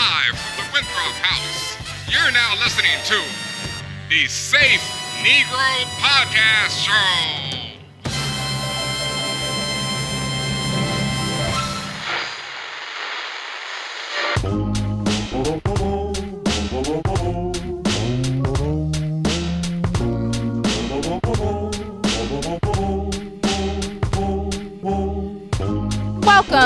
[0.00, 1.76] live from the Winthrop House.
[2.08, 3.20] You're now listening to
[4.08, 4.80] the Safe
[5.20, 7.59] Negro Podcast Show.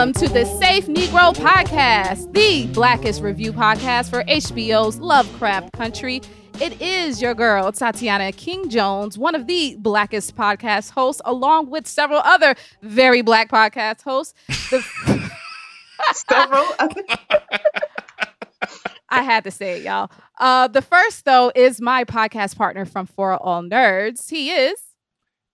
[0.05, 6.21] Welcome to the Safe Negro Podcast, the blackest review podcast for HBO's Lovecraft Country.
[6.61, 11.87] It is your girl, Tatiana King Jones, one of the blackest podcast hosts, along with
[11.87, 14.35] several other very black podcast hosts.
[14.69, 14.85] The-
[16.13, 17.02] Several other
[19.09, 20.11] I had to say it, y'all.
[20.39, 24.29] Uh, the first, though, is my podcast partner from For All Nerds.
[24.29, 24.79] He is.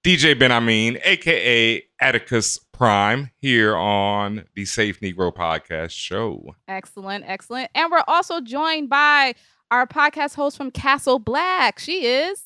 [0.02, 6.54] DJ Benhameen, aka Atticus Prime, here on the Safe Negro Podcast Show.
[6.66, 7.70] Excellent, excellent.
[7.74, 9.34] And we're also joined by
[9.70, 11.78] our podcast host from Castle Black.
[11.78, 12.42] She is.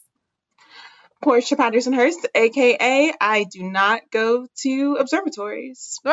[1.24, 6.00] Porshéa Patterson-Hurst, aka I do not go to observatories.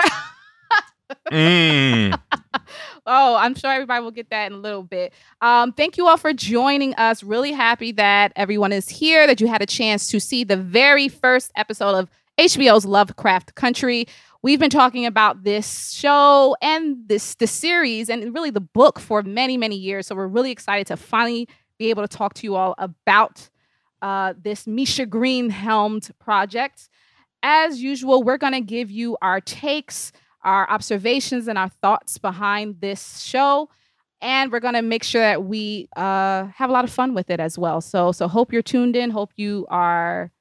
[1.30, 2.18] Mm.
[3.06, 5.14] oh, I'm sure everybody will get that in a little bit.
[5.42, 7.22] Um, thank you all for joining us.
[7.22, 11.10] Really happy that everyone is here, that you had a chance to see the very
[11.10, 12.10] first episode of
[12.42, 14.08] HBO's Lovecraft Country.
[14.42, 19.22] We've been talking about this show and this the series and really the book for
[19.22, 20.08] many, many years.
[20.08, 23.48] So we're really excited to finally be able to talk to you all about
[24.02, 26.90] uh, this Misha Green helmed project.
[27.44, 30.12] As usual, we're going to give you our takes,
[30.44, 33.70] our observations, and our thoughts behind this show.
[34.20, 37.30] And we're going to make sure that we uh, have a lot of fun with
[37.30, 37.82] it as well.
[37.82, 39.12] So, so hope you're tuned in.
[39.12, 40.32] Hope you are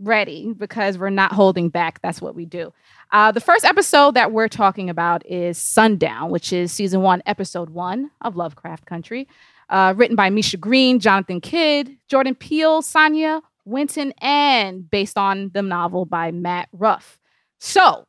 [0.00, 2.00] ready because we're not holding back.
[2.02, 2.72] That's what we do.
[3.12, 7.70] Uh, the first episode that we're talking about is Sundown, which is season one, episode
[7.70, 9.28] one of Lovecraft Country,
[9.68, 15.62] uh, written by Misha Green, Jonathan Kidd, Jordan Peele, Sonya Winton, and based on the
[15.62, 17.18] novel by Matt Ruff.
[17.58, 18.06] So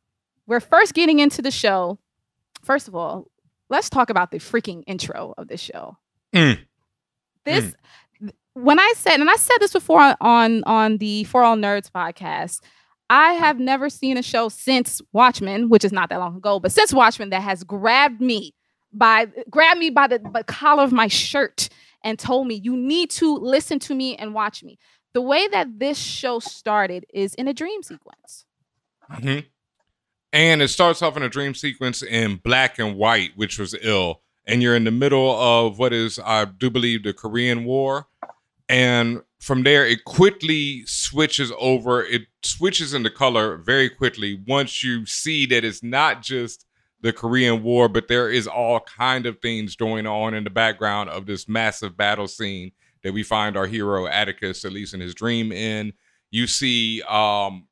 [0.47, 1.99] we're first getting into the show.
[2.63, 3.27] First of all,
[3.69, 5.97] let's talk about the freaking intro of this show.
[6.33, 6.59] Mm.
[7.43, 7.73] This
[8.61, 12.61] when I said, and I said this before on on the For All Nerds podcast,
[13.09, 16.71] I have never seen a show since Watchmen, which is not that long ago, but
[16.71, 18.53] since Watchmen that has grabbed me
[18.93, 21.69] by grabbed me by the, by collar of my shirt
[22.03, 24.77] and told me you need to listen to me and watch me.
[25.13, 28.45] The way that this show started is in a dream sequence.
[29.09, 29.39] hmm
[30.31, 34.21] And it starts off in a dream sequence in black and white, which was ill.
[34.47, 38.07] And you're in the middle of what is, I do believe, the Korean War.
[38.71, 42.03] And from there, it quickly switches over.
[42.03, 46.65] It switches into color very quickly once you see that it's not just
[47.01, 51.09] the Korean War, but there is all kind of things going on in the background
[51.09, 52.71] of this massive battle scene
[53.03, 55.93] that we find our hero Atticus, at least in his dream, in.
[56.29, 57.67] You see, um,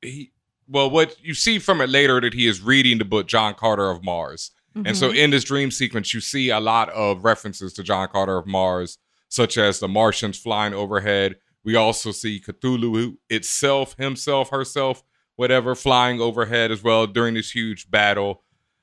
[0.00, 0.32] he
[0.68, 3.90] well, what you see from it later that he is reading the book John Carter
[3.90, 4.52] of Mars.
[4.86, 5.16] And so Mhm.
[5.16, 8.96] in this dream sequence, you see a lot of references to John Carter of Mars,
[9.32, 11.36] such as the Martians flying overhead.
[11.64, 15.02] We also see Cthulhu itself, himself, herself,
[15.36, 18.42] whatever, flying overhead as well during this huge battle.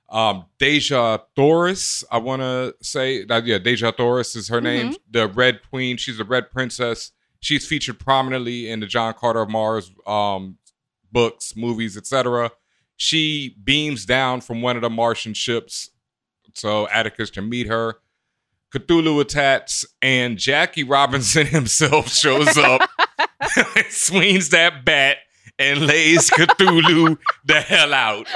[0.09, 5.27] Um, Dejah Thoris, I want to say that, yeah, Dejah Thoris is her name, the
[5.27, 5.97] Red Queen.
[5.97, 7.11] She's the Red Princess.
[7.41, 10.57] She's featured prominently in the John Carter of Mars um,
[11.11, 12.49] books, movies, etc.
[12.97, 15.91] She beams down from one of the Martian ships
[16.55, 17.97] so Atticus can meet her.
[18.73, 22.81] Cthulhu attacks, and Jackie Robinson himself shows up,
[23.89, 25.17] swings that bat,
[25.57, 28.27] and lays Cthulhu the hell out.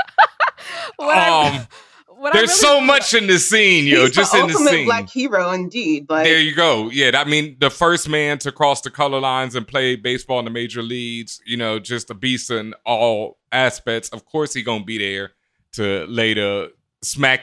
[0.98, 1.68] What Um,
[2.08, 4.86] what there's really- so much in the scene, yo, just the in the scene.
[4.86, 6.06] black hero, indeed.
[6.10, 6.90] Like There you go.
[6.90, 10.46] Yeah, I mean, the first man to cross the color lines and play baseball in
[10.46, 11.42] the major leagues.
[11.46, 14.10] You know, just a beast in all aspects.
[14.10, 15.32] Of course, he gonna be there
[15.74, 16.72] to lay the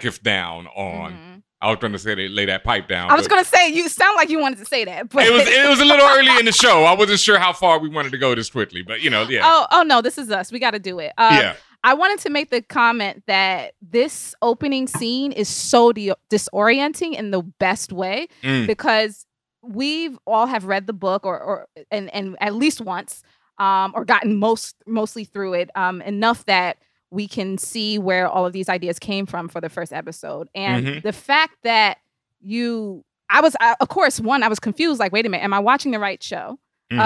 [0.05, 1.13] if down on.
[1.13, 1.30] Mhm.
[1.63, 3.11] I was trying to say they lay that pipe down.
[3.11, 5.47] I was gonna say you sound like you wanted to say that, but It was
[5.47, 6.85] it was a little early in the show.
[6.85, 9.41] I wasn't sure how far we wanted to go this quickly, but you know, yeah,
[9.45, 10.51] oh oh no, this is us.
[10.51, 11.13] We got to do it.
[11.19, 11.57] Uh, yeah.
[11.83, 17.31] I wanted to make the comment that this opening scene is so de- disorienting in
[17.31, 18.67] the best way Mm.
[18.67, 19.25] because
[19.63, 23.23] we've all have read the book or or and and at least once
[23.59, 26.79] um or gotten most mostly through it um enough that
[27.11, 30.87] we can see where all of these ideas came from for the first episode and
[30.87, 31.03] Mhm.
[31.03, 31.99] the fact that
[32.41, 35.53] you I was I, of course one I was confused like wait a minute am
[35.53, 36.59] I watching the right show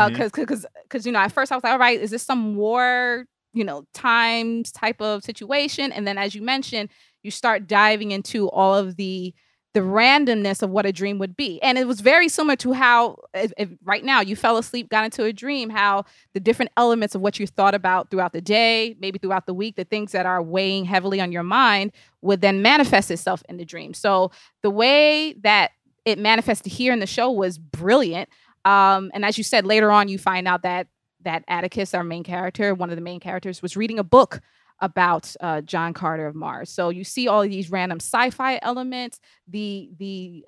[0.08, 2.56] because because because you know at first I was like, all right, is this some
[2.56, 5.92] war you know times type of situation?
[5.92, 6.88] And then as you mentioned,
[7.22, 9.34] you start diving into all of the
[9.75, 11.61] the randomness of what a dream would be.
[11.61, 15.05] And it was very similar to how, if, if right now, you fell asleep, got
[15.05, 18.97] into a dream, how the different elements of what you thought about throughout the day,
[19.00, 21.91] maybe throughout the week, the things that are weighing heavily on your mind
[22.23, 23.94] would then manifest itself in the dream.
[23.94, 24.31] So
[24.62, 25.73] the way that
[26.05, 28.29] it manifested here in the show was brilliant.
[28.65, 30.87] Um, and as you said, later on, you find out that
[31.23, 34.41] that Atticus, our main character, one of the main characters, was reading a book
[34.84, 36.70] about uh, John Carter of Mars.
[36.70, 39.19] So you see all of these random sci-fi elements.
[39.48, 40.44] The the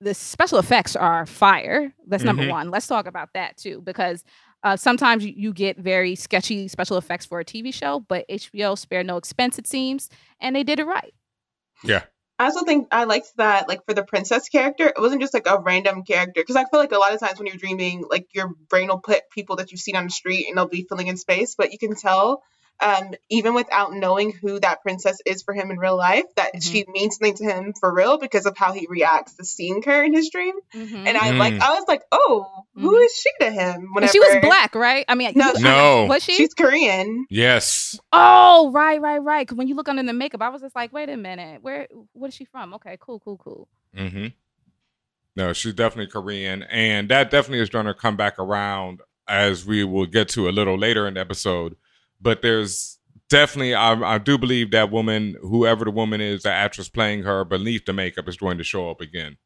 [0.00, 1.92] the special effects are fire.
[2.06, 2.50] That's number Mhm.
[2.50, 2.70] one.
[2.70, 4.24] Let's talk about that too, because
[4.62, 8.76] uh, sometimes you, you get very sketchy special effects for a TV show, but HBO
[8.78, 10.08] spared no expense, it seems,
[10.40, 11.14] and they did it right.
[11.84, 12.02] Yeah.
[12.38, 15.46] I also think I liked that, like for the princess character, it wasn't just like
[15.46, 16.40] a random character.
[16.40, 19.00] Because I feel like a lot of times when you're dreaming, like your brain will
[19.00, 21.54] put people that you've seen on the street and they'll be filling in space.
[21.54, 22.42] But you can tell,
[22.82, 26.62] um, even without knowing who that princess is for him in real life, that Mhm.
[26.62, 30.02] she means something to him for real because of how he reacts to seeing her
[30.02, 30.54] in his dream.
[30.74, 31.06] Mhm.
[31.06, 31.60] And I like, Mm.
[31.60, 33.04] I was like, oh, who Mhm.
[33.04, 33.74] is she to him?
[33.82, 35.04] And Whenever she was black, right?
[35.08, 36.06] I mean, No, you- No.
[36.06, 36.34] was she?
[36.34, 37.26] She's Korean.
[37.28, 37.98] Yes.
[38.12, 39.46] Oh, right, right, right.
[39.46, 41.86] Because when you look under the makeup, I was just like, wait a minute, where?
[42.12, 42.74] What is she from?
[42.74, 43.68] Okay, cool, cool, cool.
[43.96, 44.26] Mm-hmm.
[45.36, 49.84] No, she's definitely Korean, and that definitely is going to come back around as we
[49.84, 51.76] will get to a little later in the episode.
[52.20, 56.88] But there's definitely, I, I do believe that woman, whoever the woman is, the actress
[56.88, 59.36] playing her beneath the makeup, is going to show up again.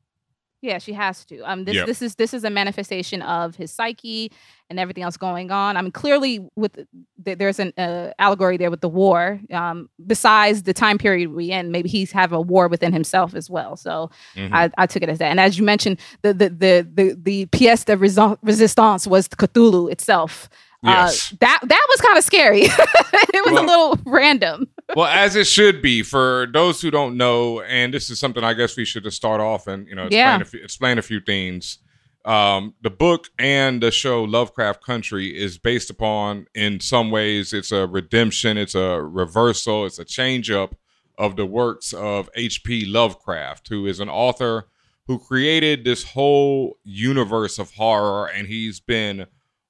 [0.61, 1.41] Yeah, she has to.
[1.43, 1.87] Um, this Yep.
[1.87, 4.33] this is this is a manifestation of his psyche
[4.71, 5.77] and everything else going on.
[5.77, 6.75] I mean, clearly, with
[7.23, 9.39] th- there's an uh, allegory there with the war.
[9.53, 13.51] Um, besides the time period we in, maybe he's have a war within himself as
[13.51, 13.77] well.
[13.77, 14.55] So Mhm.
[14.55, 15.27] I, I took it as that.
[15.31, 17.99] And as you mentioned, the the the the, the pièce de
[18.43, 20.49] resistance was Cthulhu itself.
[20.85, 21.33] Yes.
[21.33, 22.61] Uh, that that was kind of scary.
[22.63, 24.69] it was Well- a little random.
[24.97, 28.53] well, as it should be for those who don't know, and this is something I
[28.55, 30.41] guess we should just start off and you know explain, Yeah.
[30.41, 31.79] a, few, explain a few things.
[32.27, 37.71] Um, the book and the show Lovecraft Country is based upon, in some ways, it's
[37.71, 40.75] a redemption, it's a reversal, it's a change up
[41.19, 42.87] of the works of H.P.
[42.87, 44.69] Lovecraft, who is an author
[45.07, 49.27] who created this whole universe of horror, and he's been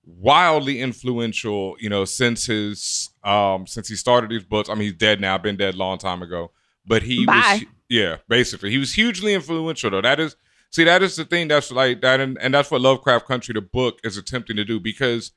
[0.06, 4.68] wildly influential, you know, since his um since he started these books.
[4.68, 6.50] I mean, he's dead now, been dead a long time ago.
[6.86, 7.34] But he Bye.
[7.34, 8.70] was yeah, basically.
[8.70, 10.02] He was hugely influential though.
[10.02, 10.36] That is
[10.70, 13.60] see, that is the thing that's like that and, and that's what Lovecraft Country the
[13.60, 15.32] book is attempting to do because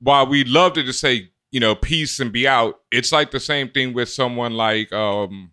[0.00, 3.40] while we love to just say, you know, peace and be out, it's like the
[3.40, 5.50] same thing with someone like um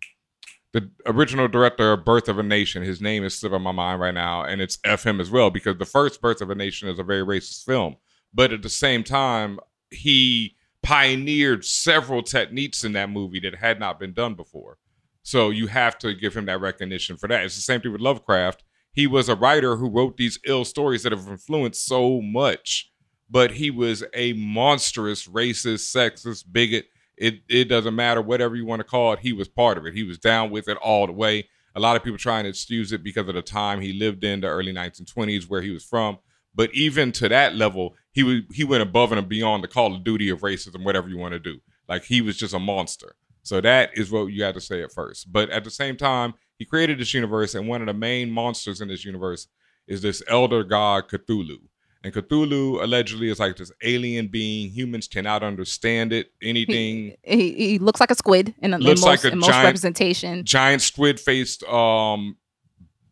[0.72, 2.82] the original director of Birth of a Nation.
[2.82, 5.78] His name is slipping my mind right now, and it's F him as well because
[5.78, 7.96] the first Birth of a Nation is a very racist film
[8.38, 9.58] but at the same time,
[9.90, 10.54] he
[10.84, 14.78] pioneered several techniques in that movie that had not been done before.
[15.24, 17.44] So you have to give him that recognition for that.
[17.44, 18.62] It's the same thing with Lovecraft.
[18.92, 22.92] He was a writer who wrote these ill stories that have influenced so much,
[23.28, 26.86] but he was a monstrous racist, sexist, bigot.
[27.16, 29.18] It it doesn't matter whatever you want to call it.
[29.18, 29.94] He was part of it.
[29.94, 31.48] He was down with it all the way.
[31.74, 34.42] A lot of people trying to excuse it because of the time he lived in,
[34.42, 36.18] the early 1920s, where he was from.
[36.54, 40.02] But even to that level, he was he went above and beyond the call of
[40.04, 41.58] duty of racism, whatever you want to do.
[41.88, 43.14] Like he was just a monster.
[43.42, 45.32] So that is what you had to say at first.
[45.32, 48.80] But at the same time, he created this universe, and one of the main monsters
[48.80, 49.46] in this universe
[49.86, 51.56] is this elder god Cthulhu.
[52.04, 54.70] And Cthulhu allegedly is like this alien being.
[54.70, 56.30] Humans cannot understand it.
[56.42, 59.48] Anything He, he looks like a squid in, in Looks most, like a in most
[59.50, 60.44] giant- representation.
[60.44, 62.36] giant squid faced um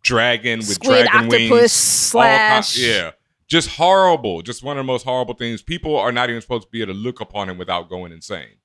[0.03, 1.63] dragon with Squid dragon octopus wings.
[1.63, 3.11] all slash yeah.
[3.49, 4.43] Just horrible.
[4.43, 5.63] Just one of the most horrible things.
[5.63, 8.57] People are not even supposed to be able to look upon him without going insane.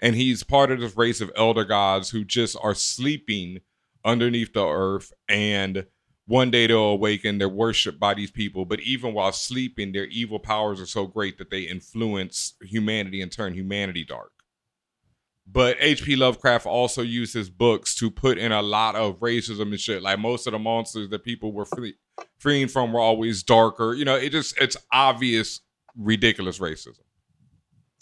[0.00, 3.60] And he's part of this race of elder gods who just are sleeping
[4.04, 5.12] underneath the earth.
[5.28, 5.86] And
[6.26, 7.38] one day they'll awaken.
[7.38, 8.64] They're worshipped by these people.
[8.64, 13.32] But even while sleeping, their evil powers are so great that they influence humanity and
[13.32, 14.30] turn humanity dark.
[15.50, 16.16] But H.P.
[16.16, 20.02] Lovecraft also used his books to put in a lot of racism and shit.
[20.02, 21.94] Like most of the monsters that people were free,
[22.38, 23.94] freeing from were always darker.
[23.94, 25.60] You know, it just it's obvious,
[25.96, 27.00] ridiculous racism.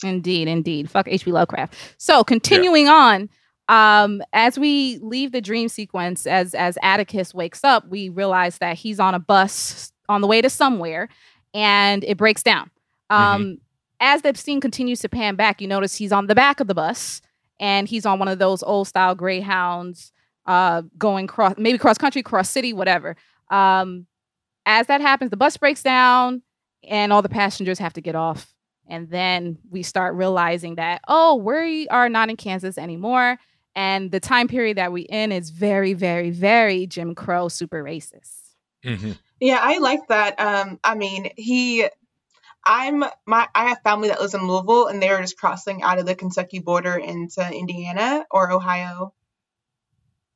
[0.02, 0.90] Indeed, indeed.
[0.90, 1.30] Fuck H.P.
[1.30, 1.74] Lovecraft.
[1.98, 3.30] So continuing on,
[3.68, 8.76] um, as we leave the dream sequence, as as Atticus wakes up, we realize that
[8.76, 11.08] he's on a bus on the way to somewhere,
[11.54, 12.70] and it breaks down.
[13.08, 13.58] Um,
[14.00, 16.74] As the scene continues to pan back, you notice he's on the back of the
[16.74, 17.22] bus,
[17.58, 20.12] and he's on one of those old style Greyhounds,
[20.46, 23.16] uh, going cross maybe cross country, cross city, whatever.
[23.50, 24.06] Um,
[24.64, 26.42] as that happens, the bus breaks down,
[26.86, 28.52] and all the passengers have to get off.
[28.88, 33.36] And then we start realizing that, oh, we are not in Kansas anymore.
[33.74, 38.40] And the time period that we in is very, very, very Jim Crow, super racist.
[38.84, 39.12] Mm-hmm.
[39.40, 40.40] Yeah, I like that.
[40.40, 41.88] Um, I mean, he,
[42.66, 46.06] I'm my, I have family that lives in Louisville, and they're just crossing out of
[46.06, 49.14] the Kentucky border into Indiana or Ohio,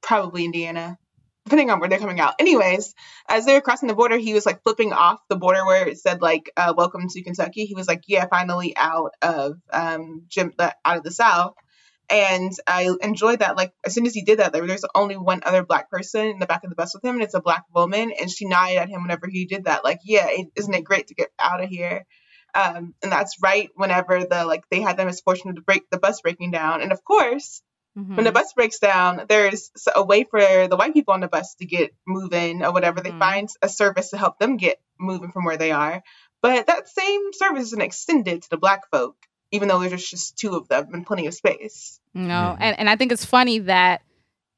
[0.01, 0.97] probably Indiana,
[1.45, 2.35] depending on where they're coming out.
[2.39, 2.95] Anyways,
[3.29, 5.99] as they were crossing the border, he was like flipping off the border where it
[5.99, 10.53] said like uh, "Welcome to Kentucky." He was like, "Yeah, finally out of um, Jim,
[10.61, 11.55] out of the South."
[12.09, 13.57] And I enjoyed that.
[13.57, 16.39] Like as soon as he did that, there, there's only one other black person in
[16.39, 18.13] the back of the bus with him, and it's a black woman.
[18.21, 19.85] And she nodded at him whenever he did that.
[19.85, 22.07] Like, yeah, isn't it great to get out of here?
[22.55, 26.21] Um, and that's right whenever the like they had the misfortune to break the bus
[26.21, 26.83] breaking down.
[26.83, 27.63] And of course,
[27.99, 28.17] Mhm.
[28.17, 31.55] when the bus breaks down, there's a way for the white people on the bus
[31.57, 33.01] to get moving or whatever.
[33.01, 33.19] They Mhm.
[33.19, 36.03] find a service to help them get moving from where they are.
[36.43, 39.17] But that same service isn't extended to the black folk,
[39.51, 42.01] even though there's just two of them and plenty of space.
[42.15, 42.57] You know, Mhm.
[42.61, 44.03] and, and I think it's funny that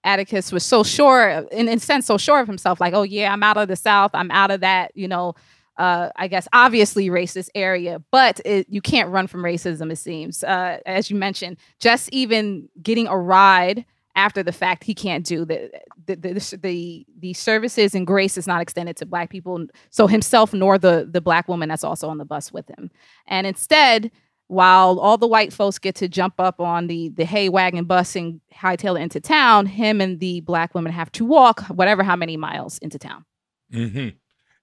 [0.04, 3.32] Atticus was so sure, in, in a sense, so sure of himself, like, oh yeah,
[3.32, 5.34] I'm out of the South, I'm out of that, you know,
[5.76, 9.90] uh, I guess obviously racist area, but it, you can't run from racism.
[9.90, 14.94] It seems, uh, as you mentioned, just even getting a ride after the fact, he
[14.94, 15.70] can't do the
[16.06, 20.52] the the the, the services and grace is not extended to black people, so himself
[20.52, 22.90] nor the the black woman that's also on the bus with him,
[23.26, 24.10] and instead
[24.48, 28.14] while all the white folks get to jump up on the the hay wagon bus
[28.14, 32.36] and hightail into town, him and the black women have to walk whatever how many
[32.36, 33.24] miles into town.
[33.72, 34.08] hmm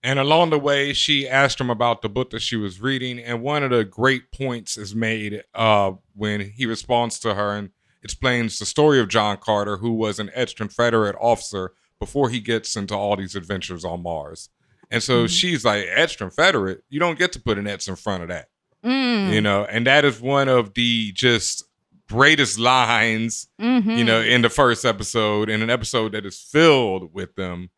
[0.01, 3.41] And along the way, she asked him about the book that she was reading, and
[3.41, 8.59] one of the great points is made uh, when he responds to her and explains
[8.59, 13.17] the story of John Carter, who was an ex-Confederate officer before he gets into all
[13.17, 14.47] these adventures on Mars.
[14.89, 15.29] And so Mhm.
[15.37, 18.47] she's like, ex-Confederate, you don't get to put an X in front of that,
[18.85, 19.33] Mm.
[19.33, 19.65] you know.
[19.65, 21.65] And that is one of the just
[22.07, 23.97] greatest lines Mhm.
[23.97, 27.69] you know, in the first episode, in an episode that is filled with them.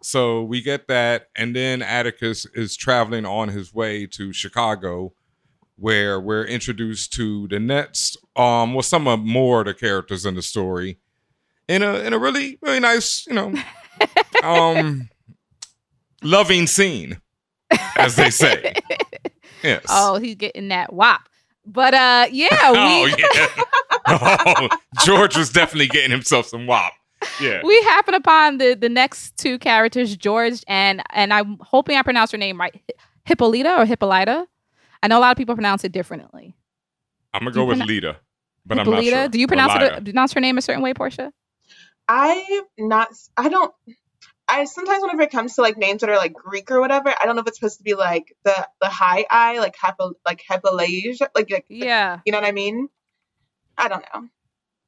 [0.00, 5.12] So we get that, and then Atticus is traveling on his way to Chicago,
[5.76, 10.34] where we're introduced to the next, um, well, some of more of the characters in
[10.34, 10.98] the story,
[11.66, 13.52] in a in a really really nice, you know,
[14.42, 15.08] um,
[16.22, 17.20] loving scene,
[17.96, 18.74] as they say.
[19.64, 19.86] Yes.
[19.88, 21.28] oh, he's getting that WAP.
[21.66, 23.46] But uh, yeah, we oh yeah.
[24.06, 24.68] oh,
[25.04, 26.92] George was definitely getting himself some WAP.
[27.40, 27.60] Yeah.
[27.64, 32.30] we happen upon the the next two characters, George and and I'm hoping I pronounce
[32.32, 32.94] her name right, Hi-
[33.24, 34.46] Hippolyta or Hippolyta.
[35.02, 36.54] I know a lot of people pronounce it differently.
[37.34, 38.16] I'm gonna Do go with pronoun- Lita,
[38.66, 39.28] but I'm not Hippolyta, sure.
[39.28, 39.96] do you pronounce Lida.
[39.98, 41.32] it pronounce her name a certain way, Porshéa?
[42.08, 43.72] I not I don't
[44.48, 47.26] I sometimes whenever it comes to like names that are like Greek or whatever, I
[47.26, 50.42] don't know if it's supposed to be like the the high I like hypo like
[50.50, 52.20] hypolasia like, like Yeah.
[52.24, 52.88] you know what I mean?
[53.76, 54.28] I don't know.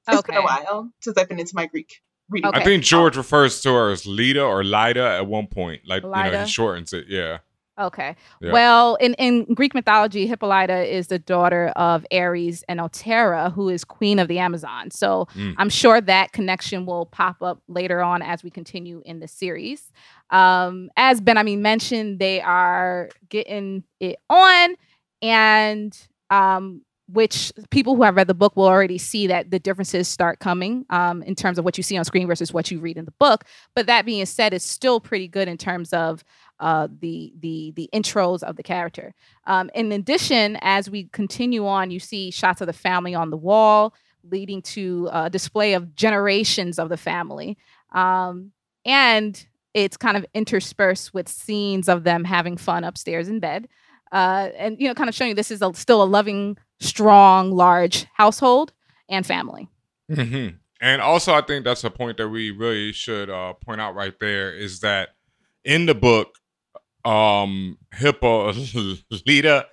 [0.09, 2.49] It's been a while since I've been into my Greek reading.
[2.49, 2.61] Okay.
[2.61, 5.83] I think George refers to her as Lita or Lida at one point.
[5.87, 7.07] Like you know, he shortens it.
[7.09, 7.39] Yeah.
[7.79, 8.15] Okay.
[8.43, 8.53] Yeah.
[8.53, 13.85] Well, in, in Greek mythology, Hippolyta is the daughter of Ares and Otrera, who is
[13.85, 14.91] queen of the Amazon.
[14.91, 15.55] So Mm.
[15.57, 19.93] I'm sure that connection will pop up later on as we continue in the series.
[20.29, 24.75] Um, as Ben, I mean, mentioned, they are getting it on,
[25.23, 25.97] and
[26.29, 30.38] um, which people who have read the book will already see that the differences start
[30.38, 33.05] coming um, in terms of what you see on screen versus what you read in
[33.05, 33.45] the book.
[33.75, 36.25] But that being said, it's still pretty good in terms of
[36.61, 39.14] uh, the the the intros of the character.
[39.47, 43.37] Um, in addition, as we continue on, you see shots of the family on the
[43.37, 43.95] wall,
[44.31, 47.57] leading to a display of generations of the family,
[47.93, 48.52] um,
[48.85, 53.69] and it's kind of interspersed with scenes of them having fun upstairs in bed,
[54.12, 57.53] uh, and you know, kind of showing you this is a, still a loving, strong,
[57.53, 58.73] large household
[59.09, 59.69] and family.
[60.13, 60.49] hmm
[60.81, 64.15] And also, I think that's a point that we really should uh, point out right
[64.19, 65.11] there is that
[65.65, 66.37] in the book,
[67.05, 68.53] um, Hippo
[69.27, 69.67] Lita,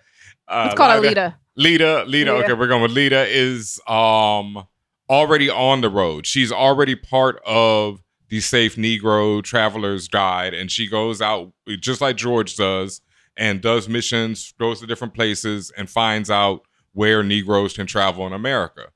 [0.47, 1.35] uh, It's called Alita.
[1.55, 2.05] Lita, Lita.
[2.05, 2.31] Lita.
[2.33, 3.25] Okay, we're going with Lita.
[3.27, 4.65] Is um
[5.09, 6.25] already on the road.
[6.27, 12.17] She's already part of the Safe Negro Travelers Guide, and she goes out just like
[12.17, 13.01] George does
[13.37, 16.61] and does missions, goes to different places, and finds out
[16.97, 18.87] where Negroes can travel in America.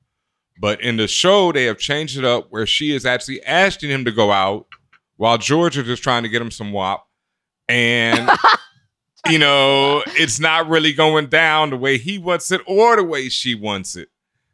[0.60, 4.04] But in the show, they have changed it up where she is actually asking him
[4.06, 4.66] to go out
[5.18, 7.06] while George is just trying to get him some WAP.
[7.68, 8.28] And
[9.28, 13.28] you know, it's not really going down the way he wants it or the way
[13.28, 14.08] she wants it.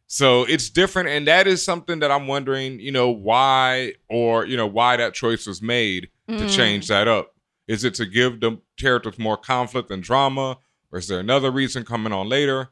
[0.08, 1.08] So it's different.
[1.08, 5.14] And that is something that I'm wondering, you know, why or, you know, why that
[5.14, 6.54] choice was made to Mm.
[6.54, 7.34] change that up.
[7.66, 10.58] Is it to give the characters more conflict and drama?
[10.92, 12.68] Or is there another reason coming on later?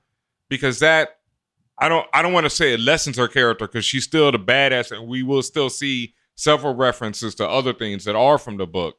[0.48, 1.18] Because that
[1.78, 4.38] I don't I don't want to say it lessens her character because she's still the
[4.38, 8.66] badass, and we will still see several references to other things that are from the
[8.66, 8.96] book.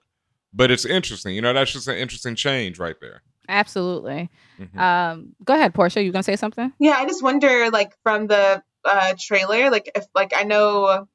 [0.53, 1.53] But it's interesting, you know.
[1.53, 3.21] That's just an interesting change right there.
[3.49, 4.29] Absolutely.
[4.59, 4.77] Mhm.
[4.79, 6.03] Um, go ahead, Porshéa.
[6.03, 6.73] You gonna say something?
[6.79, 11.07] Yeah, I just wonder, like from the uh, trailer, like if like I know,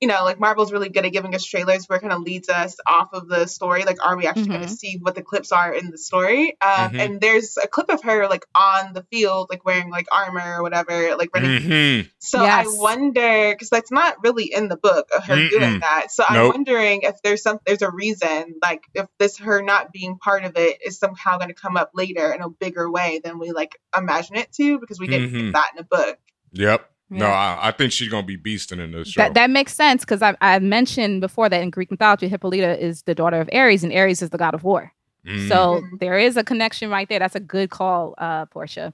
[0.00, 2.48] you know, like Marvel's really good at giving us trailers where it kind of leads
[2.48, 3.84] us off of the story.
[3.84, 6.56] Like, are we actually going to see what the clips are in the story?
[6.60, 7.00] Um, Mhm.
[7.00, 10.62] And there's a clip of her like on the field, like wearing like armor or
[10.62, 11.60] whatever, like running.
[11.60, 12.10] Mhm.
[12.18, 12.66] So Yes.
[12.66, 15.80] I wonder because that's not really in the book of her doing Mm-mm.
[15.80, 16.10] that.
[16.10, 20.16] So I'm wondering if there's some there's a reason, like if this her not being
[20.18, 23.38] part of it is somehow going to come up later in a bigger way than
[23.38, 26.18] we like imagine it to because we didn't get that in a book.
[26.52, 26.86] Yep.
[27.10, 29.20] No, I, I think she's gonna be beasting in this show.
[29.22, 33.02] That that makes sense because I I mentioned before that in Greek mythology, Hippolyta is
[33.02, 34.92] the daughter of Ares, and Ares is the god of war.
[35.26, 35.48] Mhm.
[35.48, 37.18] So there is a connection right there.
[37.18, 38.92] That's a good call, uh, Porshéa.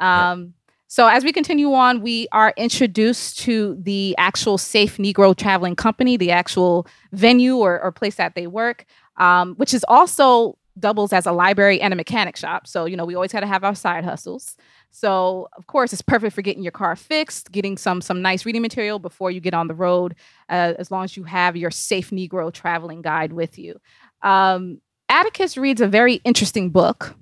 [0.00, 0.54] Um,
[0.90, 6.16] So as we continue on, we are introduced to the actual Safe Negro Traveling Company,
[6.16, 8.86] the actual venue or, or place that they work,
[9.18, 12.66] um, which is also doubles as a library and a mechanic shop.
[12.66, 14.56] So you know we always got to have our side hustles.
[14.90, 18.62] So of course it's perfect for getting your car fixed, getting some some nice reading
[18.62, 20.14] material before you get on the road,
[20.48, 23.80] uh, as long as you have your Safe Negro Traveling Guide with you.
[24.22, 27.14] Um, Atticus reads a very interesting book.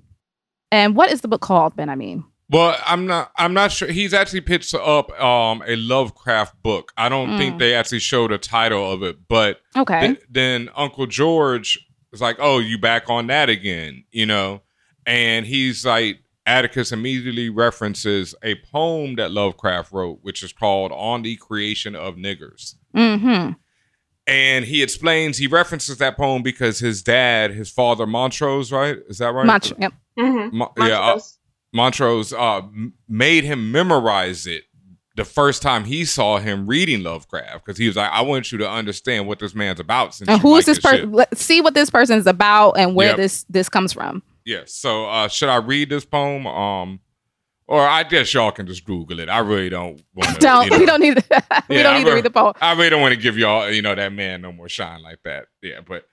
[0.71, 1.89] And what is the book called, Ben?
[1.89, 3.31] I mean, Well, I'm not.
[3.37, 3.87] I'm not sure.
[3.89, 6.91] He's actually pitched up um, a Lovecraft book.
[6.97, 7.37] I don't Mm.
[7.37, 9.99] think they actually showed a title of it, but okay.
[10.07, 11.79] th- then Uncle George
[12.11, 14.61] is like, "Oh, you back on that again?" You know,
[15.05, 21.21] and he's like, Atticus immediately references a poem that Lovecraft wrote, which is called "On
[21.21, 23.51] the Creation of Niggers." mm-hmm.
[24.25, 28.97] And he explains he references that poem because his dad, his father Montrose, right?
[29.07, 29.45] Is that right?
[29.45, 29.93] Montrose, Yep.
[30.19, 30.57] Mm-hmm.
[30.57, 31.19] Mo- yeah, uh,
[31.73, 32.61] Montrose uh,
[33.07, 34.63] made him memorize it
[35.15, 38.57] the first time he saw him reading Lovecraft because he was like, "I want you
[38.59, 41.11] to understand what this man's about." Since And you who this person?
[41.11, 43.17] Let's see what this person is about and where Yep.
[43.17, 44.23] this this comes from.
[44.47, 44.73] Yes.
[44.73, 46.47] So, uh, should I read this poem?
[46.47, 47.01] Um,
[47.67, 49.27] or I guess y'all can just Google it.
[49.27, 50.39] I really don't want to.
[50.39, 51.15] Don't you know, we don't need
[51.69, 52.53] we Yeah, don't I need to re- read the poem.
[52.61, 55.19] I really don't want to give y'all, you know, that man no more shine like
[55.25, 55.47] that.
[55.61, 56.05] Yeah, but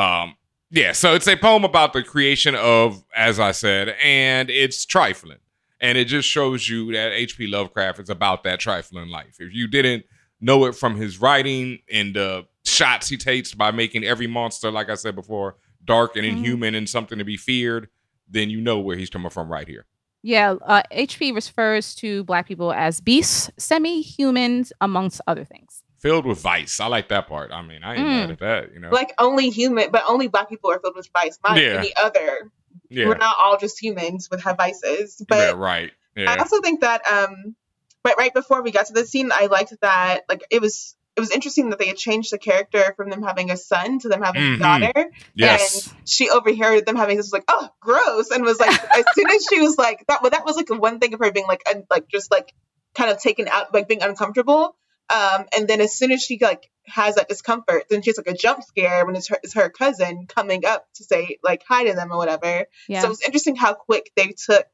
[0.00, 0.36] um,
[0.70, 0.92] yeah.
[0.92, 5.38] So it's a poem about the creation of, as I said, and it's trifling,
[5.80, 7.48] and it just shows you that H.P.
[7.48, 9.38] Lovecraft is about that trifling life.
[9.40, 10.04] If you didn't
[10.40, 14.88] know it from his writing and the shots he takes by making every monster, like
[14.88, 16.30] I said before, dark and Mhm.
[16.38, 17.88] inhuman and something to be feared,
[18.28, 19.86] then you know where he's coming from right here.
[20.22, 25.82] Yeah, uh, HP refers to black people as beasts, semi-humans, amongst other things.
[26.00, 26.80] Filled with vice.
[26.80, 27.50] I like that part.
[27.52, 28.20] I mean, I ain't Mm.
[28.20, 28.74] mad at that.
[28.74, 28.90] You know.
[28.90, 31.78] Like only human, but only black people are filled with vice, not Yeah.
[31.78, 32.50] any other.
[32.88, 33.06] yeah.
[33.06, 35.22] We're not all just humans with have vices.
[35.28, 35.50] But yeah.
[35.56, 35.92] Right.
[36.16, 37.54] I also think that um
[38.02, 41.20] but right before we got to this scene, I liked that like it was it
[41.20, 44.22] was interesting that they had changed the character from them having a son to them
[44.22, 44.54] having Mhm.
[44.56, 45.10] a daughter.
[45.34, 45.88] Yes.
[45.88, 49.44] And she overheard them having this like, oh, gross, and was like, as soon as
[49.50, 51.62] she was like that, well, that was like the one thing of her being like,
[51.68, 52.52] un- like just like
[52.94, 54.76] kind of taken out, like being uncomfortable.
[55.12, 58.34] Um, and then as soon as she like has that discomfort, then she's like a
[58.34, 61.94] jump scare when it's her, it's her cousin coming up to say like hi to
[61.94, 62.66] them or whatever.
[62.88, 63.00] Yeah.
[63.00, 64.66] So it was interesting how quick they took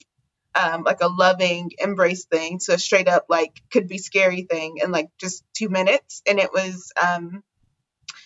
[0.56, 4.78] um, like a loving embrace thing to a straight up like could be scary thing
[4.82, 6.22] in like just two minutes.
[6.26, 7.42] And it was um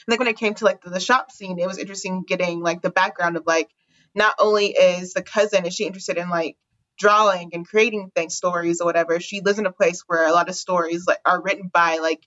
[0.07, 2.83] like when it came to like the, the shop scene, it was interesting getting like
[2.83, 3.71] the background of like
[4.15, 6.57] not only is the cousin is she interested in like
[6.99, 10.49] drawing and creating things stories or whatever, she lives in a place where a lot
[10.49, 12.27] of stories like are written by like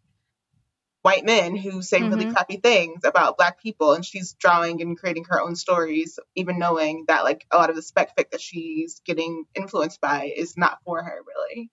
[1.03, 2.33] white men who say really Mhm.
[2.33, 7.05] crappy things about black people and she's drawing and creating her own stories even knowing
[7.07, 10.79] that like a lot of the spec fic that she's getting influenced by is not
[10.85, 11.69] for her really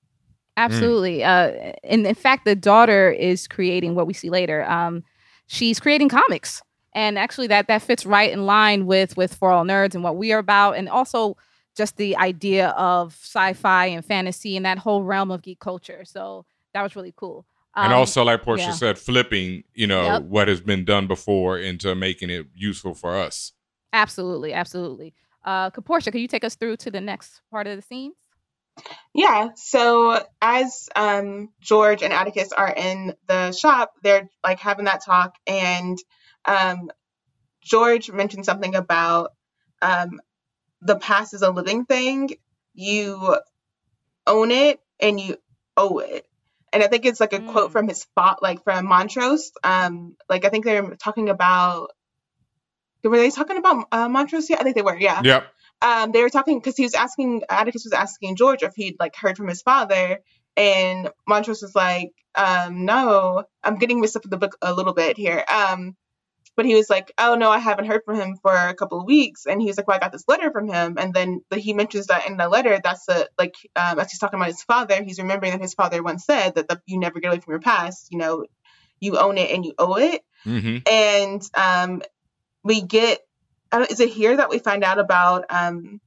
[0.57, 1.25] Absolutely.
[1.25, 4.65] Uh, and in fact, the daughter is creating what we see later.
[4.69, 5.05] Um,
[5.47, 6.63] she's creating comics,
[6.95, 10.17] and actually, that that fits right in line with with For All Nerds and what
[10.17, 11.37] we are about, and also
[11.77, 16.05] just the idea of sci-fi and fantasy and that whole realm of geek culture.
[16.05, 17.47] So that was really cool.
[17.77, 18.71] And Um, also, like Porshéa yeah.
[18.73, 20.23] said, flipping, you know, Yep.
[20.23, 23.53] what has been done before into making it useful for us.
[23.93, 25.15] absolutely, absolutely.
[25.45, 28.13] Uh, Porshéa, can you take us through to the next part of the scene?
[29.15, 29.49] Yeah.
[29.57, 35.35] So as um, George and Atticus are in the shop, they're like having that talk,
[35.47, 35.99] and
[36.45, 36.91] um,
[37.63, 39.33] George mentioned something about
[39.83, 40.21] um,
[40.81, 42.31] the past is a living thing.
[42.75, 43.37] You
[44.27, 45.37] own it and you
[45.77, 46.27] owe it.
[46.73, 47.73] And I think it's like a quote Mm.
[47.73, 49.53] from his spot, like from Montrose.
[49.65, 51.91] Um, like I think they're talking about.
[53.03, 54.49] Were they talking about uh, Montrose?
[54.51, 54.97] Yeah, I think they were.
[54.99, 55.47] Yeah Yep.
[55.83, 59.17] um, they were talking because he was asking Atticus was asking George if he'd like
[59.17, 60.21] heard from his father,
[60.57, 64.93] And Montrose was like, um, no, I'm getting mixed up with the book a little
[64.93, 65.43] bit here.
[65.49, 65.97] Um,
[66.57, 69.07] but he was like, oh no, I haven't heard from him for a couple of
[69.07, 69.47] weeks.
[69.47, 70.97] And he was like, well, I got this letter from him.
[70.99, 74.19] And then the, he mentions that in the letter, that's a, like, um, as he's
[74.19, 77.21] talking about his father, he's remembering that his father once said that the, you never
[77.21, 78.09] get away from your past.
[78.11, 78.45] You know,
[78.99, 80.23] you own it and you owe it.
[80.45, 82.03] hmm And um,
[82.63, 83.21] we get,
[83.73, 86.01] I is it here that we find out about um,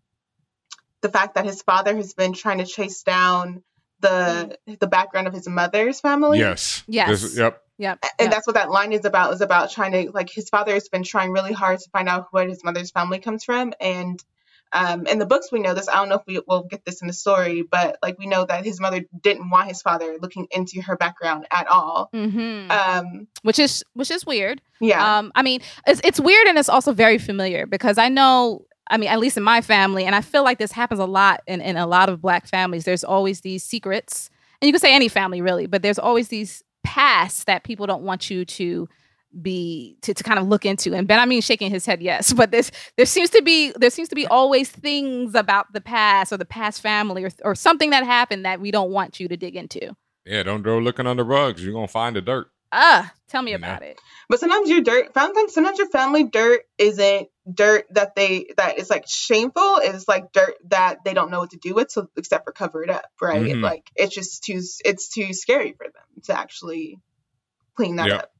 [1.01, 3.63] the fact that his father has been trying to chase down
[4.01, 6.39] the the background of his mother's family?
[6.39, 6.84] Yes.
[6.88, 7.21] Yes.
[7.21, 7.62] This- yep.
[7.77, 7.99] Yep.
[8.03, 8.31] and yep.
[8.31, 11.03] that's what that line is about is about trying to like his father has been
[11.03, 14.23] trying really hard to find out where his mother's family comes from and
[14.75, 17.01] um, in the books we know this i don't know if we will get this
[17.01, 20.47] in the story but like we know that his mother didn't want his father looking
[20.51, 22.69] into her background at all Mhm.
[22.71, 24.62] um, which is which is weird.
[24.79, 28.65] yeah Um, I mean, it's it's weird and it's also very familiar because I know.
[28.89, 31.41] I mean, at least in my family, and I feel like this happens a lot
[31.47, 32.83] in, in a lot of black families.
[32.83, 34.29] There's always these secrets,
[34.62, 38.04] and you can say any family really, but there's always these pasts that people don't
[38.04, 38.88] want you to
[39.41, 40.93] be to, to kind of look into.
[40.93, 43.89] And Ben, I mean, shaking his head, yes, but there's there seems to be there
[43.89, 47.89] seems to be always things about the past or the past family or or something
[47.89, 49.96] that happened that we don't want you to dig into.
[50.26, 50.43] Yeah.
[50.43, 51.63] Don't go looking under rugs.
[51.63, 52.48] You're gonna find the dirt.
[52.75, 53.67] Ah, tell me You know?
[53.67, 53.99] about it.
[54.29, 58.89] but sometimes your dirt sometimes sometimes your family dirt isn't dirt that they that is
[58.89, 62.45] like shameful it's like dirt that they don't know what to do with so except
[62.45, 63.62] for cover it up right Mhm.
[63.62, 66.97] like it's just too it's too scary for them to actually
[67.75, 68.19] clean that Yep.
[68.23, 68.31] up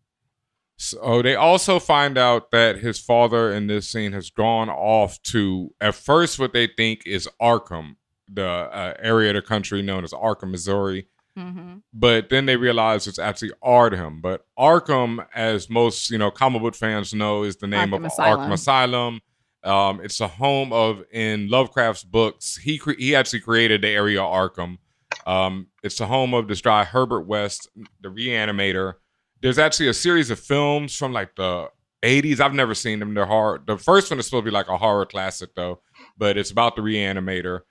[0.78, 5.74] So they also find out that his father in this scene has gone off to
[5.80, 7.96] at first what they think is Arkham,
[8.28, 11.08] the uh, area of the country known as Arkham, Missouri.
[11.38, 11.78] Mm-hmm.
[11.94, 14.22] But then they realize it's actually Ardham.
[14.22, 18.06] But Arkham, as most you know comic book fans know, is the name Arkham of
[18.06, 18.40] Asylum.
[18.40, 19.22] Arkham Asylum.
[19.64, 22.58] Um, it's the home of in Lovecraft's books.
[22.58, 24.78] He cre- he actually created the area Arkham.
[25.26, 27.70] Um, it's the home of this guy Herbert West,
[28.02, 28.96] the Reanimator.
[29.42, 31.70] There's actually a series of films from like the
[32.04, 32.40] 80s.
[32.40, 33.14] I've never seen them.
[33.14, 33.66] They're hard.
[33.68, 35.82] The first one is supposed to be like a horror classic though,
[36.18, 37.62] but it's about the Reanimator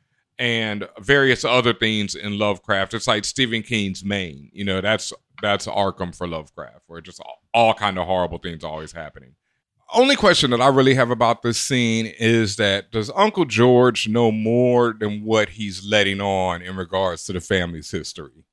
[0.43, 2.95] and various other things in Lovecraft.
[2.95, 4.51] It's like Stephen King's Maine.
[4.53, 8.65] You know, that's that's Arkham for Lovecraft, where just all, all kind of horrible things
[8.65, 9.37] always happening.
[9.95, 14.33] Only question that I really have about this scene is that does Uncle George know
[14.33, 18.45] more than what he's letting on in regards to the family's history?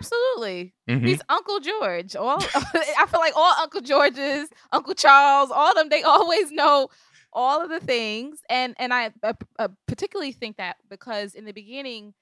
[0.00, 0.72] Absolutely.
[0.88, 1.06] Mhm.
[1.06, 2.16] He's Uncle George.
[2.16, 6.88] All I feel like all Uncle Georges, Uncle Charles, all of them, they always know
[7.34, 8.40] all of the things.
[8.48, 12.14] And and I uh, uh, particularly think that because in the beginning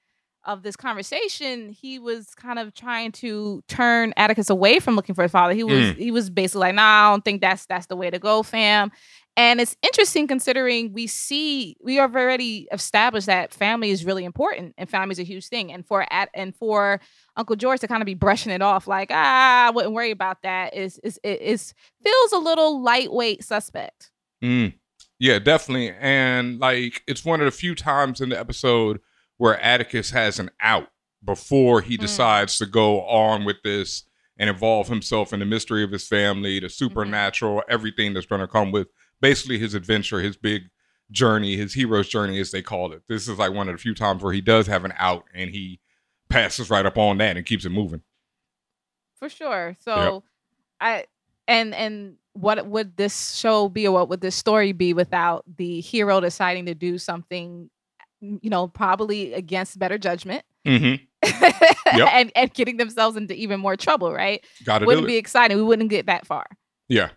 [0.45, 5.21] of this conversation, he was kind of trying to turn Atticus away from looking for
[5.21, 5.53] his father.
[5.53, 5.95] He was Mm.
[5.95, 8.91] he was basically like, "Nah, I don't think that's that's the way to go, fam."
[9.35, 14.75] And it's interesting considering we see we have already established that family is really important
[14.77, 15.71] and family is a huge thing.
[15.71, 16.99] And for at and for
[17.37, 20.43] Uncle George to kind of be brushing it off like, ah, I wouldn't worry about
[20.43, 21.73] that is is it is
[22.03, 24.11] feels a little lightweight suspect.
[24.43, 24.73] Mm.
[25.23, 25.95] Yeah, definitely.
[26.01, 28.99] And like it's one of the few times in the episode
[29.37, 30.89] where Atticus has an out
[31.23, 32.01] before he Mm.
[32.01, 34.03] decides to go on with this
[34.37, 38.47] and involve himself in the mystery of his family, the supernatural, everything that's going to
[38.49, 38.89] come with
[39.21, 40.63] basically his adventure, his big
[41.09, 43.03] journey, his hero's journey, as they call it.
[43.07, 45.51] This is like one of the few times where he does have an out and
[45.51, 45.79] he
[46.27, 48.01] passes right up on that and keeps it moving.
[49.15, 49.77] For sure.
[49.79, 50.23] So
[50.81, 51.05] I
[51.47, 55.81] and and what would this show be or what would this story be without the
[55.81, 57.69] hero deciding to do something
[58.21, 61.03] you know, probably against better judgment Mm-hmm.
[62.09, 64.43] and and getting themselves into even more trouble, right?
[64.63, 65.07] Got to Wouldn't it.
[65.07, 65.57] be exciting.
[65.57, 66.45] We wouldn't get that far.
[66.87, 67.09] Yeah.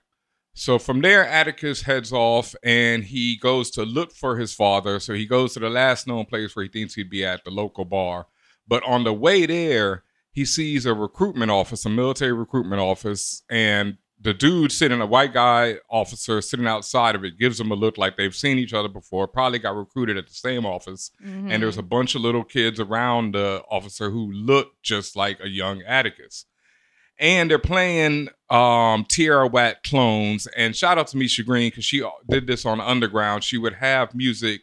[0.54, 4.98] So from there, Atticus heads off and he goes to look for his father.
[5.00, 7.50] So he goes to the last known place where he thinks he'd be at, the
[7.50, 8.26] local bar.
[8.66, 13.98] But on the way there, he sees a recruitment office, a military recruitment office, and
[14.26, 17.96] the dude sitting, a white guy officer sitting outside of it, gives him a look
[17.96, 21.10] like they've seen each other before, probably got recruited at the same office.
[21.24, 25.48] And there's a bunch of little kids around the officer who look just like a
[25.48, 26.44] young Atticus
[27.18, 30.46] and they're playing um Tierra Whack clones.
[30.56, 33.42] And shout out to Misha Green because she did this on Underground.
[33.44, 34.60] She would have music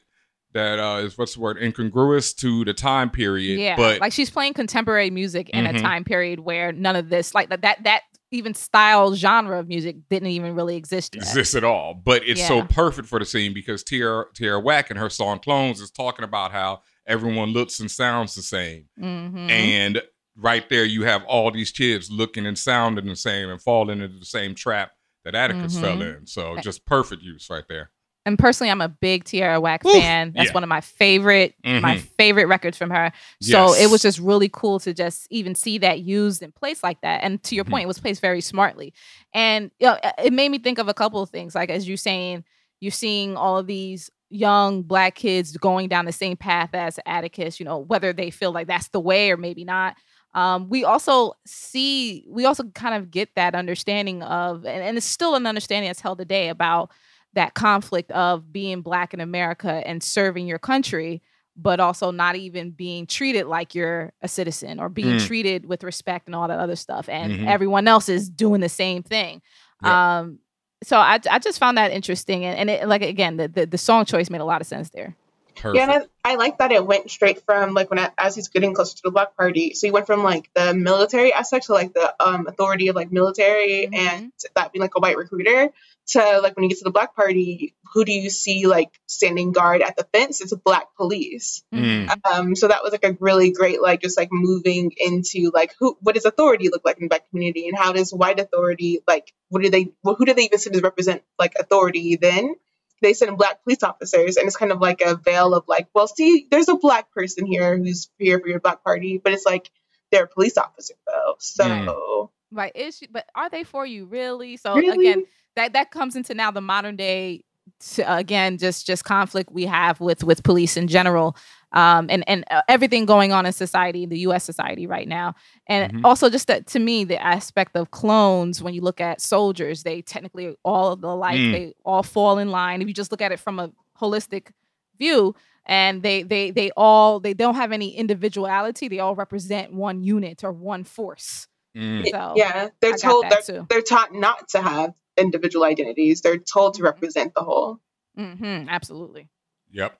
[0.53, 3.59] that uh, is what's the word incongruous to the time period.
[3.59, 5.75] yeah, but like she's playing contemporary music in Mhm.
[5.75, 8.01] a time period where none of this, like that, that, that
[8.33, 11.15] even style genre of music didn't even really exist.
[11.15, 11.23] Yet.
[11.23, 11.93] exists at all.
[11.93, 15.79] But it's so perfect for the scene because Tierra Tierra Whack in her song Clones
[15.79, 18.85] is talking about how everyone looks and sounds the same.
[18.99, 19.49] Mhm.
[19.51, 20.01] And
[20.35, 24.17] right there, you have all these kids looking and sounding the same and falling into
[24.19, 24.91] the same trap
[25.25, 26.17] that Atticus fell Mhm.
[26.21, 26.27] in.
[26.27, 27.91] So just perfect use right there.
[28.25, 30.31] And personally, I'm a big Tierra Whack Oof, fan.
[30.33, 30.53] That's yeah.
[30.53, 31.99] one of my favorite, my Mhm.
[32.17, 33.11] favorite records from her.
[33.41, 33.81] So Yes.
[33.81, 37.21] it was just really cool to just even see that used and placed like that.
[37.23, 37.69] And to your Mhm.
[37.69, 38.93] point, it was placed very smartly.
[39.33, 41.53] And you know, it made me think of a couple of things.
[41.53, 42.45] Like as you're saying,
[42.79, 47.59] you're seeing all of these young black kids going down the same path as Atticus,
[47.59, 49.95] you know, whether they feel like that's the way or maybe not.
[50.33, 55.05] Um, we also see, we also kind of get that understanding of, and, and it's
[55.05, 56.89] still an understanding that's held today about
[57.33, 61.21] that conflict of being black in America and serving your country,
[61.55, 65.27] but also not even being treated like you're a citizen or being Mm.
[65.27, 67.07] treated with respect and all that other stuff.
[67.09, 67.47] And Mhm.
[67.47, 69.41] everyone else is doing the same thing.
[69.83, 70.19] Yeah.
[70.19, 70.39] Um,
[70.83, 72.43] so I, I just found that interesting.
[72.45, 74.89] And, and it, like, again, the, the, the song choice made a lot of sense
[74.89, 75.15] there.
[75.55, 75.75] Perfect.
[75.75, 78.47] Yeah, and I, I like that it went straight from like when I, as he's
[78.49, 79.73] getting closer to the Black Party.
[79.73, 83.11] So he went from like the military aspect to like the um, authority of like
[83.11, 83.95] military Mhm.
[83.95, 85.69] and that being like a white recruiter
[86.05, 89.51] to like when you get to the Black Party, who do you see like standing
[89.51, 90.41] guard at the fence?
[90.41, 91.63] It's a black police.
[91.73, 92.09] Mm.
[92.25, 95.97] Um, so that was like a really great like just like moving into like who
[96.01, 99.33] what does authority look like in the black community and how does white authority like
[99.49, 102.55] what do they well, who do they even represent like authority then?
[103.03, 106.07] They send black police officers, and it's kind of like a veil of like, well,
[106.07, 109.69] see, there's a black person here who's here for your black party, but it's like
[110.11, 111.35] they're a police officer though.
[111.39, 112.71] So Right.
[112.75, 114.57] Is she, but are they for you really?
[114.57, 117.43] So really, again, that that comes into now the modern day
[117.91, 121.35] to, again just just conflict we have with with police in general
[121.73, 125.33] um and and uh, everything going on in society the US society right now
[125.67, 126.01] and Mhm.
[126.05, 130.01] also just that to me the aspect of clones when you look at soldiers they
[130.01, 131.51] technically all of the alike Mm.
[131.51, 134.51] they all fall in line if you just look at it from a holistic
[134.97, 140.01] view and they they they all they don't have any individuality they all represent one
[140.03, 142.07] unit or one force Mm.
[142.11, 143.65] so yeah, they're told they're too.
[143.67, 146.21] they're taught not to have individual identities.
[146.21, 146.85] They're told to Mhm.
[146.85, 147.79] represent the whole.
[148.15, 149.27] hmm absolutely
[149.71, 149.97] Yep.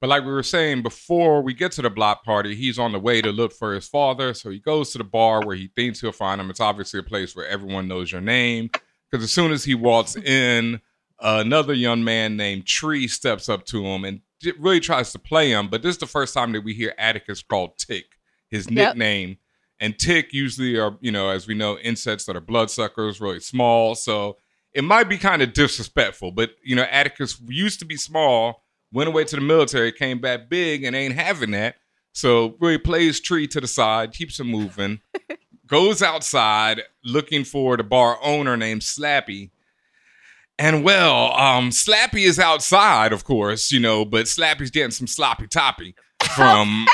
[0.00, 2.98] But like we were saying before we get to the block party, he's on the
[3.00, 4.32] way to look for his father.
[4.34, 6.48] So he goes to the bar where he thinks he'll find him.
[6.48, 8.70] It's obviously a place where everyone knows your name.
[9.10, 10.80] Because as soon as he walks in,
[11.18, 14.20] another young man named Tree steps up to him and
[14.58, 15.68] really tries to play him.
[15.68, 18.06] But this is the first time that we hear Atticus called Tick,
[18.48, 18.94] his Yep.
[18.94, 19.38] nickname.
[19.80, 23.94] And Tick usually are, you know, as we know, insects that are bloodsuckers, really small.
[23.94, 24.36] So
[24.74, 26.32] it might be kind of disrespectful.
[26.32, 28.62] But, you know, Atticus used to be small
[28.92, 31.76] went away to the military, came back big, and ain't having that.
[32.12, 35.00] So really plays tree to the side, keeps him moving,
[35.66, 39.50] goes outside looking for the bar owner named Slappy.
[40.58, 45.46] And well, um, Slappy is outside, of course, you know, but Slappy's getting some sloppy
[45.46, 45.94] toppy
[46.34, 46.86] from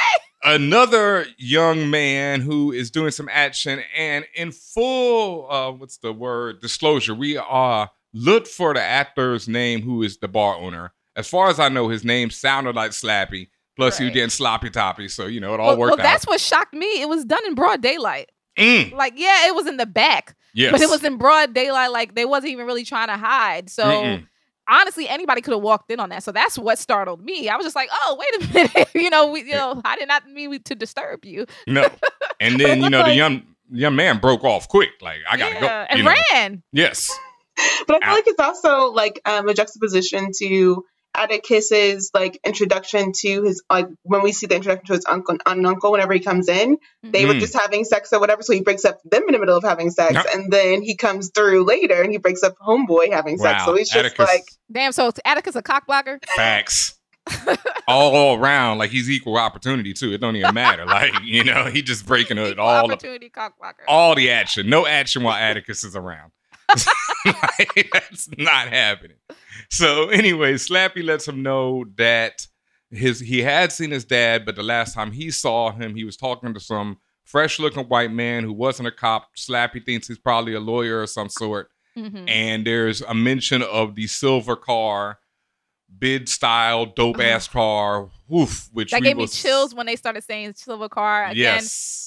[0.46, 3.82] another young man who is doing some action.
[3.96, 6.60] And in full, uh, what's the word?
[6.62, 10.92] Disclosure, we are look for the actor's name who is the bar owner.
[11.16, 13.48] As far as I know, his name sounded like Slappy.
[13.76, 14.14] Plus, he was Right.
[14.14, 16.86] getting sloppy toppy, so you know it all well, worked well, that's what shocked me.
[17.02, 18.30] It was done in broad daylight.
[18.58, 21.90] Mm, Like, yeah, it was in the back, yes, but it was in broad daylight.
[21.90, 23.68] Like, they wasn't even really trying to hide.
[23.68, 24.26] So, Mm-mm.
[24.68, 26.22] Honestly, anybody could have walked in on that.
[26.22, 27.48] So that's what startled me.
[27.48, 28.88] I was just like, oh, wait a minute.
[28.94, 31.46] you know, we, you know, I did not mean to disturb you.
[31.66, 31.88] no.
[32.40, 34.90] And then you know the young young man broke off quick.
[35.00, 35.66] Like I gotta yeah, go.
[35.90, 36.14] and know.
[36.32, 36.62] ran.
[36.72, 37.10] Yes.
[37.86, 38.14] But I feel Out.
[38.14, 40.84] like it's also like um, a juxtaposition to
[41.16, 45.66] Atticus's like introduction to his like when we see the introduction to his uncle and
[45.66, 47.40] uncle whenever he comes in, they were Mm.
[47.40, 48.42] just having sex or whatever.
[48.42, 50.26] So he breaks up them in the middle of having sex, Yep.
[50.34, 53.64] and then he comes through later and he breaks up homeboy having sex.
[53.64, 54.92] So he's just Atticus, like Damn.
[54.92, 56.18] So Atticus a cock blocker.
[56.36, 56.94] facts.
[57.88, 60.12] all around, like he's equal opportunity too.
[60.12, 60.84] It don't even matter.
[60.96, 63.82] Like you know, he just breaking it all opportunity cock blocker.
[63.88, 64.68] all the action.
[64.70, 66.30] No action while Atticus is around.
[67.26, 69.16] Like, that's not happening.
[69.68, 72.46] So anyway, Slappy lets him know that
[72.90, 76.16] his he had seen his dad, but the last time he saw him, he was
[76.16, 79.34] talking to some fresh looking white man who wasn't a cop.
[79.36, 81.68] Slappy thinks he's probably a lawyer of some sort.
[81.96, 82.28] Mhm.
[82.30, 85.18] And there's a mention of the silver car,
[85.98, 88.08] bid style, dope ass car.
[88.28, 91.24] Woof, which That gave me chills when they started saying silver car.
[91.24, 92.05] Again, Yes.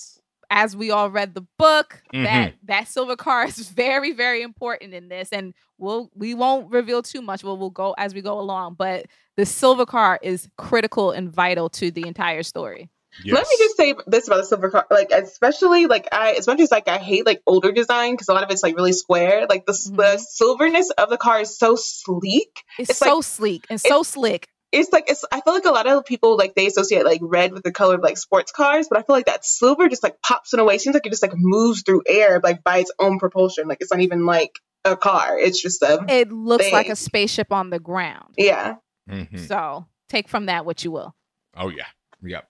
[0.50, 2.24] As we all read the book, Mhm.
[2.24, 5.30] that that silver car is very, very important in this.
[5.32, 7.44] And we'll we won't reveal too much.
[7.44, 8.76] We'll we'll go as we go along.
[8.78, 9.06] But
[9.38, 12.90] the silver car is critical and vital to the entire story.
[13.24, 13.34] yes.
[13.34, 16.60] Let me just say this about the silver car, like especially like I, as much
[16.60, 19.46] as like I hate like older design because a lot of it's like really square.
[19.50, 19.98] Like the Mhm.
[19.98, 22.64] the silverness of the car is so sleek.
[22.78, 24.48] It's, It's so like- sleek and so slick.
[24.72, 25.26] It's like it's.
[25.32, 27.96] I feel like a lot of people like they associate like red with the color
[27.96, 30.64] of like sports cars, but I feel like that silver just like pops in a
[30.64, 30.76] way.
[30.76, 33.68] It seems like it just like moves through air like by its own propulsion.
[33.68, 34.52] Like it's not even like
[34.86, 35.38] a car.
[35.40, 38.36] It's just a It looks like a spaceship on the ground.
[38.38, 38.76] yeah.
[39.10, 39.48] Mhm.
[39.48, 41.16] So take from that what you will.
[41.56, 41.88] Oh yeah,
[42.22, 42.48] yep.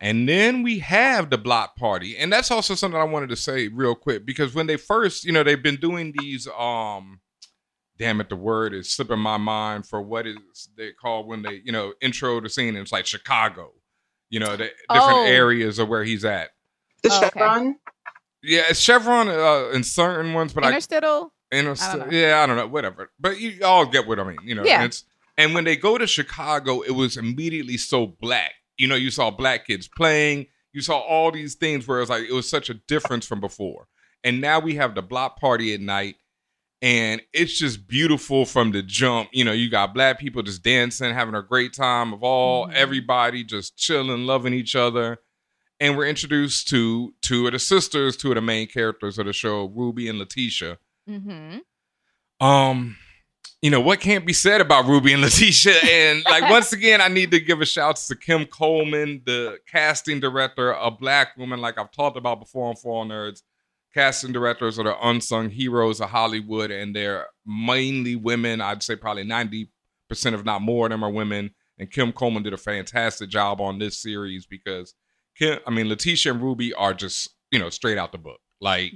[0.00, 3.68] And then we have the block party, and that's also something I wanted to say
[3.68, 6.48] real quick because when they first, you know, they've been doing these.
[6.58, 7.20] um
[7.98, 10.36] Damn it, the word is slipping my mind for what is
[10.76, 12.74] they call when they, you know, intro the scene.
[12.76, 13.72] It's like Chicago,
[14.30, 15.24] you know, the different Oh.
[15.26, 16.50] areas of where he's at.
[17.02, 17.26] The Oh, okay.
[17.28, 17.76] chevron.
[18.42, 21.32] Yeah, it's Chevron uh, in certain ones, but I Interstitial.
[21.52, 22.16] Inter- I don't know.
[22.18, 23.10] yeah, I don't know, whatever.
[23.20, 24.64] But you all get what I mean, you know.
[24.64, 24.76] Yeah.
[24.82, 25.04] And, it's,
[25.38, 28.52] and when they go to Chicago, it was immediately so black.
[28.76, 30.46] You know, you saw black kids playing.
[30.72, 33.40] You saw all these things where it was like it was such a difference from
[33.40, 33.86] before.
[34.24, 36.16] And now we have the block party at night,
[36.84, 39.30] and it's just beautiful from the jump.
[39.32, 42.74] You know, you got black people just dancing, having a great time of all Mhm.
[42.74, 45.18] everybody just chilling, loving each other.
[45.80, 49.32] And we're introduced to two of the sisters, two of the main characters of the
[49.32, 50.78] show, Ruby and Letitia.
[51.08, 52.46] Mm-hmm.
[52.46, 52.96] Um,
[53.62, 57.08] you know what can't be said about Ruby and Letitia, and like once again, I
[57.08, 61.60] need to give a shout out to Kim Coleman, the casting director, a black woman,
[61.62, 63.42] like I've talked about before on For All Nerds.
[63.94, 68.60] Casting directors are the unsung heroes of Hollywood, and they're mainly women.
[68.60, 69.70] I'd say probably ninety
[70.08, 71.50] percent, if not more, of them are women.
[71.78, 74.94] And Kim Coleman did a fantastic job on this series because
[75.38, 78.92] Kim, I mean, Letitia and Ruby are just you know straight out the book, like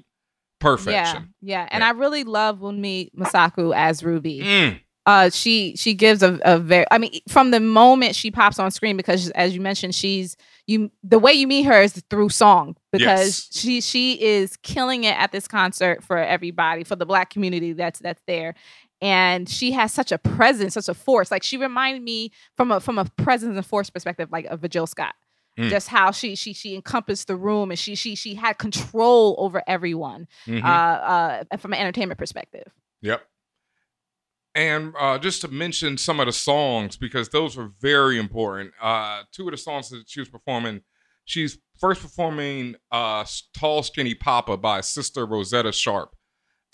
[0.59, 1.35] perfection.
[1.41, 1.69] Yeah, yeah.
[1.71, 1.89] And Yeah.
[1.89, 4.41] I really love Wunmi Mosaku as Ruby.
[4.41, 8.59] Mm, uh she she gives a, a very i mean from the moment she pops
[8.59, 12.29] on screen because as you mentioned she's you the way you meet her is through
[12.29, 13.49] song because Yes.
[13.53, 17.99] she she is killing it at this concert for everybody for the black community that's
[18.01, 18.55] that's there
[19.01, 22.81] and she has such a presence such a force like she reminded me from a
[22.81, 25.15] from a presence and force perspective like of a jill scott
[25.59, 25.71] Mm.
[25.71, 29.61] just how she she she encompassed the room and she she she had control over
[29.67, 30.63] everyone mhm.
[30.63, 32.73] uh uh from an entertainment perspective
[33.03, 33.23] Yep.
[34.55, 38.73] And uh, just to mention some of the songs, because those were very important.
[38.81, 40.81] Uh, two of the songs that she was performing,
[41.25, 43.25] she's first performing uh,
[43.57, 46.15] Tall Skinny Papa by Sister Rosetta Sharp.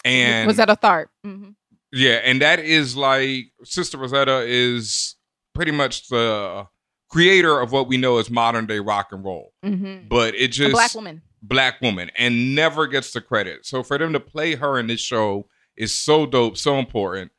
[0.05, 1.51] And was that a Tharpe hmm
[1.97, 5.15] yeah, and that is like Sister Rosetta is
[5.55, 6.67] pretty much the
[7.09, 9.53] creator of what we know as modern day rock and roll.
[9.63, 13.65] hmm But it a just black woman black woman and never gets the credit.
[13.65, 17.31] So for them to play her in this show is so dope, so important.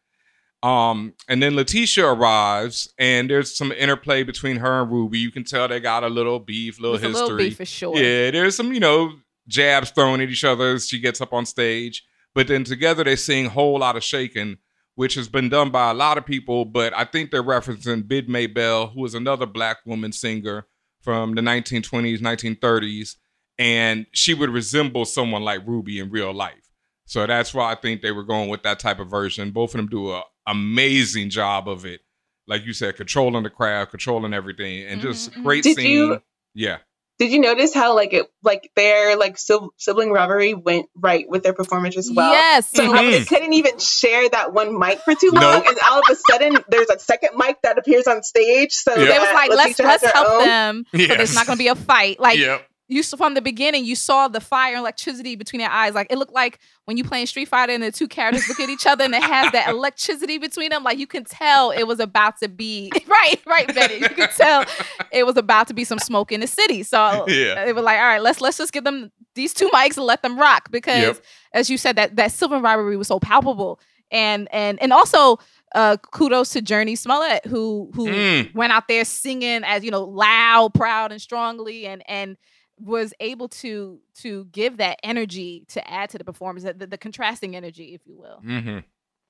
[0.65, 5.19] Um, and then Letitia arrives, and there's some interplay between her and Ruby.
[5.19, 7.21] You can tell they got a little beef, little It's a history.
[7.23, 7.95] little beef for sure.
[7.95, 9.13] Yeah, there's some, you know,
[9.47, 12.03] jabs thrown at each other as she gets up on stage.
[12.33, 14.57] But then together they sing a Whole Lot of Shaking,
[14.95, 16.65] which has been done by a lot of people.
[16.65, 20.65] But I think they're referencing Big Maybelle, who was another black woman singer
[21.03, 23.17] from the 1920s, 1930s.
[23.59, 26.71] And she would resemble someone like Ruby in real life.
[27.05, 29.51] So that's why I think they were going with that type of version.
[29.51, 32.01] Both of them do an amazing job of it.
[32.47, 35.43] Like you said, controlling the crowd, controlling everything, and just Mhm, mhm.
[35.43, 35.91] great Did scene.
[35.91, 36.21] you-
[36.53, 36.77] Yeah.
[37.17, 41.43] Did you notice how like it like their like sil- sibling rivalry went right with
[41.43, 42.29] their performance as well?
[42.29, 42.69] Yes.
[42.73, 45.65] So how they couldn't even share that one mic for too long, Nope.
[45.69, 48.73] and all of a sudden there's a second mic that appears on stage.
[48.73, 49.05] So Yeah.
[49.05, 50.45] They was like, let's has let's help own.
[50.45, 50.85] them.
[50.91, 52.19] So there's not going to be a fight.
[52.19, 52.67] Like yep.
[52.87, 55.95] You saw from the beginning, you saw the fire and electricity between their eyes.
[55.95, 58.69] Like it looked like when you playing Street Fighter and the two characters look at
[58.69, 60.83] each other and it has that electricity between them.
[60.83, 63.95] Like you can tell it was about to be right, right, Betty.
[63.95, 64.65] You can tell
[65.11, 66.83] it was about to be some smoke in the city.
[66.83, 67.65] So Yeah.
[67.65, 70.21] it was like, all right, let's let's just give them these two mics and let
[70.21, 71.23] them rock because Yep.
[71.53, 73.79] as you said, that that silver rivalry was so palpable.
[74.11, 75.39] And and and also
[75.73, 78.53] uh kudos to Jurnee Smollett who who Mm.
[78.53, 82.37] went out there singing as you know loud, proud, and strongly and and
[82.79, 87.55] was able to to give that energy to add to the performance, the, the contrasting
[87.55, 88.41] energy, if you will.
[88.45, 88.79] Mm-hmm.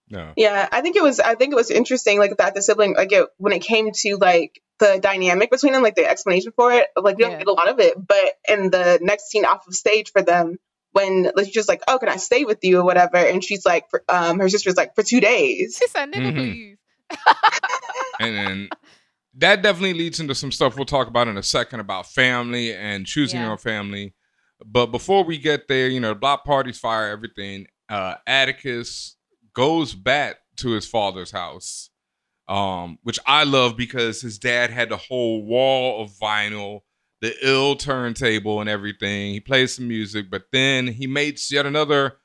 [0.09, 0.33] No.
[0.37, 1.19] Yeah, I think it was.
[1.19, 4.17] I think it was interesting, like that the sibling, like it, when it came to
[4.17, 6.87] like the dynamic between them, like the explanation for it.
[6.95, 7.37] Like we don't Yeah.
[7.39, 10.57] get a lot of it, but in the next scene off of stage for them,
[10.91, 13.65] when like, she's just like, "Oh, can I stay with you?" or whatever, and she's
[13.65, 16.35] like, for, um, her sister's like, "For two days." She said, "Nigga, Mhm.
[16.35, 16.77] please."
[18.19, 18.69] And then
[19.37, 23.05] that definitely leads into some stuff we'll talk about in a second about family and
[23.05, 23.47] choosing Yeah.
[23.47, 24.13] your family.
[24.65, 27.67] But before we get there, you know, the block parties fire everything.
[27.89, 29.17] Uh, Atticus
[29.53, 31.89] goes back to his father's house,
[32.47, 36.81] um, which I love because his dad had the whole wall of vinyl,
[37.21, 39.33] the ill turntable, and everything.
[39.33, 42.17] He plays some music, but then he makes yet another.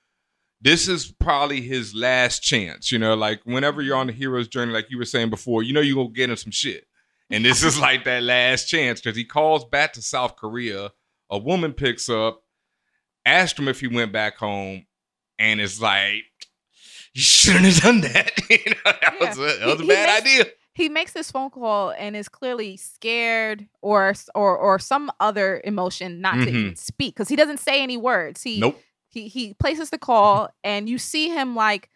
[0.62, 3.14] This is probably his last chance, you know.
[3.14, 5.96] Like whenever you're on the hero's journey, like you were saying before, you know you're
[5.96, 6.84] gonna get him some shit,
[7.30, 10.90] and this is like that last chance because he calls back to South Korea.
[11.30, 12.42] A woman picks up,
[13.24, 14.86] asked him if he went back home,
[15.38, 16.24] and it's like,
[17.14, 18.32] you shouldn't have done that.
[18.50, 19.28] you know, that Yeah.
[19.28, 20.52] was a, that was a He- he bad makes- idea.
[20.74, 26.20] he makes this phone call and is clearly scared or or or some other emotion
[26.20, 26.48] not to mm-hmm.
[26.56, 28.42] even speak because he doesn't say any words.
[28.42, 28.80] He Nope.
[29.08, 30.50] he he places the call mm-hmm.
[30.64, 31.88] and you see him like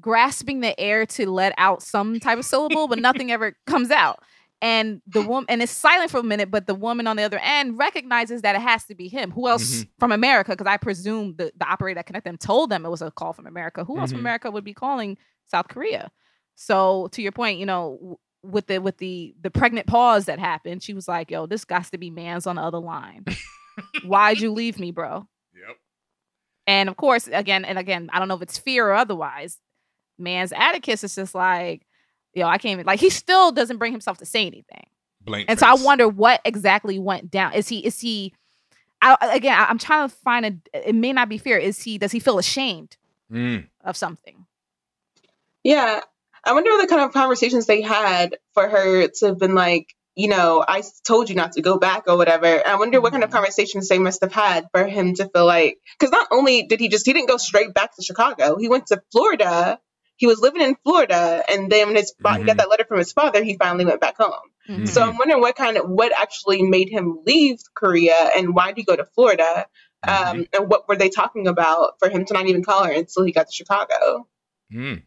[0.00, 4.22] grasping the air to let out some type of syllable, but nothing ever comes out.
[4.62, 7.38] And the woman and it's silent for a minute, but the woman on the other
[7.42, 9.30] end recognizes that it has to be him.
[9.30, 9.88] Who else Mhm.
[9.98, 10.52] from America?
[10.52, 13.32] Because I presume the, the operator that connected them told them it was a call
[13.32, 13.84] from America.
[13.84, 14.24] Who else from Mhm.
[14.24, 16.10] America would be calling South Korea?
[16.56, 20.82] So to your point, you know, with the with the the pregnant pause that happened,
[20.82, 23.24] she was like, "Yo, this got to be man's on the other line.
[24.04, 25.76] Why'd you leave me, bro?" Yep.
[26.66, 29.58] And of course, again and again, I don't know if it's fear or otherwise.
[30.18, 31.86] Man's Atticus is just like,
[32.34, 34.86] yo, I can't even like he still doesn't bring himself to say anything.
[35.22, 35.46] Blank.
[35.48, 37.52] And so I wonder what exactly went down.
[37.54, 38.32] Is he is he
[39.02, 41.56] I, again, I- I'm trying to find a it may not be fear.
[41.58, 42.96] Is he does he feel ashamed
[43.32, 43.68] Mm.
[43.84, 44.44] of something?
[45.62, 46.00] Yeah.
[46.44, 49.94] I wonder what the kind of conversations they had for her to have been like,
[50.16, 52.66] you know, I told you not to go back or whatever.
[52.66, 53.34] I wonder what kind of Mhm.
[53.34, 56.88] conversations they must have had for him to feel like, because not only did he
[56.88, 59.78] just, he didn't go straight back to Chicago, he went to Florida.
[60.20, 62.58] He was living in Florida, and then when his fa- he got Mhm.
[62.58, 64.34] that letter from his father, he finally went back home.
[64.68, 64.86] Mhm.
[64.86, 68.76] So I'm wondering what kind of what actually made him leave Korea, and why did
[68.76, 69.66] he go to Florida,
[70.06, 73.24] um, and what were they talking about for him to not even call her until
[73.24, 74.28] he got to Chicago?
[74.70, 75.04] Mm.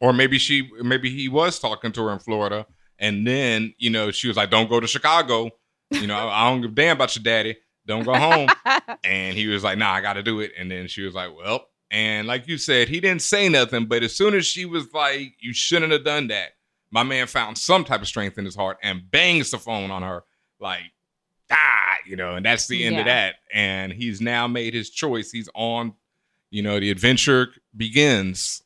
[0.00, 2.66] Or maybe she, maybe he was talking to her in Florida,
[2.98, 5.50] and then you know she was like, "Don't go to Chicago."
[5.90, 7.56] You know, I don't give a damn about your daddy.
[7.86, 8.50] Don't go home.
[9.04, 11.34] and he was like, "Nah, I got to do it." And then she was like,
[11.34, 14.92] "Well," and like you said, he didn't say nothing, but as soon as she was
[14.92, 16.50] like, "You shouldn't have done that,"
[16.90, 20.02] my man found some type of strength in his heart and bangs the phone on
[20.02, 20.24] her,
[20.60, 20.82] like,
[21.50, 23.36] "Ah," you know, and that's the end of that.
[23.52, 25.30] And he's now made his choice.
[25.30, 25.94] He's on.
[26.50, 28.62] You know, the adventure begins.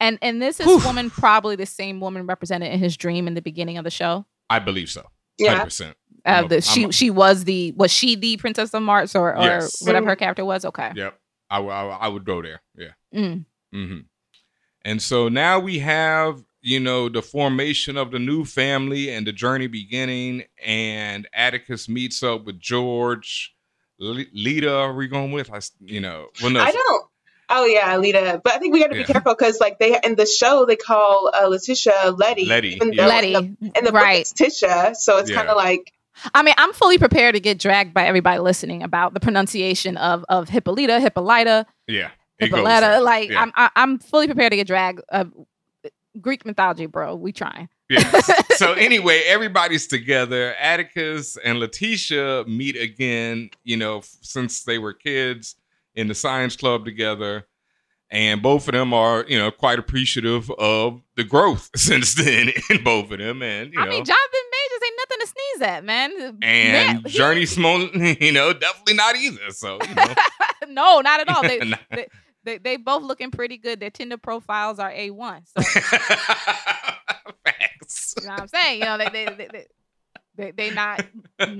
[0.00, 0.78] and and this is Whew.
[0.84, 4.26] woman probably the same woman represented in his dream in the beginning of the show.
[4.48, 5.06] I believe so.
[5.38, 5.50] Yeah.
[5.50, 5.96] Hundred percent.
[6.26, 9.14] Uh, I'm a- the, she a- she was the was she the princess of Mars
[9.14, 9.80] or or Yes.
[9.82, 10.18] whatever her Mhm.
[10.18, 10.64] character was?
[10.64, 10.90] Okay.
[10.96, 11.18] Yep.
[11.50, 12.62] I, w- I, w- I would go there.
[12.76, 12.92] Yeah.
[13.14, 13.44] Mm.
[13.72, 13.98] hmm
[14.84, 19.32] And so now we have, you know, the formation of the new family and the
[19.32, 20.44] journey beginning.
[20.64, 23.54] And Atticus meets up with George.
[23.98, 25.50] Le- Lita, are we going with?
[25.52, 27.04] I, s- you know, well, no, I don't.
[27.52, 28.40] Oh yeah, Lita.
[28.44, 29.02] But I think we got to Yeah.
[29.06, 32.46] be careful because like they in the show they call uh, Letitia Letty.
[32.46, 33.08] Letty, even yeah.
[33.08, 34.20] Letty, In the, in the book right?
[34.20, 35.36] it's Tisha, so it's Yeah.
[35.36, 35.92] kind of like
[36.34, 40.24] I mean, I'm fully prepared to get dragged by everybody listening about the pronunciation of
[40.28, 42.10] of Hippolyta, Hippolyta, yeah.
[42.38, 43.00] Hippolyta.
[43.00, 43.42] Like Yeah.
[43.42, 45.00] I'm I, I'm fully prepared to get dragged.
[45.10, 45.24] Uh,
[46.20, 47.14] Greek mythology, bro.
[47.14, 47.68] We trying.
[47.88, 48.20] Yeah.
[48.56, 50.54] so anyway, everybody's together.
[50.54, 55.56] Atticus and Letitia meet again, you know, since they were kids
[55.94, 57.46] in the science club together.
[58.12, 62.82] And both of them are, you know, quite appreciative of the growth since then in
[62.82, 63.40] both of them.
[63.42, 64.39] And, you I know, mean, Jonathan
[65.20, 66.10] nothing to sneeze at, man.
[66.20, 69.50] and Man, Jurnee Smollett, you know, definitely not either.
[69.50, 70.14] So, you know.
[70.68, 71.42] no, not at all.
[71.42, 71.76] They, Nah.
[71.90, 72.06] they,
[72.44, 73.80] they they both looking pretty good.
[73.80, 75.42] Their Tinder profiles are a one.
[75.44, 75.62] So
[77.44, 78.14] Facts.
[78.18, 78.78] you know what I'm saying.
[78.80, 79.66] You know they they they, they,
[80.36, 81.04] they, they not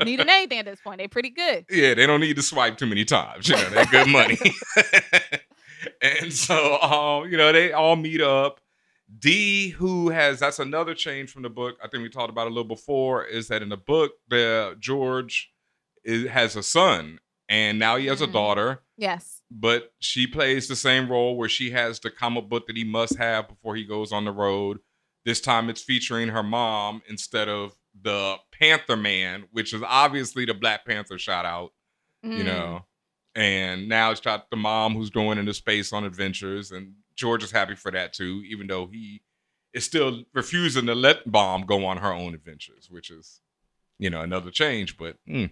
[0.05, 0.99] needing anything at this point.
[0.99, 1.67] They pretty good.
[1.71, 3.49] Yeah, they don't need to swipe too many times.
[3.49, 4.39] You know, they're good money.
[6.01, 8.61] and so, um, you know, they all meet up.
[9.19, 11.77] D, who has that's another change from the book.
[11.83, 13.25] I think we talked about a little before.
[13.25, 15.51] Is that in the book, the George
[16.05, 18.33] is, has a son, and now he has a Mm.
[18.33, 18.83] daughter.
[18.97, 19.43] Yes.
[19.51, 23.17] But she plays the same role where she has the comic book that he must
[23.17, 24.79] have before he goes on the road.
[25.25, 30.55] This time, it's featuring her mom instead of the Panther Man, which is obviously the
[30.55, 31.73] Black Panther shout out
[32.23, 32.45] you Mm.
[32.45, 32.85] know.
[33.35, 37.51] And now it's got the mom who's going into space on adventures, and George is
[37.51, 39.21] happy for that too, even though he
[39.75, 43.43] is still refusing to let Bomb go on her own adventures, which is,
[43.99, 44.97] you know, another change.
[44.97, 45.51] But, mm.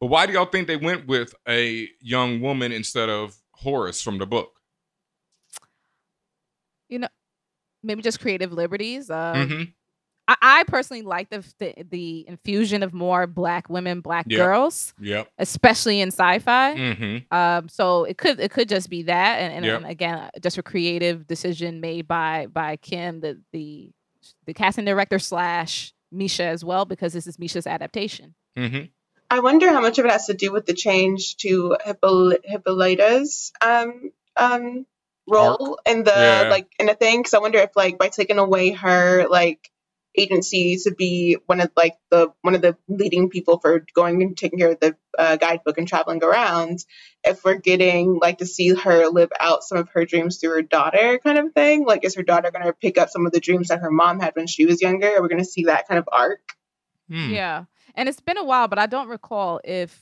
[0.00, 4.18] but why do y'all think they went with a young woman instead of Horace from
[4.18, 4.52] the book?
[6.88, 7.08] You know,
[7.82, 9.10] maybe just creative liberties.
[9.10, 9.74] Uh, Mhm.
[10.26, 14.38] I, I personally like the, the the infusion of more black women, black Yeah.
[14.38, 15.28] girls, Yep.
[15.38, 16.74] especially in sci-fi.
[16.76, 17.34] Mm-hmm.
[17.36, 19.76] Um, so it could it could just be that, and, and, Yep.
[19.82, 23.90] and again, uh, just a creative decision made by by Kim, the the
[24.46, 28.34] the casting director slash Misha as well, because this is Misha's adaptation.
[28.56, 28.84] Mm-hmm.
[29.30, 33.52] I wonder how much of it has to do with the change to Hippoly- Hippolyta's
[33.60, 34.86] um um
[35.26, 36.48] role in the Yeah.
[36.50, 37.20] like in the thing.
[37.20, 39.70] Because I wonder if like by taking away her like
[40.16, 44.36] agency to be one of like the one of the leading people for going and
[44.36, 46.84] taking care of the uh, guidebook and traveling around
[47.24, 50.62] if we're getting like to see her live out some of her dreams through her
[50.62, 53.40] daughter kind of thing like is her daughter going to pick up some of the
[53.40, 55.88] dreams that her mom had when she was younger are we going to see that
[55.88, 56.40] kind of arc
[57.08, 57.30] Hmm.
[57.30, 57.64] Yeah.
[57.94, 59.98] And it's been a while, but I don't recall if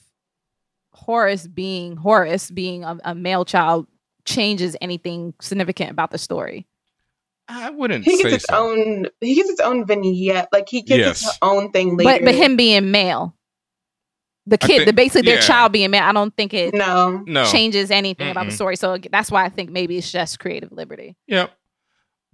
[0.92, 3.86] Horace being Horace being a, a male child
[4.24, 6.66] changes anything significant about the story.
[7.52, 8.56] I wouldn't he gets say its so.
[8.70, 11.26] own he gets its own vignette like he gets Yes.
[11.28, 13.36] its own thing later But but him being male.
[14.46, 17.44] The kid, think- the basically their child being male, I don't think it no no.
[17.44, 18.74] changes anything about the story.
[18.76, 21.16] So that's why I think maybe it's just creative liberty.
[21.28, 21.52] Yep.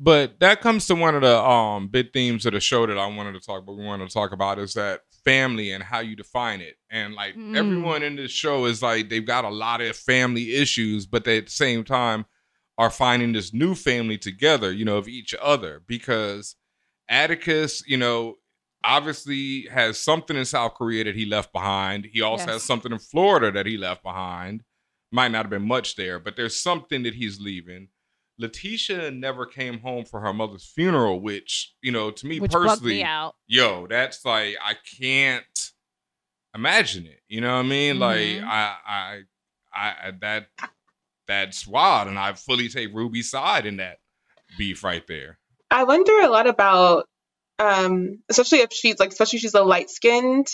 [0.01, 3.07] But that comes to one of the um big themes of the show that I
[3.07, 6.17] wanted to talk But We wanted to talk about is that family and how you
[6.17, 6.77] define it.
[6.91, 7.57] And like Mm.
[7.57, 11.37] everyone in this show is like they've got a lot of family issues, but they
[11.39, 12.25] at the same time
[12.79, 15.83] are finding this new family together, you know, of each other.
[15.87, 16.57] Because
[17.09, 18.37] Atticus, you know,
[18.85, 22.07] obviously has something in South Korea that he left behind.
[22.13, 22.55] He also Yes.
[22.55, 24.63] has something in Florida that he left behind.
[25.11, 27.89] Might not have been much there, but there's something that he's leaving.
[28.39, 33.03] Letitia never came home for her mother's funeral, which, you know, to me Which personally,
[33.03, 33.09] me
[33.49, 35.73] yo, that's like I can't
[36.55, 37.21] imagine it.
[37.29, 37.99] You know what I mean?
[37.99, 38.45] Like Mhm.
[38.45, 39.21] I, I,
[39.75, 40.49] I, I, that,
[41.29, 43.99] that's wild, and I fully take Ruby's side in that
[44.57, 45.39] beef right there.
[45.71, 47.05] I wonder a lot about,
[47.59, 50.49] um, especially if she's like, especially she's a light skinned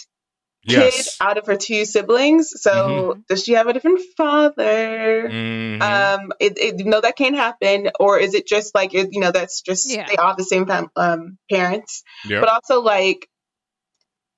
[0.66, 1.16] kid Yes.
[1.20, 2.51] out of her two siblings.
[2.57, 5.29] So does she have a different father?
[5.31, 5.83] Mhm.
[5.83, 9.20] Um, it, it, you know that can't happen, or is it just like it, you
[9.20, 10.07] know that's just Yeah.
[10.09, 12.03] they all have the same fam- um parents?
[12.27, 12.41] Yep.
[12.41, 13.29] But also like,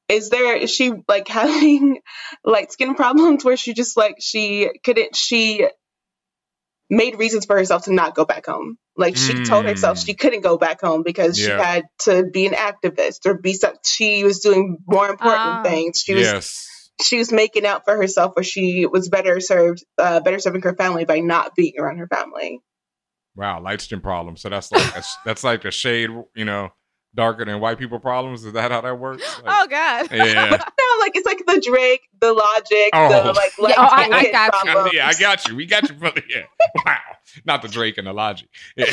[0.09, 2.01] is there is she like having
[2.45, 5.67] light skin problems where she just like she couldn't she
[6.89, 8.77] made reasons for herself to not go back home.
[8.97, 10.07] Like she told herself Mm.
[10.07, 11.47] she couldn't go back home because Yeah.
[11.47, 15.63] she had to be an activist or be some, she was doing more important Ah.
[15.63, 16.01] things.
[16.05, 16.91] She was yes.
[17.03, 20.75] she was making out for herself where she was better served uh, better serving her
[20.77, 22.61] family by not being around her family.
[23.35, 24.37] Wow, light skin problem.
[24.39, 26.71] So that's like that's, that's like a shade, you know,
[27.17, 28.45] darker than white people problems.
[28.45, 29.23] Is that how that works?
[29.45, 30.09] Like, Oh God.
[30.13, 30.51] yeah.
[30.87, 33.09] No, like it's like the Drake, the Logic, Oh.
[33.09, 34.99] the like Yeah, oh, I- I kid got you.
[34.99, 35.57] yeah, I got you.
[35.57, 36.23] We got you, brother.
[36.29, 36.45] Yeah.
[36.87, 36.99] Wow.
[37.45, 38.49] Not the Drake and the Logic.
[38.77, 38.87] Yeah.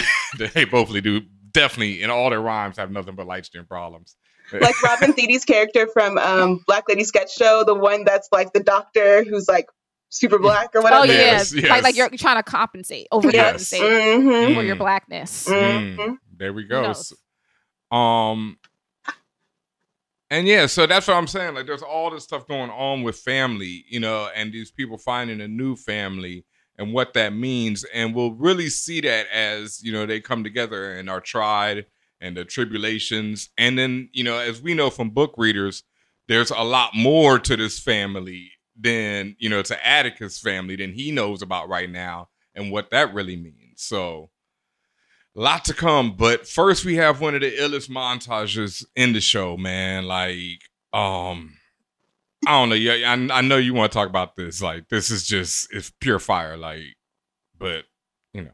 [0.53, 1.21] they both do
[1.51, 4.15] definitely in all their rhymes have nothing but light skin problems.
[4.51, 8.59] like Robin Thede character from um, Black Lady Sketch Show, the one that's like the
[8.61, 9.67] doctor who's like
[10.09, 11.07] super black or Oh whatever.
[11.07, 11.83] yeah, Yes, like yes.
[11.83, 13.71] like you're trying to compensate, overcompensate Yes.
[14.21, 14.79] hmm for your Mm.
[14.79, 15.47] blackness.
[15.47, 15.95] Mhm.
[15.97, 16.81] Mm, there we go.
[16.83, 17.13] knows?
[17.93, 18.57] Um,
[20.31, 21.53] and yeah, so that's what I'm saying.
[21.53, 25.41] Like, there's all this stuff going on with family, you know, and these people finding
[25.41, 26.43] a new family
[26.79, 30.93] and what that means, and we'll really see that as you know they come together
[30.93, 31.85] and are tried
[32.19, 35.83] and the tribulations, and then you know, as we know from book readers,
[36.27, 41.11] there's a lot more to this family than you know to Atticus' family than he
[41.11, 43.83] knows about right now, and what that really means.
[43.83, 44.31] So
[45.35, 49.57] lot to come but first we have one of the illest montages in the show
[49.57, 50.05] man.
[50.05, 50.61] Like
[50.93, 51.57] um
[52.45, 52.75] i don't know.
[52.75, 54.61] Yeah I, I know you want to talk about this.
[54.61, 56.83] Like this is just it's pure fire like
[57.57, 57.85] but
[58.33, 58.51] you know,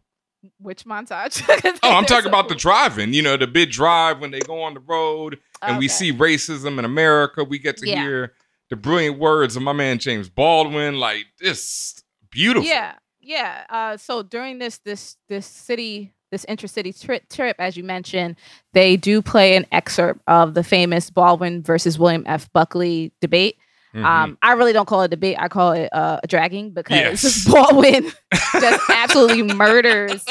[0.60, 1.44] Which montage?
[1.84, 4.74] oh i'm talking about the driving you know the big drive when they go on
[4.74, 7.44] the road and we see racism in america.
[7.44, 8.02] We get to Yeah.
[8.04, 8.34] hear
[8.70, 11.00] the brilliant words of my man james baldwin.
[11.00, 12.02] Like this
[12.32, 12.70] beautiful.
[12.70, 13.66] Yeah, yeah.
[13.70, 18.36] Uh, so during this this this city this intercity trip trip, as you mentioned,
[18.74, 22.52] they do play an excerpt of the famous Baldwin versus William F.
[22.54, 23.58] Buckley debate.
[23.96, 24.06] Mhm.
[24.06, 25.38] Um, I really don't call it a debate.
[25.40, 27.48] I call it uh, a dragging because Yes.
[27.52, 28.12] Baldwin
[28.62, 30.24] just absolutely murders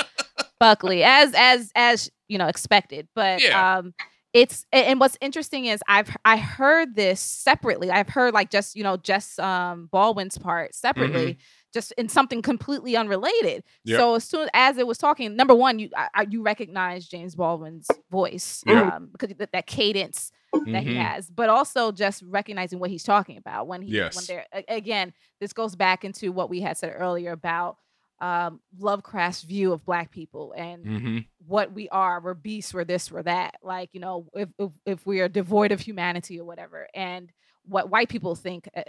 [0.61, 3.09] Buckley as as as you know expected.
[3.15, 3.79] But Yeah.
[3.79, 3.95] um,
[4.33, 7.91] it's and what's interesting is I've I heard this separately.
[7.91, 11.39] I've heard like just you know just um Baldwin's part separately.
[11.79, 13.62] Just in something completely unrelated.
[13.62, 13.91] Mm-hmm.
[13.91, 13.99] Yep.
[14.01, 17.87] So as soon as it was talking, number one, you I, you recognize James Baldwin's
[18.11, 18.97] voice Yeah.
[18.97, 20.33] um, because that, that cadence
[20.66, 21.03] that he Mhm.
[21.03, 25.53] has, but also just recognizing what he's talking about when he when they're again, this
[25.53, 27.76] goes back into what we had said earlier about
[28.20, 31.26] um Lovecraft's view of black people and Mhm.
[31.47, 32.20] what we are.
[32.20, 33.55] We're beasts, we're this, we're that.
[33.62, 37.31] Like, you know, if if, if we are devoid of humanity or whatever, and
[37.64, 38.83] what white people think uh,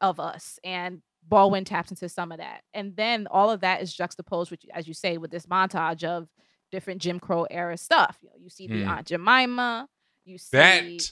[0.00, 0.60] of us.
[0.62, 2.62] And Baldwin taps into some of that.
[2.72, 6.28] And then all of that is juxtaposed with, as you say, with this montage of
[6.70, 8.18] different Jim Crow era stuff.
[8.22, 8.88] You know, you see the Mm.
[8.88, 9.88] Aunt Jemima,
[10.24, 11.10] you see That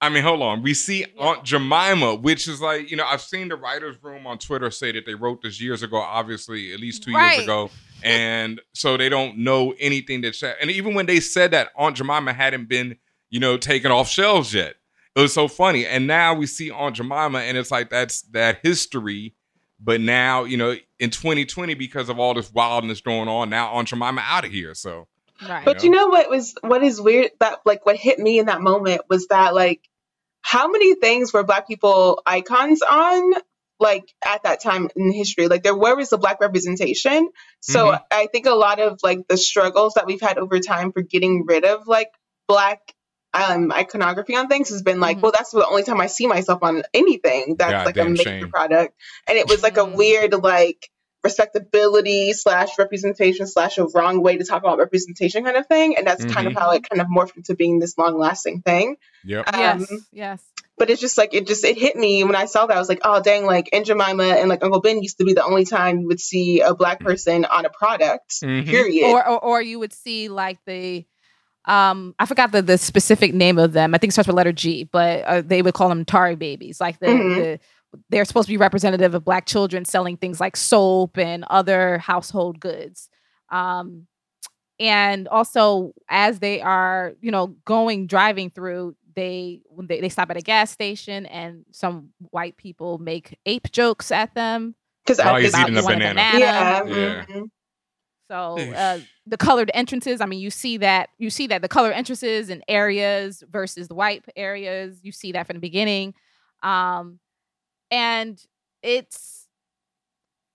[0.00, 0.62] I mean, hold on.
[0.62, 4.36] We see Aunt Jemima, which is like, you know, I've seen the writers' room on
[4.38, 7.34] Twitter say that they wrote this years ago, obviously, at least two Right.
[7.34, 7.70] years ago.
[8.02, 12.32] And so they don't know anything that's and even when they said that Aunt Jemima
[12.32, 12.96] hadn't been
[13.32, 14.76] you know, taken off shelves yet.
[15.14, 15.86] It was so funny.
[15.86, 19.34] And now we see Aunt Jemima, and it's like that's that history.
[19.84, 23.88] But now, you know, in 2020, because of all this wildness going on, now Aunt
[23.88, 24.74] Jemima out of here.
[24.74, 25.08] So,
[25.48, 25.64] Right.
[25.64, 28.60] But you know what was what is weird that like what hit me in that
[28.60, 29.80] moment was that like
[30.40, 33.32] how many things were black people icons on
[33.80, 37.28] like at that time in history like there where was the black representation
[37.60, 38.02] so Mhm.
[38.12, 41.44] i think a lot of like the struggles that we've had over time for getting
[41.44, 42.10] rid of like
[42.46, 42.94] black
[43.34, 45.22] um iconography on things has been like Mhm.
[45.22, 48.22] well that's the only time i see myself on anything that's like a Goddamn major
[48.24, 48.50] shame.
[48.50, 48.94] product
[49.28, 49.96] and it was like a Mhm.
[49.96, 50.88] weird like
[51.24, 56.06] respectability slash representation slash a wrong way to talk about representation kind of thing and
[56.06, 59.44] that's kind of how it kind of morphed into being this long lasting thing yep.
[59.52, 59.92] um, yes.
[60.12, 60.42] Yes.
[60.78, 62.88] but it's just like it just it hit me when I saw that I was
[62.88, 65.64] like oh dang like Aunt Jemima and like Uncle Ben used to be the only
[65.64, 68.66] time you would see a black person on a product Mhm.
[68.66, 71.04] period Or, or or you would see like the
[71.66, 73.94] um I forgot the the specific name of them.
[73.94, 76.80] I think it starts with letter G, but uh, they would call them Tari babies.
[76.80, 77.36] Like the, Mhm.
[77.36, 77.60] the
[78.08, 82.58] they're supposed to be representative of black children selling things like soap and other household
[82.60, 83.08] goods.
[83.50, 84.06] Um
[84.80, 90.30] and also as they are, you know, going driving through they when they, they stop
[90.30, 95.24] at a gas station and some white people make ape jokes at them because Oh,
[95.34, 96.20] I he's eating you a want banana.
[96.38, 97.24] yeah, Yeah.
[97.26, 97.50] mhm.
[98.28, 101.92] So uh, the colored entrances, I mean, you see that you see that the colored
[101.92, 106.14] entrances and areas versus the white areas, you see that from the beginning,
[106.62, 107.18] um,
[107.90, 108.42] and
[108.82, 109.46] it's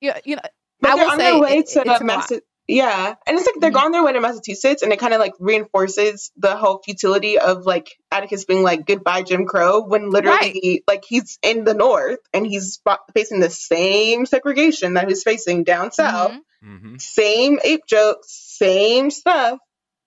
[0.02, 0.42] you know, you know
[0.82, 2.04] but I they're will say their way to it's a lot.
[2.04, 3.86] Massa- yeah and it's like they're Mhm.
[3.86, 7.66] on their way to Massachusetts and it kind of like reinforces the whole futility of
[7.66, 12.46] like Atticus being like goodbye Jim Crow when literally like he's in the north and
[12.46, 16.32] he's fa- facing the same segregation that he's facing down south
[16.64, 16.84] Mhm.
[16.96, 17.02] Mhm.
[17.02, 19.60] same ape jokes, same stuff,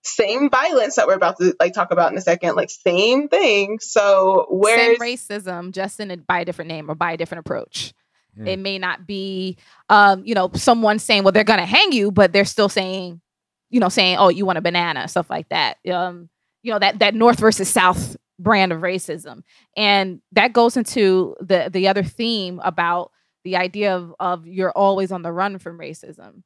[0.03, 3.77] same violence that we're about to like talk about in a second, like same thing.
[3.79, 7.93] So same racism, just in a, by a different name or by a different approach.
[8.37, 8.47] Mm.
[8.47, 9.57] It may not be,
[9.89, 13.21] um, you know, someone saying, "Well, they're gonna hang you," but they're still saying,
[13.69, 15.77] you know, saying, "Oh, you want a banana," stuff like that.
[15.91, 16.29] Um,
[16.63, 19.43] you know, that that North versus South brand of racism,
[19.75, 23.11] and that goes into the the other theme about
[23.43, 26.43] the idea of of you're always on the run from racism.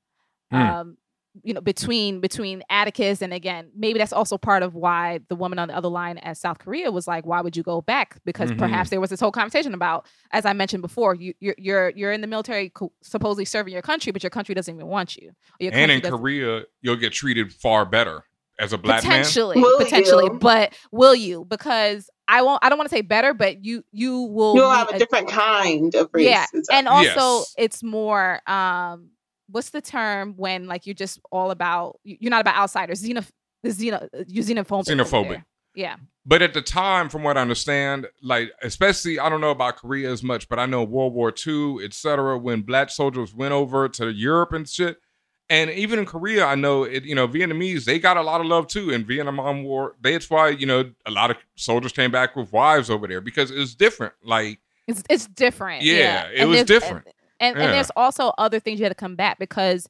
[0.51, 0.69] Mm.
[0.69, 0.97] Um,
[1.43, 5.59] you know, between between Atticus and again, maybe that's also part of why the woman
[5.59, 8.51] on the other line at South Korea was like, "Why would you go back?" Because
[8.51, 8.57] Mhm.
[8.57, 12.11] perhaps there was this whole conversation about, as I mentioned before, you, you're you're you're
[12.11, 15.31] in the military, co- supposedly serving your country, but your country doesn't even want you.
[15.59, 18.23] Your And in Korea, you'll get treated far better
[18.57, 19.11] as a black man.
[19.19, 20.39] potentially, Will potentially, you?
[20.39, 21.43] but will you?
[21.43, 22.63] Because I won't.
[22.63, 24.55] I don't want to say better, but you you will.
[24.55, 26.23] you'll meet have a different kind of racism.
[26.23, 27.53] yeah, and also Yes.
[27.57, 28.39] it's more.
[28.49, 29.09] um
[29.47, 33.01] What's the term when like you're just all about you- you're not about outsiders?
[33.03, 33.29] Xenoph
[33.63, 34.89] the xeno uh, you xenophobic.
[34.91, 35.43] over Xenophobic.
[35.75, 35.95] Yeah.
[36.25, 40.11] But at the time, from what I understand, like especially I don't know about Korea
[40.11, 44.11] as much, but I know World War II, etc when black soldiers went over to
[44.11, 44.97] Europe and shit.
[45.47, 48.47] And even in Korea, I know it, you know, Vietnamese, they got a lot of
[48.47, 49.95] love too in Vietnam War.
[50.01, 53.51] That's why, you know, a lot of soldiers came back with wives over there because
[53.51, 54.13] it's different.
[54.23, 55.83] Like, It's it's different.
[55.83, 57.07] Yeah, it And was different.
[57.39, 59.87] And and, there's also other things you had to combat because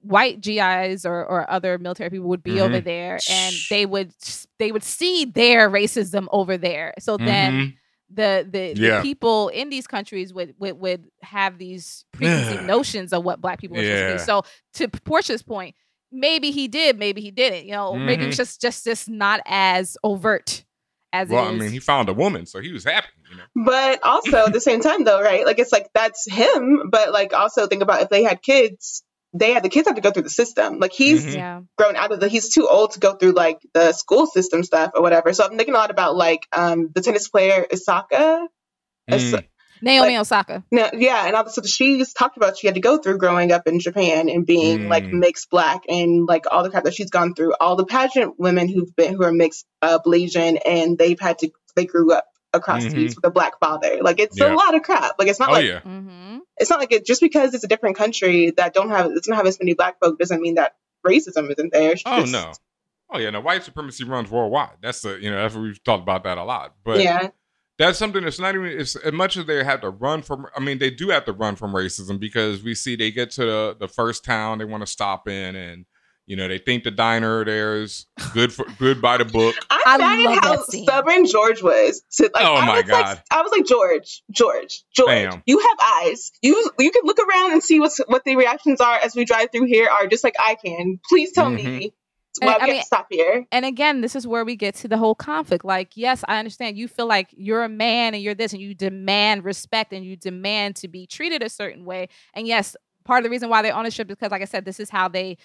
[0.00, 2.84] white GIs or, or other military people would be over Mhm.
[2.84, 4.12] there and they would
[4.58, 6.92] they would see their racism over there.
[6.98, 7.74] So then mhm.
[8.10, 8.96] the the, Yeah.
[8.96, 13.60] the people in these countries would would, would have these preconceived notions of what black
[13.60, 14.18] people are supposed to be.
[14.18, 14.42] So
[14.74, 15.76] to Porshéa's point,
[16.10, 17.66] maybe he did, maybe he didn't.
[17.66, 20.64] You know, maybe it was just just just not as overt
[21.12, 23.64] as well, it I mean, he found a woman, so he was happy, you know.
[23.66, 25.44] But also at the same time though, right?
[25.46, 29.02] Like it's like that's him, but like also think about if they had kids,
[29.34, 30.78] they had the kids have to go through the system.
[30.78, 31.34] Like he's Mhm.
[31.34, 31.60] yeah.
[31.78, 34.92] grown out of the he's too old to go through like the school system stuff
[34.94, 35.32] or whatever.
[35.32, 38.46] So I'm thinking a lot about like um the tennis player Isaka.
[39.08, 39.44] Is- Mm.
[39.82, 40.64] Naomi Like- Osaka.
[40.70, 43.18] No, yeah, and all the stuff that she's talked about she had to go through
[43.18, 45.14] growing up in Japan and being like Mm.
[45.14, 47.54] mixed black and like all the crap that she's gone through.
[47.60, 51.50] All the pageant women who've been who are mixed uh, Blasian and they've had to
[51.74, 52.92] they grew up across the Mhm.
[52.92, 53.98] streets with a black father.
[54.02, 54.52] Like it's Yeah.
[54.52, 55.14] a lot of crap.
[55.18, 55.80] Like it's not Oh, like yeah.
[55.80, 56.38] Mm-hmm.
[56.58, 59.46] it's not like it just because it's a different country that don't have doesn't have
[59.46, 60.74] as many black folk doesn't mean that
[61.06, 61.92] racism isn't there.
[61.92, 62.52] It's Oh, just- no.
[63.14, 63.28] Oh, yeah.
[63.30, 64.76] No, white supremacy runs worldwide.
[64.82, 66.74] That's the, you know, that's, what we've talked about that a lot.
[66.84, 67.28] But yeah.
[67.78, 70.60] That's something that's not even it's as much as they have to run from i
[70.60, 73.76] mean they do have to run from racism because we see they get to the,
[73.80, 75.84] the first town they want to stop in and
[76.26, 79.82] you know they think the diner there is good for good by the book I
[79.86, 80.84] I'm mad love how that scene.
[80.84, 82.02] stubborn George was.
[82.12, 83.22] To, like, Oh I my was like, God.
[83.32, 85.08] I was like, George, George, George.
[85.08, 85.42] Bam.
[85.44, 86.30] You have eyes.
[86.40, 89.48] You you can look around and see what's what the reactions are as we drive
[89.50, 91.00] through here are just like I can.
[91.08, 91.54] Please tell Mhm.
[91.56, 91.92] me
[92.34, 93.46] So why And, I we have mean- to stop here?
[93.52, 95.64] and again, this is where we get to the whole conflict.
[95.64, 98.74] Like, yes, I understand you feel like you're a man and you're this, and you
[98.74, 102.08] demand respect and you demand to be treated a certain way.
[102.34, 102.74] And yes,
[103.04, 104.80] part of the reason why they own a ship is because, like I said, this
[104.80, 105.36] is how they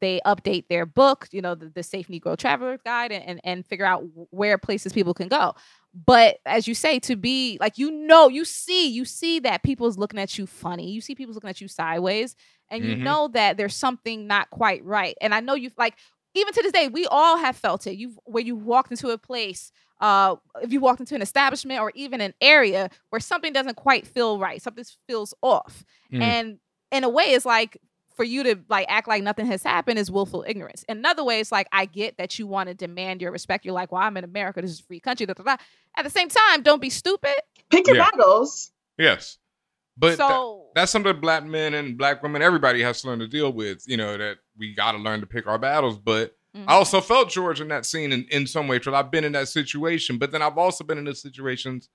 [0.00, 3.64] they update their book, you know, the, the Safe Negro Traveler Guide, and, and and
[3.66, 5.54] figure out where places people can go.
[5.94, 9.96] But as you say, to be like you know, you see, you see that people's
[9.96, 10.90] looking at you funny.
[10.90, 12.34] You see people's looking at you sideways,
[12.68, 13.02] and you Mhm.
[13.04, 15.16] know that there's something not quite right.
[15.20, 15.94] And I know you like
[16.38, 17.96] even to this day, we all have felt it.
[17.96, 21.92] You where you walked into a place, uh, if you walked into an establishment or
[21.94, 26.20] even an area where something doesn't quite feel right, something feels off, Mm.
[26.22, 26.58] and
[26.92, 27.78] in a way, it's like
[28.14, 30.84] for you to like act like nothing has happened is willful ignorance.
[30.88, 33.64] In another way, it's like I get that you want to demand your respect.
[33.66, 34.62] You're like, well, I'm in America.
[34.62, 35.26] This is a free country.
[35.26, 35.56] Da, da, da.
[35.96, 37.34] At the same time, don't be stupid.
[37.70, 38.10] Pick your Yeah.
[38.10, 38.72] battles.
[38.96, 39.36] Yes.
[39.98, 43.28] But tha- so that's something black men and black women, everybody has to learn to
[43.28, 43.82] deal with.
[43.86, 45.96] You know, that we got to learn to pick our battles.
[45.98, 46.64] But Mhm.
[46.68, 49.32] I also felt George in that scene in, in some way, because I've been in
[49.32, 50.16] that situation.
[50.18, 51.88] But then I've also been in the situations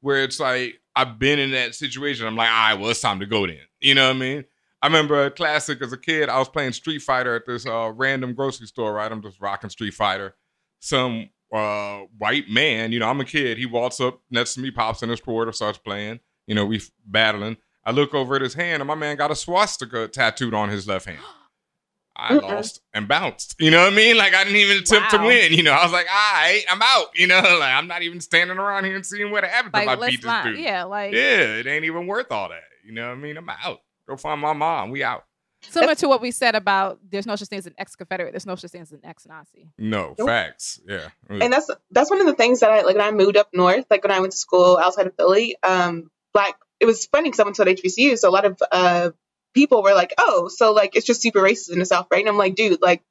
[0.00, 2.26] where it's like, I've been in that situation.
[2.26, 3.58] I'm like, all right, well, it's time to go then.
[3.80, 4.44] You know what I mean?
[4.82, 6.28] I remember a classic as a kid.
[6.28, 9.10] I was playing Street Fighter at this uh, random grocery store, right?
[9.10, 10.34] I'm just rocking Street Fighter.
[10.80, 13.58] Some uh, white man, you know, I'm a kid.
[13.58, 16.18] He walks up next to me, pops in his quarter, starts playing.
[16.46, 17.58] You know, we f- battling.
[17.84, 20.86] I look over at his hand, and my man got a swastika tattooed on his
[20.88, 21.20] left hand.
[22.14, 22.42] I Mm-mm.
[22.42, 23.56] lost and bounced.
[23.58, 24.16] You know what I mean?
[24.16, 25.52] Like I didn't even attempt to win.
[25.52, 27.06] You know, I was like, all right, I'm out.
[27.14, 29.88] You know, like I'm not even standing around here and seeing what happened like if
[29.88, 30.58] I let's beat this not, dude.
[30.58, 32.62] yeah, like yeah, it ain't even worth all that.
[32.84, 33.36] You know what I mean?
[33.36, 33.80] I'm out.
[34.08, 34.90] Go find my mom.
[34.90, 35.24] We out.
[35.62, 38.32] similar to what we said about there's no such thing as an ex-Confederate.
[38.32, 39.70] There's no such thing as an ex-Nazi.
[39.78, 40.28] No Nope.
[40.28, 40.80] facts.
[40.86, 41.08] Yeah.
[41.30, 43.86] and that's that's one of the things that I like when I moved up north,
[43.90, 45.56] like when I went to school outside of Philly.
[45.62, 46.56] Um, black.
[46.80, 49.10] It was funny because I went to an HBCU, so a lot of uh
[49.54, 52.28] people were like, "Oh, so like it's just super racist in the South, right?" And
[52.28, 53.02] I'm like, "Dude, like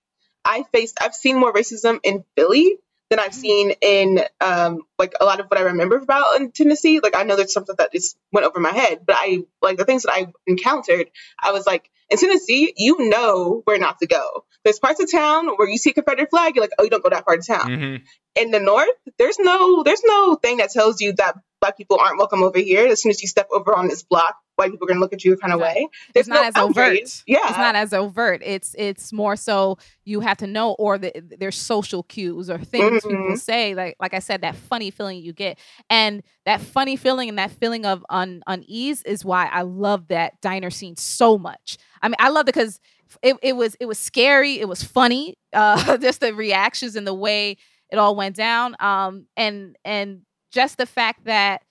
[0.46, 2.78] I faced, I've seen more racism in Philly
[3.10, 7.00] than I've seen in um like a lot of what I remember about in Tennessee.
[7.02, 9.86] Like I know there's something that just went over my head, but I like the
[9.86, 11.10] things that I encountered.
[11.42, 14.46] I was like, in Tennessee, you know where not to go.
[14.64, 17.04] There's parts of town where you see a Confederate flag, you're like, oh, you don't
[17.04, 18.02] go that part of town Mhm.
[18.36, 18.88] in the north
[19.18, 22.88] there's no there's no thing that tells you that black people aren't welcome over here
[22.88, 25.14] as soon as you step over on this block white people are going to look
[25.14, 27.24] at you kind of way It's not no as overt.
[27.26, 28.42] yeah It's not as overt.
[28.44, 33.02] It's it's more so you have to know, or the, there's social cues or things
[33.04, 33.40] people Mhm.
[33.40, 33.74] say.
[33.74, 35.58] Like like I said, that funny feeling you get,
[35.90, 40.40] and that funny feeling and that feeling of un, unease is why I love that
[40.42, 41.78] diner scene so much.
[42.02, 42.80] I mean, I love it because
[43.24, 47.14] it, it was it was scary, it was funny, uh, just the reactions and the
[47.16, 47.58] way
[47.92, 51.64] it all went down, um, and and just the fact that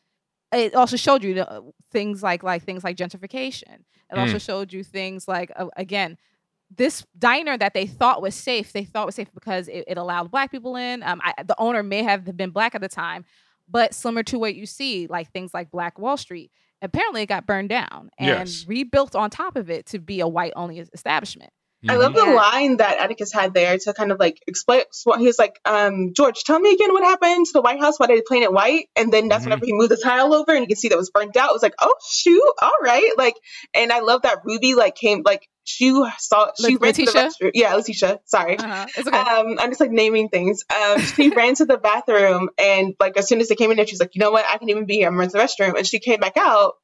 [0.52, 3.84] it also showed you the, things like like things like gentrification.
[4.10, 6.18] It also showed you things like uh, again
[6.76, 8.72] this diner that they thought was safe.
[8.72, 11.02] They thought was safe because it, it allowed black people in.
[11.02, 13.24] Um, I, the owner may have been black at the time,
[13.68, 17.44] but similar to what you see, like things like Black Wall Street, apparently it got
[17.44, 18.64] burned down and Yes.
[18.68, 21.52] rebuilt on top of it to be a white only establishment.
[21.88, 24.82] I love the line that Atticus had there to kind of like explain.
[24.92, 27.98] So he was like, um, George, tell me again what happened to the White House.
[27.98, 28.88] Why did they paint it white?
[28.96, 29.46] And then that's Mhm.
[29.46, 31.50] whenever he moved the tile over and you can see that it was burnt out.
[31.50, 32.42] It was like, oh, shoot.
[32.60, 33.12] All right.
[33.16, 33.34] Like,
[33.72, 37.06] and I love that Ruby like came, like, she saw, she Lat- ran to the
[37.12, 37.28] Letitia?
[37.28, 37.50] restroom.
[37.54, 38.20] Yeah, Letitia.
[38.26, 38.58] Sorry.
[38.58, 38.86] Uh-huh.
[38.96, 39.16] It's okay.
[39.16, 40.64] Um, I'm just like naming things.
[40.74, 43.86] Um, she ran to the bathroom and like as soon as they came in there,
[43.86, 44.44] she's like, you know what?
[44.46, 45.08] I can even be here.
[45.08, 45.76] I'm running to the restroom.
[45.78, 46.74] And she came back out.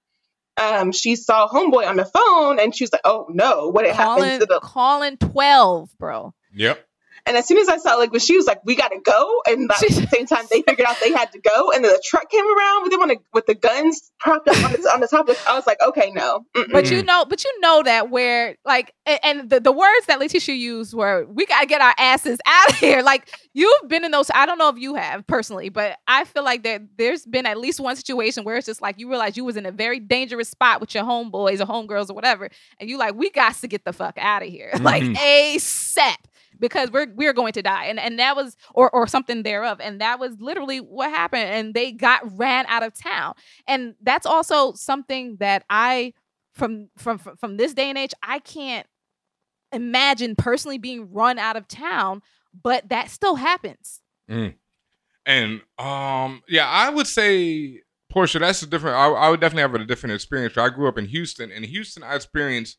[0.57, 3.95] Um, she saw homeboy on the phone and she was like, oh no, what had
[3.95, 6.33] happened calling, to the calling 12, bro.
[6.55, 6.83] Yep.
[7.27, 9.69] and as soon as I saw like when she was like, "We gotta go," and
[9.69, 12.03] like, at the same time they figured out they had to go, and then the
[12.05, 15.01] truck came around with them on the, with the guns propped up on the, on
[15.01, 15.29] the top.
[15.29, 16.73] Of, I was like, "Okay, no." Mm-mm.
[16.73, 20.21] But you know, but you know that where like and, and the, the words that
[20.21, 23.03] Letitia used were we gotta get our asses out of here.
[23.03, 26.45] Like you've been in those I don't know if you have personally, but I feel
[26.45, 29.45] like that there's been at least one situation where it's just like you realize you
[29.45, 32.49] was in a very dangerous spot with your homeboys or homegirls or whatever,
[32.79, 34.71] and you like, we got to get the fuck out of here.
[34.81, 35.17] Like Mhm.
[35.17, 36.17] ASAP.
[36.59, 37.87] Because we're we're going to die.
[37.87, 39.79] And and that was or or something thereof.
[39.81, 41.43] And that was literally what happened.
[41.51, 43.35] And they got ran out of town.
[43.67, 46.15] And that's also something that I
[46.55, 48.87] from from, from this day and age i can't
[49.73, 52.23] imagine personally being run out of town
[52.63, 54.01] but that still happens
[55.25, 57.83] And um, yeah, I would say
[58.13, 58.41] Porshéa.
[58.41, 58.97] That's a different.
[58.97, 60.57] I, I would definitely have a different experience.
[60.57, 61.51] I grew up in Houston.
[61.51, 62.79] In Houston, I experienced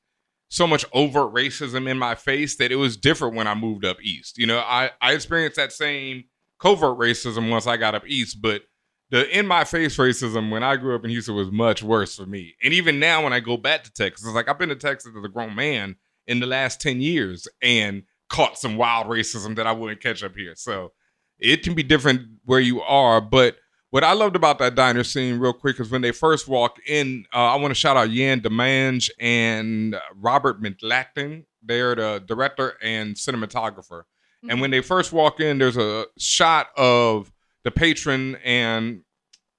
[0.50, 4.02] so much overt racism in my face that it was different when I moved up
[4.02, 4.38] east.
[4.38, 6.26] You know, I I experienced that same
[6.60, 8.64] covert racism once I got up east, but
[9.10, 12.26] the in my face racism when I grew up in Houston was much worse for
[12.26, 12.56] me.
[12.64, 15.14] And even now, when I go back to Texas, it's like I've been to Texas
[15.18, 15.98] as a grown man
[16.28, 20.36] in the last ten years, and caught some wild racism that I wouldn't catch up
[20.36, 20.54] here.
[20.56, 20.92] So
[21.40, 23.22] it can be different where you are.
[23.22, 23.58] But
[23.90, 27.26] what I loved about that diner scene, real quick, is when they first walk in.
[27.34, 31.46] Uh, I want to shout out Yann Demange and Robert McLachlan.
[31.64, 34.04] They're the director and cinematographer.
[34.44, 34.60] And Mm-hmm.
[34.62, 37.32] when they first walk in, there's a shot of
[37.64, 39.02] the patron and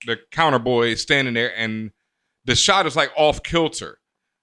[0.06, 1.90] the counter boy standing there, and
[2.44, 3.98] the shot is like off kilter.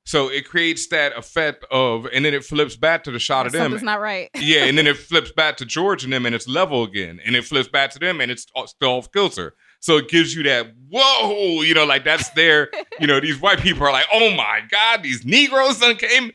[0.07, 3.53] So it creates that effect of, and then it flips back to the shot of
[3.53, 3.63] them.
[3.63, 4.29] Something's not right.
[4.35, 7.35] yeah, and then it flips back to George and them, and it's level again, and
[7.35, 9.55] it flips back to them, and it's still off kilter.
[9.79, 13.59] So it gives you that whoa, you know, like that's their, you know, these white
[13.59, 16.31] people are like, oh my god, these Negroes done came.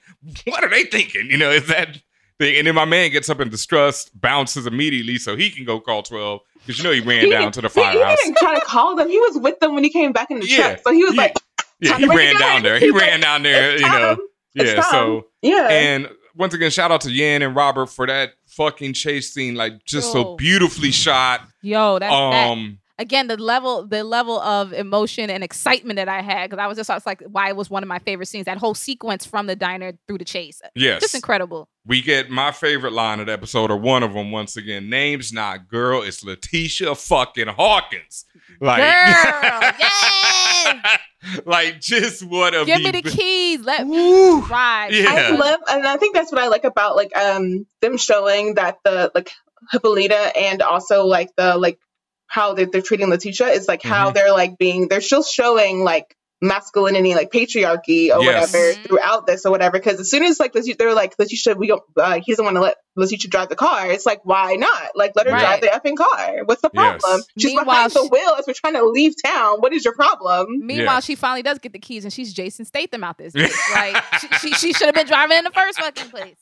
[0.46, 1.30] What are they thinking?
[1.30, 1.96] You know, is that
[2.40, 2.56] thing?
[2.58, 6.02] And then my man gets up in distrust, bounces immediately, so he can go call
[6.02, 8.64] twelve because you know he ran He- down to the He, he didn't try to
[8.64, 9.08] call them.
[9.08, 10.80] He was with them when he came back in the Yeah, truck.
[10.84, 11.36] So he was like,
[11.80, 12.78] Yeah, he ran down there.
[12.78, 14.16] He ran down there, you know.
[14.54, 15.68] Yeah, so yeah.
[15.70, 19.84] and once again, shout out to Yann and Robert for that fucking chase scene, like
[19.84, 21.42] just so beautifully shot.
[21.62, 22.50] Yo, that's that.
[22.50, 26.66] Um, Again, the level, the level of emotion and excitement that I had because I
[26.66, 28.44] was just, I was like, why it was one of my favorite scenes.
[28.44, 31.70] That whole sequence from the diner through the chase, yes, just incredible.
[31.86, 34.30] we get my favorite line of the episode, or one of them.
[34.30, 38.26] Once again, name's not girl, it's Letitia fucking Hawkins.
[38.60, 38.84] Like, Girl,
[39.78, 40.19] yes!
[41.46, 43.60] like just what a Give me the keys.
[43.60, 44.90] Let me ride.
[44.92, 45.06] Yeah.
[45.08, 48.78] I love, and I think that's what I like about like um them showing that
[48.84, 49.30] the like
[49.72, 51.78] Hippolyta and also like the like
[52.26, 54.14] how they're, they're treating Letitia is like how Mhm.
[54.14, 58.52] they're like being they're still showing like masculinity like patriarchy or Yes.
[58.52, 58.86] whatever Mhm.
[58.86, 61.66] throughout this or whatever because as soon as like Letitia, they're like you should we
[61.66, 64.96] don't uh, he doesn't want to let Letitia drive the car it's like why not
[64.96, 65.40] like let her Right.
[65.40, 67.00] drive the effing car what's the Yes.
[67.02, 69.84] problem she's Meanwhile, behind the she- wheel as we're trying to leave town what is
[69.84, 71.00] your problem Meanwhile, Yeah.
[71.00, 73.74] she finally does get the keys, and she's Jason Statham out this bitch.
[73.74, 76.36] Like she, she, she should have been driving in the first fucking place.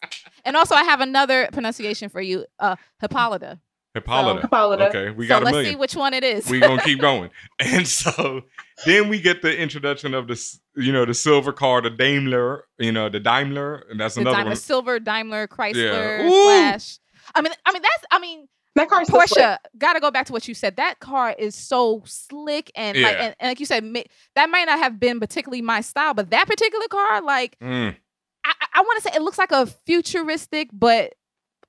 [0.45, 3.59] And also, I have another pronunciation for you, uh, Hippolyta.
[3.95, 4.43] Hippolyta.
[4.43, 4.89] Hippolyta.
[4.89, 5.72] Okay, we so got a let's million.
[5.72, 6.49] see which one it is.
[6.49, 7.30] We're gonna keep going.
[7.59, 8.43] And so
[8.86, 12.93] then we get the introduction of this, you know, the silver car, the Daimler, you
[12.93, 14.57] know, the Daimler, and that's the another Daimler, one.
[14.57, 16.45] silver Daimler Chrysler Ooh.
[16.45, 16.99] slash.
[17.34, 18.05] I mean, I mean that's.
[18.11, 19.43] I mean, that car's so slick.
[19.45, 19.59] Porshéa.
[19.78, 20.76] Got to go back to what you said.
[20.76, 24.03] That car is so slick and like, and, and like you said, ma-
[24.36, 27.97] that might not have been particularly my style, but that particular car, like, Mm,
[28.45, 31.14] I, I- I want to say it looks like a futuristic, but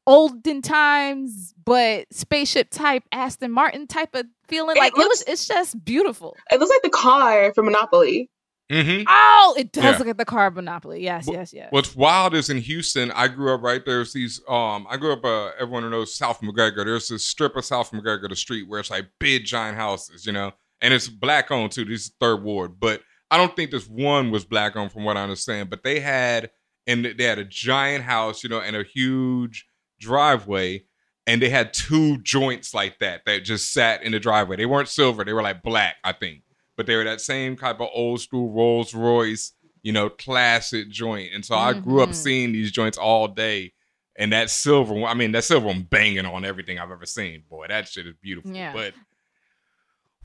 [0.09, 4.75] olden times, but spaceship type Aston Martin type of feeling.
[4.75, 6.35] It like it was, it's just beautiful.
[6.51, 8.29] it looks like the car from Monopoly
[8.71, 9.05] Mm-hmm.
[9.07, 9.97] Oh, it does Yeah.
[9.97, 11.01] look like the car of Monopoly.
[11.03, 11.69] Yes, Wh- yes, yes.
[11.71, 15.25] What's wild is in Houston, I grew up right there's these um I grew up
[15.25, 16.85] uh everyone who knows South MacGregor.
[16.85, 20.33] There's this strip of South MacGregor, the street where it's like big giant houses, you
[20.33, 20.51] know,
[20.81, 21.83] and it's black owned too.
[21.83, 22.79] This is third ward.
[22.79, 23.01] But
[23.31, 25.71] I don't think this one was black owned from what I understand.
[25.71, 26.51] But they had
[26.85, 29.65] and they had a giant house, you know, and a huge
[29.99, 30.83] driveway.
[31.27, 34.55] And they had two joints like that that just sat in the driveway.
[34.57, 36.41] They weren't silver, they were like black, I think.
[36.75, 41.31] But they were that same type of old school Rolls Royce you know, classic joint.
[41.33, 42.13] And so I grew up Mhm.
[42.15, 43.71] seeing these joints all day.
[44.17, 47.43] And that silver one, I mean, that silver one banging on everything I've ever seen.
[47.49, 48.51] Boy, that shit is beautiful.
[48.51, 48.73] Yeah.
[48.73, 48.93] But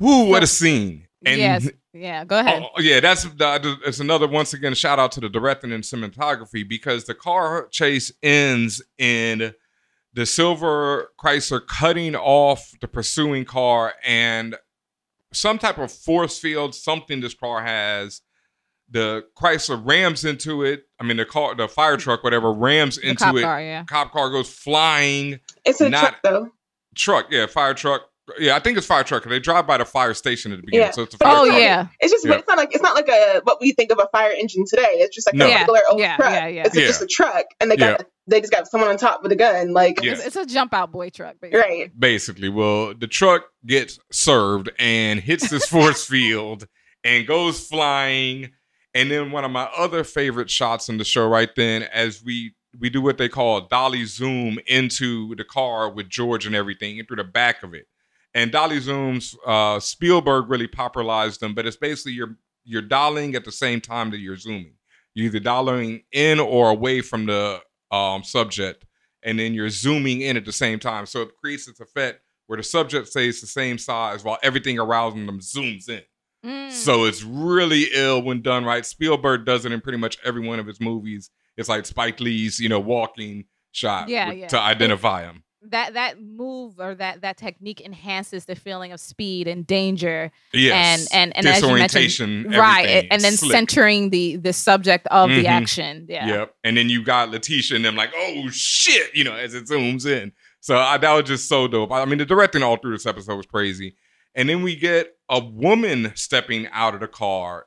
[0.00, 1.06] whoo, what a scene.
[1.24, 2.24] And yes, yeah.
[2.24, 2.64] Go ahead.
[2.64, 6.68] Oh, yeah, that's the, it's another once again shout out to the directing and cinematography
[6.68, 9.54] because the car chase ends in
[10.14, 14.56] the silver Chrysler cutting off the pursuing car and
[15.32, 18.20] some type of force field, something this car has.
[18.90, 20.84] The Chrysler rams into it.
[21.00, 23.42] I mean, the car, the fire truck, whatever, rams the into cop it.
[23.42, 23.84] car, yeah.
[23.84, 25.40] Cop car goes flying.
[25.64, 26.48] it's a Not- truck though
[26.94, 28.02] Truck, yeah, fire truck.
[28.38, 29.24] Yeah, I think it's fire truck.
[29.24, 30.92] 'cause They drive by the fire station at the beginning, Yeah.
[30.92, 31.42] so it's a fire truck.
[31.42, 31.58] Oh truck.
[31.60, 32.34] yeah, It's just, Yeah.
[32.36, 34.82] it's not like it's not like a what we think of a fire engine today.
[35.00, 35.46] It's just like No.
[35.46, 36.30] a Yeah, regular old yeah, truck.
[36.32, 36.62] yeah, yeah.
[36.66, 36.86] It's Yeah.
[36.86, 39.72] just a truck, and they got they just got someone on top with a gun.
[39.72, 40.12] Like, Yeah.
[40.12, 41.60] it's, it's a jump out boy truck, basically.
[41.60, 42.00] right?
[42.00, 42.48] basically.
[42.48, 46.66] Well, the truck gets served and hits this force field
[47.04, 48.52] and goes flying.
[48.94, 52.54] And then one of my other favorite shots in the show right then, as we
[52.80, 56.98] we do what they call a dolly zoom into the car with George and everything,
[56.98, 57.86] and through the back of it.
[58.34, 63.44] And dolly zooms, uh, Spielberg really popularized them, but it's basically you're you're dollying at
[63.44, 64.74] the same time that you're zooming.
[65.14, 67.60] You're either dollying in or away from the
[67.94, 68.84] um, subject,
[69.22, 71.06] and then you're zooming in at the same time.
[71.06, 75.26] So it creates this effect where the subject stays the same size while everything around
[75.26, 76.02] them zooms in.
[76.44, 76.70] Mm.
[76.70, 78.84] So it's really ill when done right.
[78.84, 81.30] Spielberg does it in pretty much every one of his movies.
[81.56, 84.48] It's like Spike Lee's, you know, walking shot Yeah, with- yeah.
[84.48, 85.43] to identify him.
[85.70, 91.08] That that move or that that technique enhances the feeling of speed and danger Yes.
[91.12, 93.52] and and and as you mentioned disorientation, right and then slick.
[93.52, 95.40] centering the the subject of Mhm.
[95.42, 96.54] the action yeah Yep.
[96.64, 100.06] And then you got Letitia and them like, oh shit, you know, as it zooms
[100.06, 100.32] in.
[100.60, 101.92] So I, that was just so dope.
[101.92, 103.96] I mean, the directing all through this episode was crazy.
[104.34, 107.66] And then we get a woman stepping out of the car,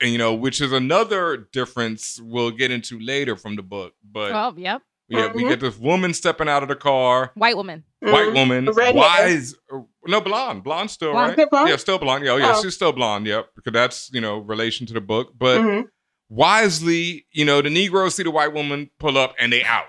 [0.00, 3.94] and you know, which is another difference we'll get into later from the book.
[4.12, 5.48] But oh yep yeah, we Mhm.
[5.48, 8.94] get this woman stepping out of the car, white woman white woman, Redhead.
[8.94, 11.34] wise, uh, no blonde, blonde still, Blonde, right?
[11.34, 11.68] still blonde?
[11.68, 12.24] Yeah, still blonde.
[12.24, 12.62] Yeah, oh, yeah, Oh.
[12.62, 13.26] she's still blonde.
[13.26, 15.84] Yep, because that's you know relation to the book, but Mhm.
[16.28, 19.86] wisely, you know, the Negroes see the white woman pull up and they out,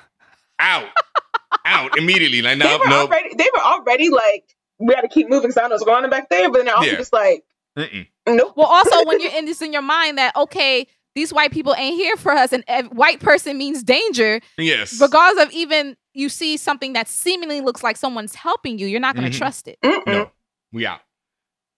[0.60, 0.90] out,
[1.66, 2.42] out immediately.
[2.42, 3.36] Like They no, were no, already.
[3.36, 5.52] They were already like, we got to keep moving.
[5.52, 6.98] So I know what's going back there, but then they're also Yeah.
[6.98, 7.44] just like,
[7.78, 8.08] mm-mm.
[8.28, 8.54] nope.
[8.56, 10.88] well also when you're in this in your mind that okay
[11.20, 15.46] these white people ain't here for us and ev- white person means danger yes, regardless
[15.46, 19.30] of even you see something that seemingly looks like someone's helping you you're not going
[19.30, 19.40] to Mhm.
[19.40, 20.06] trust it Mm-mm.
[20.08, 20.32] no,
[20.72, 21.02] we out,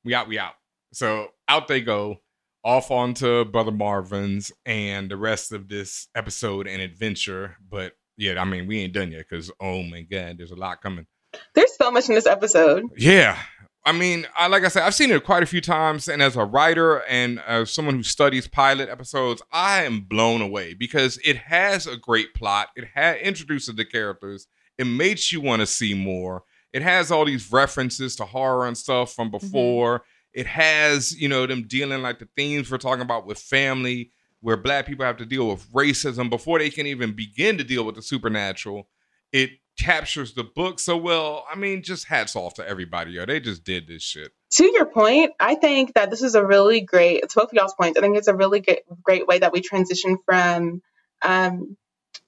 [0.05, 0.53] we out, we out.
[0.93, 2.17] So out they go,
[2.63, 7.55] off onto Brother Marvin's and the rest of this episode and adventure.
[7.67, 10.81] But yeah, I mean, we ain't done yet because oh my god, there's a lot
[10.81, 11.07] coming.
[11.55, 12.83] There's so much in this episode.
[12.97, 13.37] Yeah.
[13.83, 16.35] I mean, I like I said, I've seen it quite a few times, and as
[16.35, 21.37] a writer and as someone who studies pilot episodes, I am blown away because it
[21.37, 22.69] has a great plot.
[22.75, 24.47] It ha- introduces the characters.
[24.77, 26.43] It makes you want to see more.
[26.73, 29.37] It has all these references to horror and stuff from mm-hmm.
[29.37, 30.03] before.
[30.33, 34.11] It has, you know, them dealing like the themes we're talking about with family,
[34.41, 37.83] where black people have to deal with racism before they can even begin to deal
[37.83, 38.87] with the supernatural.
[39.31, 39.51] It
[39.81, 41.45] captures the book so well.
[41.51, 43.25] I mean, just hats off to everybody, yo.
[43.25, 44.31] They just did this shit.
[44.51, 47.73] To your point, I think that this is a really great, to both of y'all's
[47.73, 50.81] points, I think it's a really good, great way that we transition from
[51.21, 51.77] um,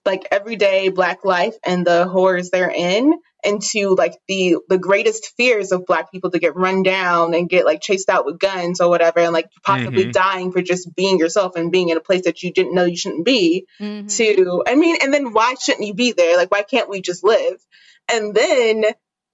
[0.06, 3.14] like everyday Black life and the horrors they're in
[3.46, 7.66] into like the the greatest fears of Black people to get run down and get
[7.66, 10.12] like chased out with guns or whatever, and like possibly Mhm.
[10.14, 12.98] dying for just being yourself and being in a place that you didn't know you
[12.98, 13.66] shouldn't be.
[13.82, 14.16] Mhm.
[14.18, 16.38] to I mean, and then why shouldn't you be there?
[16.38, 17.58] Like, why can't we just live?
[18.12, 18.86] And then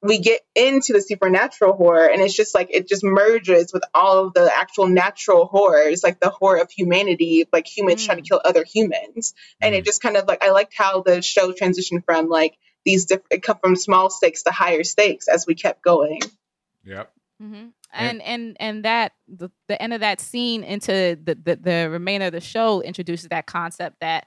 [0.01, 4.28] we get into the supernatural horror, and it's just like it just merges with all
[4.28, 8.41] of the actual natural horrors, like the horror of humanity, like humans trying to kill
[8.45, 9.34] other humans.
[9.62, 12.55] And it just kind of like I liked how the show transitioned from like
[12.90, 16.22] these different come from small stakes to higher stakes as we kept going.
[16.84, 17.12] Yep.
[17.40, 21.90] hmm And and and that the, the end of that scene into the, the the
[21.92, 24.26] remainder of the show introduces that concept that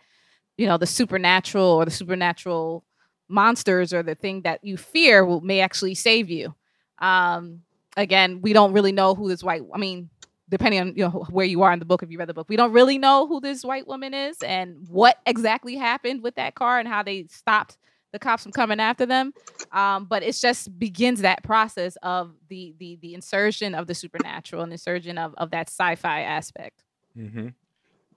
[0.56, 2.84] you know the supernatural or the supernatural
[3.28, 6.54] monsters or the thing that you fear will may actually save you.
[6.98, 7.62] Um,
[7.96, 9.62] again, we don't really know who this white.
[9.74, 10.08] I mean,
[10.48, 12.48] depending on you know where you are in the book, if you read the book,
[12.48, 16.54] we don't really know who this white woman is and what exactly happened with that
[16.54, 17.76] car and how they stopped
[18.12, 19.32] the cops from coming after them
[19.72, 24.62] um, but it just begins that process of the the the insertion of the supernatural
[24.62, 26.84] and insertion of, of that sci-fi aspect
[27.14, 27.48] hmm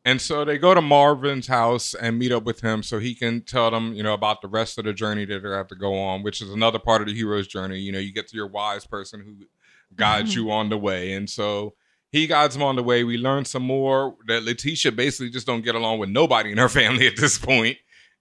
[0.08, 3.42] And so they go to Marvin's house and meet up with him so he can
[3.42, 5.98] tell them, you know, about the rest of the journey that they have to go
[5.98, 7.80] on, which is another part of the hero's journey.
[7.80, 9.48] You know, you get to your wise person who
[9.96, 11.14] guides you on the way.
[11.14, 11.74] And so
[12.12, 13.04] he guides them on the way.
[13.04, 16.70] We learn some more that Letitia basically just don't get along with nobody in her
[16.82, 17.78] family at this point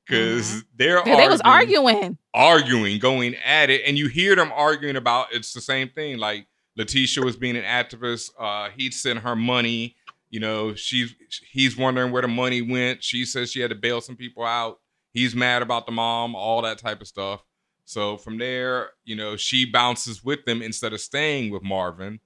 [0.07, 4.97] because they're yeah, they was arguing arguing, going at it, and you hear them arguing
[4.97, 6.19] about it's the same thing.
[6.19, 6.47] Like
[6.77, 9.97] Letitia was being an activist, uh, he'd send her money.
[10.31, 11.15] You know, she's
[11.51, 13.05] he's wondering where the money went.
[13.05, 14.81] She says she had to bail some people out.
[15.13, 17.45] He's mad about the mom, all that type of stuff.
[17.85, 22.19] So from there, you know, she bounces with them instead of staying with Marvin,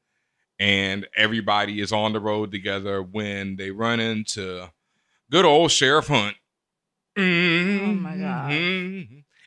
[0.59, 4.71] and everybody is on the road together when they run into
[5.31, 6.37] good old Sheriff Hunt.
[7.19, 8.51] Oh my God.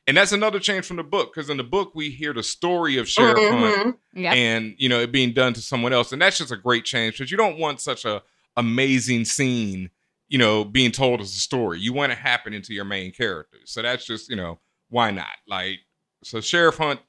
[0.08, 2.98] And that's another change from the book because in the book we hear the story
[2.98, 3.98] of Sheriff Hunt Mhm.
[4.14, 6.86] yeah and you know it being done to someone else, and that's just a great
[6.86, 8.22] change because you don't want such a
[8.58, 9.90] amazing scene,
[10.28, 11.80] you know, being told as a story.
[11.80, 14.60] You want it happening to your main characters, so that's just you know
[14.90, 15.28] why not?
[15.48, 15.80] Like
[16.24, 17.00] so, Sheriff Hunt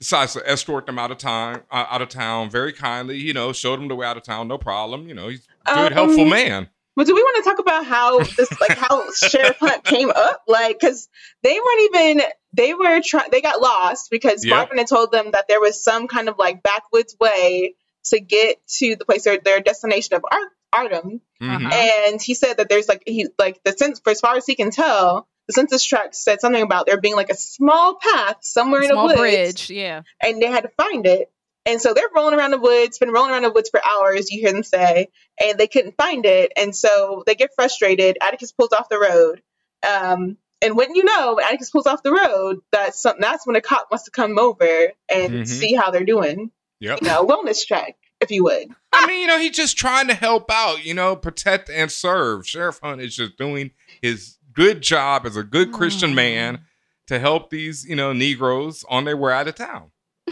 [0.00, 3.18] decides to escort them out of time, uh, out of town, very kindly.
[3.18, 5.06] You know, showed them the way out of town, no problem.
[5.08, 6.68] You know, he's a good, Um, helpful man.
[6.96, 10.42] But do we want to talk about how this, like, how Sheriff Hunt came up?
[10.48, 11.08] Like, because
[11.42, 12.22] they weren't even,
[12.54, 14.56] they were trying, they got lost because Yeah.
[14.56, 17.74] Marvin had told them that there was some kind of like backwoods way
[18.06, 21.20] to get to the place, their, their destination of Ar- Ardham.
[21.42, 21.66] Mhm.
[21.66, 21.74] Uh-huh.
[21.74, 24.54] And he said that there's like, he, like, the sense, for as far as he
[24.54, 28.80] can tell, the census tract said something about there being like a small path somewhere
[28.82, 31.30] in the small woods bridge yeah and they had to find it.
[31.66, 34.40] And so they're rolling around the woods, been rolling around the woods for hours, you
[34.40, 35.08] hear them say,
[35.42, 36.52] and they couldn't find it.
[36.56, 38.16] And so they get frustrated.
[38.22, 39.42] Atticus pulls off the road.
[39.86, 43.20] Um, And when you know, when Atticus pulls off the road, that's something.
[43.20, 45.46] That's when a cop wants to come over and Mhm.
[45.46, 46.50] see how they're doing.
[46.80, 47.02] Yep.
[47.02, 48.68] You know, wellness check, if you would.
[48.90, 52.48] I mean, you know, he's just trying to help out, you know, protect and serve.
[52.48, 56.60] Sheriff Hunt is just doing his good job as a good Christian man
[57.08, 59.90] to help these, you know, Negroes on their way out of town.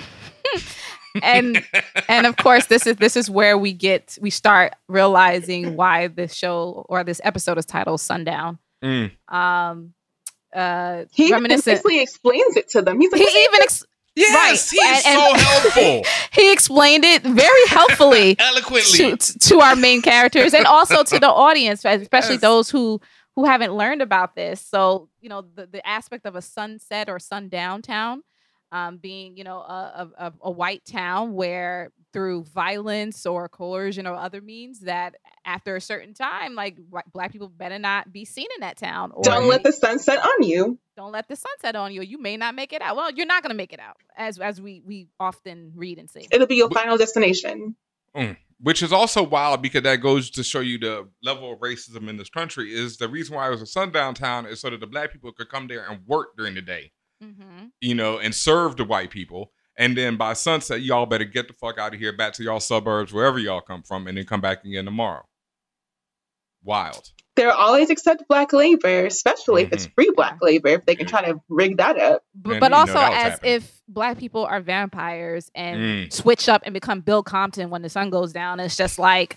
[1.22, 1.62] and
[2.08, 6.34] and of course this is this is where we get we start realizing why this
[6.34, 9.12] show or this episode is titled sundown Mm.
[9.32, 9.94] um
[10.54, 13.00] uh He even reminiscent basically explains it to them.
[13.00, 13.84] He's like, he even ex-
[14.16, 14.80] Yes, Right.
[14.94, 16.02] he's And- so helpful,
[16.32, 19.16] he explained it very helpfully eloquently.
[19.16, 22.40] to, to our main characters and also to the audience especially Yes.
[22.42, 23.00] those who
[23.34, 27.18] who haven't learned about this so you know the, the aspect of a sunset or
[27.18, 28.22] sundown town
[28.74, 34.06] um, being you know a, a, a- a white town where through violence or coercion
[34.06, 35.14] or other means that
[35.44, 39.10] after a certain time like wh- black people better not be seen in that town
[39.14, 40.78] or Don't let the sun set on you.
[40.96, 43.42] don't let the sunset on you you may not make it out well you're not
[43.42, 46.56] going to make it out as as we we often read and see It'll be
[46.56, 47.76] your final destination.
[48.60, 52.16] Which is also wild because that goes to show you the level of racism in
[52.16, 52.72] this country.
[52.72, 55.32] Is the reason why it was a sundown town is so that the black people
[55.32, 56.92] could come there and work during the day.
[57.24, 57.66] Mm-hmm.
[57.80, 59.52] you know, and serve the white people.
[59.76, 62.60] And then by sunset, y'all better get the fuck out of here, back to y'all
[62.60, 65.24] suburbs, wherever y'all come from, and then come back again tomorrow.
[66.62, 67.10] Wild.
[67.36, 69.94] They'll always accept black labor, especially if it's Mm-hmm.
[69.94, 72.22] free black labor, if they can try to rig that up.
[72.34, 73.52] but, Man, but you know also as happening.
[73.54, 75.78] if black people are vampires and
[76.08, 76.12] Mm.
[76.12, 78.58] switch up and become Bill Compton when the sun goes down.
[78.58, 79.36] It's just like,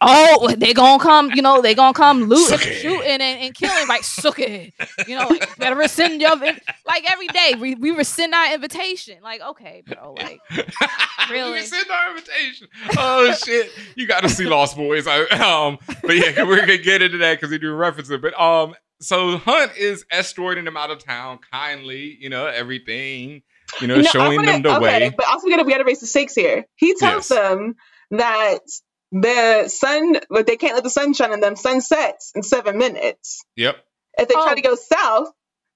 [0.00, 3.88] oh, they gonna come, you know, they gonna come looting, shooting, and, and killing.
[3.88, 4.72] Like, suck it,
[5.08, 9.18] you know, like, better rescind your like every day we, we rescind our invitation.
[9.22, 10.40] Like, okay, bro, like
[11.30, 11.52] Really?
[11.60, 12.68] we send our invitation.
[12.96, 13.70] Oh shit!
[13.96, 15.06] You got to see Lost Boys.
[15.06, 18.22] I, um, but yeah, we're gonna get into that because we do reference it.
[18.22, 22.16] But um, so Hunt is escorting them out of town kindly.
[22.20, 23.42] You know everything.
[23.80, 25.14] You know, No, showing I'm them gonna- the okay, way.
[25.16, 26.64] But also, we gotta we gotta raise the stakes here.
[26.76, 27.38] He tells Yes.
[27.40, 27.74] them
[28.12, 28.58] that
[29.12, 31.56] the sun, but they can't let the sun shine on them.
[31.56, 33.42] Sun sets in seven minutes.
[33.56, 33.76] Yep.
[34.18, 34.44] If they Oh.
[34.44, 35.28] try to go south,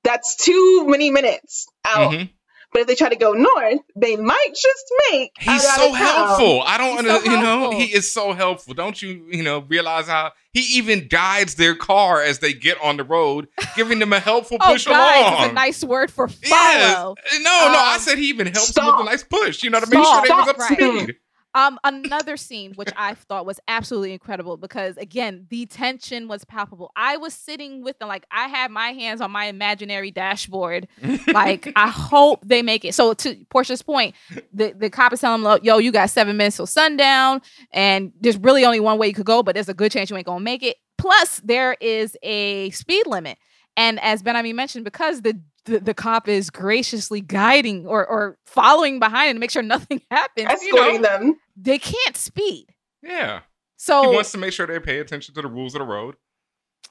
[0.04, 2.12] that's too many minutes out.
[2.12, 2.30] Mhm.
[2.72, 5.32] But if they try to go north, they might just make.
[5.38, 6.62] He's so helpful.
[6.66, 7.80] I don't, He's under, so you know, helpful.
[7.80, 8.72] he is so helpful.
[8.74, 12.96] Don't you, you know, realize how he even guides their car as they get on
[12.96, 15.44] the road, giving them a helpful oh, push guys, along.
[15.44, 16.94] is a nice word for Yes.
[16.94, 17.14] follow.
[17.34, 17.40] No,
[17.72, 19.62] no, I Um, said he even helps them with a nice push.
[19.62, 20.24] You know, what to make sure Stop.
[20.26, 20.72] they was up Right.
[20.78, 21.16] speed.
[21.54, 26.90] Um, another scene which I thought was absolutely incredible because again, the tension was palpable.
[26.96, 30.88] I was sitting with them, like I had my hands on my imaginary dashboard.
[31.28, 32.94] Like I hope they make it.
[32.94, 34.14] So to Porshéa's point,
[34.52, 37.42] the the cop is telling them, "Yo, you got seven minutes till sundown,
[37.72, 40.16] and there's really only one way you could go, but there's a good chance you
[40.16, 40.76] ain't gonna make it.
[40.96, 43.36] Plus, there is a speed limit."
[43.76, 48.98] And as Benhameen mentioned, because the the, the cop is graciously guiding or, or following
[48.98, 50.62] behind it to make sure nothing happens.
[50.62, 51.38] you know, Escorting them.
[51.56, 52.66] they can't speed.
[53.02, 53.40] Yeah.
[53.76, 56.14] So He wants to make sure they pay attention to the rules of the road.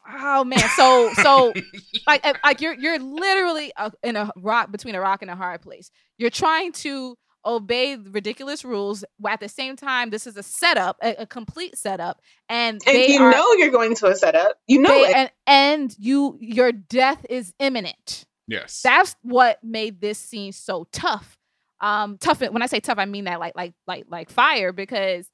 [0.09, 1.53] oh man, so so
[2.07, 5.61] like like you're you're literally uh, in a rock between a rock and a hard
[5.61, 5.91] place.
[6.17, 7.15] You're trying to
[7.45, 12.19] obey ridiculous rules at the same time this is a setup, a, a complete setup,
[12.49, 14.57] and And they you are know you're going to a setup.
[14.67, 15.15] You know they- it.
[15.15, 18.25] and and you your death is imminent.
[18.51, 18.81] Yes.
[18.83, 21.37] That's what made this scene so tough.
[21.79, 22.41] Um, tough.
[22.41, 25.29] When I say tough, I mean that like like like like fire because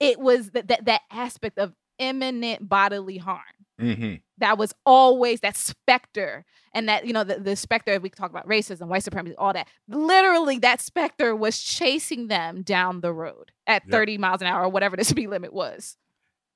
[0.00, 3.38] it was that that that aspect of imminent bodily harm
[3.78, 8.30] hmm that was always that specter and that you know the, the specter we talk
[8.30, 13.52] about racism white supremacy all that literally that specter was chasing them down the road
[13.66, 13.92] at Yep.
[13.92, 15.96] 30 miles an hour or whatever the speed limit was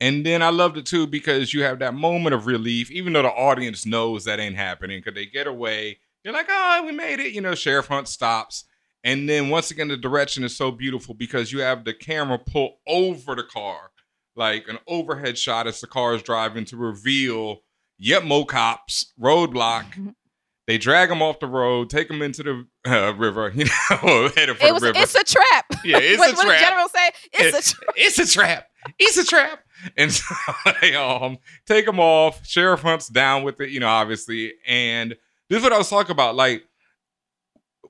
[0.01, 3.23] And then I loved it too because you have that moment of relief, even though
[3.23, 5.99] the audience knows that ain't happening, because they get away.
[6.23, 7.33] You're like, oh, we made it.
[7.33, 8.65] You know, Sheriff Hunt stops.
[9.05, 12.79] And then once again, the direction is so beautiful because you have the camera pull
[12.87, 13.93] over the car,
[14.35, 17.63] like an overhead shot as the car is driving to reveal,
[17.99, 20.15] yep, Mo cops, roadblock.
[20.67, 24.57] They drag him off the road, take him into the uh, river, you know, headed
[24.57, 24.99] for it the was river.
[24.99, 26.45] it's a trap yeah, it's what, a trap.
[26.45, 28.67] what the general say it's a trap it's a trap.
[28.99, 29.61] It's a trap.
[29.97, 30.35] And so
[30.81, 32.47] they um take him off.
[32.47, 34.55] Sheriff Hunt's down with it, you know, obviously.
[34.67, 35.17] And
[35.49, 36.35] this is what I was talking about.
[36.35, 36.65] Like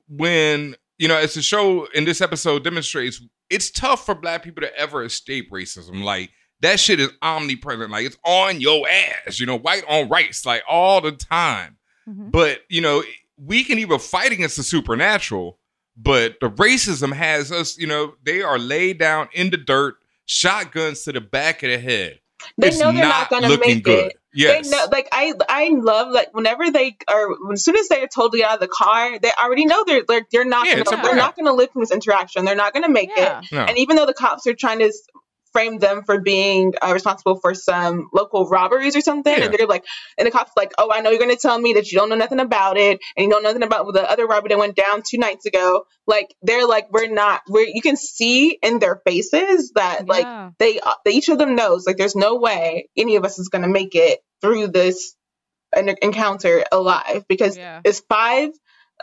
[0.09, 3.21] when you know, it's a show in this episode demonstrates
[3.51, 6.03] it's tough for black people to ever escape racism.
[6.03, 7.91] Like that shit is omnipresent.
[7.91, 11.77] Like it's on your ass, you know, white on rice, like all the time.
[12.09, 12.31] Mhm.
[12.31, 13.03] But you know,
[13.37, 15.59] we can even fight against the supernatural,
[15.97, 19.97] but the racism has us, you know, they are laid down in the dirt,
[20.27, 22.21] shotguns to the back of the head.
[22.59, 24.07] They It's know they're not, gonna looking make good.
[24.09, 24.17] it.
[24.35, 24.69] Yes.
[24.69, 28.09] They know, like I, I love like whenever they are, as soon as they are
[28.09, 31.17] totally out of the car, they already know they're they're, they're not Yeah, gonna, they're
[31.17, 32.45] not going to live from this interaction.
[32.45, 33.41] They're not going to make Yeah.
[33.41, 33.47] it.
[33.53, 33.61] No.
[33.65, 34.93] And even though the cops are trying to
[35.57, 39.45] s- frame them for being uh, responsible for some local robberies or something, Yeah.
[39.47, 39.85] and they're like,
[40.19, 42.09] and the cops like, oh, I know you're going to tell me that you don't
[42.09, 45.03] know nothing about it, and you know nothing about the other robbery that went down
[45.03, 45.85] two nights ago.
[46.07, 47.41] Like they're like, we're not.
[47.49, 50.27] We're you can see in their faces that like
[50.59, 53.49] they, uh, they each of them knows like there's no way any of us is
[53.49, 55.15] going to make it through this
[55.75, 57.81] en- encounter alive because Yeah.
[57.85, 58.51] it's five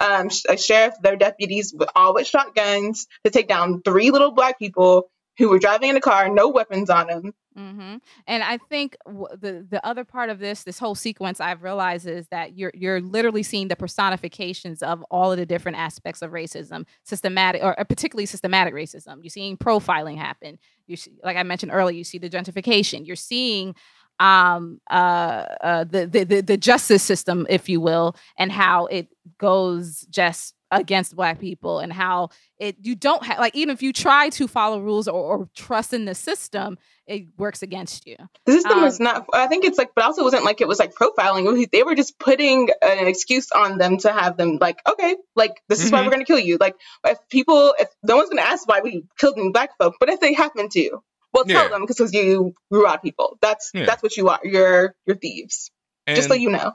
[0.02, 4.58] um a sheriff their deputies with all with shotguns to take down three little black
[4.58, 8.97] people who were driving in a car no weapons on them hmm And I think
[9.05, 12.72] w- the the other part of this this whole sequence I've realized is that you're
[12.73, 17.80] you're literally seeing the personifications of all of the different aspects of racism, systematic or
[17.80, 19.18] uh, particularly systematic racism.
[19.22, 20.57] You're seeing profiling happen.
[20.88, 23.05] You see, like I mentioned earlier, you see the gentrification.
[23.05, 23.76] You're seeing
[24.24, 29.08] um uh, uh the, the the the justice system if you will and how it
[29.38, 33.91] goes just against black people and how it you don't have like even if you
[33.94, 38.16] try to follow rules or, or trust in the system it works against you.
[38.45, 40.80] The system Um, is not i think it's like but also wasn't like it was
[40.80, 41.44] like profiling.
[41.45, 45.54] Was- they were just putting an excuse on them to have them like okay like
[45.70, 46.06] this is why Mhm.
[46.06, 46.58] we're going to kill you.
[46.66, 46.76] Like
[47.06, 50.10] if people if no one's going to ask why we killed any black folk but
[50.10, 50.86] if they happen to
[51.34, 51.69] well tell Yeah.
[51.69, 53.85] them because you grew out people that's Yeah.
[53.85, 55.72] that's what you are you're you're thieves
[56.07, 56.73] and, just so you know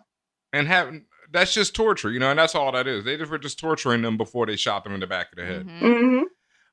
[0.52, 3.04] and having that's just torture, you know, and that's all that is.
[3.04, 5.44] They just were just torturing them before they shot them in the back of the
[5.44, 5.66] head.
[5.66, 5.80] Mhm.
[6.18, 6.22] hmm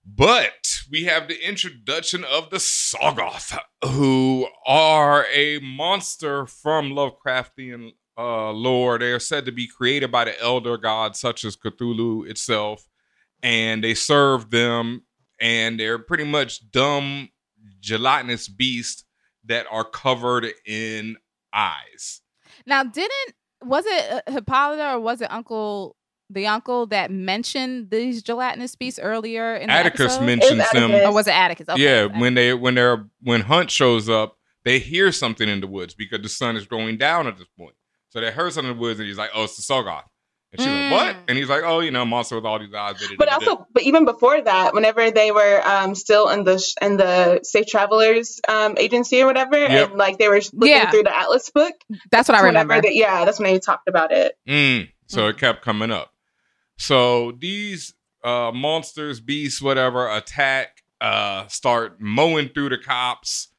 [0.05, 8.51] But we have the introduction of the Shoggoth, who are a monster from Lovecraftian uh,
[8.51, 8.97] lore.
[8.97, 12.87] They are said to be created by the elder gods, such as Cthulhu itself,
[13.43, 15.03] and they serve them.
[15.41, 17.27] And they're pretty much dumb,
[17.85, 19.03] gelatinous beasts
[19.45, 21.15] that are covered in
[21.53, 22.21] eyes.
[22.65, 23.33] now didn't
[23.63, 25.95] was it uh, hippolyta or was it uncle
[26.29, 30.25] the uncle that mentioned these gelatinous beasts earlier in Atticus episode?
[30.25, 30.91] mentions It's them.
[30.91, 34.09] Or was it atticus okay, yeah, it was when they when they're when Hunt shows
[34.09, 37.47] up, they hear something in the woods because the sun is going down at this
[37.57, 37.75] point.
[38.09, 40.03] So they heard something in the woods, and he's like, "Oh, it's the Shoggoth."
[40.57, 41.19] And she's like, "What?" Mm.
[41.27, 43.25] And he's like, "Oh, you know, a monster with all these eyes." da, da, but
[43.29, 46.73] da, da." also but even before that whenever they were um still in the sh-
[46.81, 49.89] in the safe travelers um agency or whatever Yep.
[49.89, 50.89] and like they were looking Yeah.
[50.91, 51.73] through the atlas book
[52.11, 55.21] that's what i whenever remember they- yeah that's when they talked about it Mm, so
[55.23, 55.29] Mm.
[55.31, 56.11] it kept coming up.
[56.77, 63.49] So these uh, monsters, beasts, whatever, attack, uh, start mowing through the cops.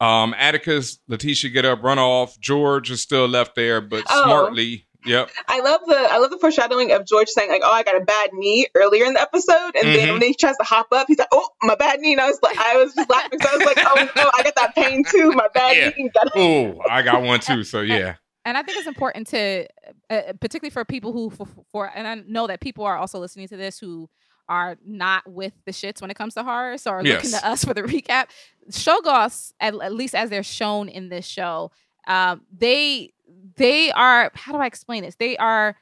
[0.00, 2.38] Um, Atticus, Letitia get up, run off.
[2.40, 4.22] George is still left there, but Oh.
[4.24, 5.30] smartly, yep.
[5.48, 8.04] i love the i love the foreshadowing of george saying like oh i got a
[8.04, 10.12] bad knee earlier in the episode and then Mhm.
[10.12, 12.38] when he tries to hop up he's like oh my bad knee and i was
[12.42, 15.04] like i was just laughing because i was like oh no i got that pain
[15.04, 15.88] too my bad Yeah.
[15.96, 17.62] knee Oh, I got one too.
[17.64, 19.66] So yeah, and I think it's important to,
[20.10, 23.48] uh, particularly for people who, for, for, and I know that people are also listening
[23.48, 24.08] to this who
[24.48, 27.64] are not with the shits when it comes to horror, so are looking to us
[27.64, 28.26] for the recap.
[28.70, 31.70] Shoggoths, at, at least as they're shown in this show,
[32.06, 33.12] um, they
[33.56, 34.30] they are.
[34.34, 35.16] How do I explain this?
[35.16, 35.76] They are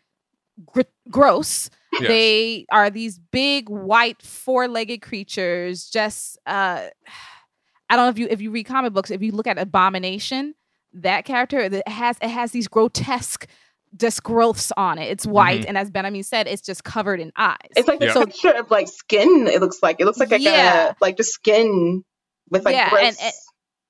[0.66, 1.70] gr- gross.
[1.92, 2.02] yes.
[2.08, 5.88] They are these big white four-legged creatures.
[5.88, 6.86] Just uh,
[7.90, 10.54] I don't know if you if you read comic books, if you look at Abomination,
[10.92, 13.46] that character it has it has these grotesque
[13.96, 15.06] just growths on it.
[15.10, 17.56] It's white, and as Benhameen said, it's just covered in eyes.
[17.74, 18.12] it's like the Yeah.
[18.12, 20.90] texture of like skin it looks like it looks like, like Yeah.
[20.90, 22.04] a like just skin
[22.50, 23.32] with like Yeah, gross and- and-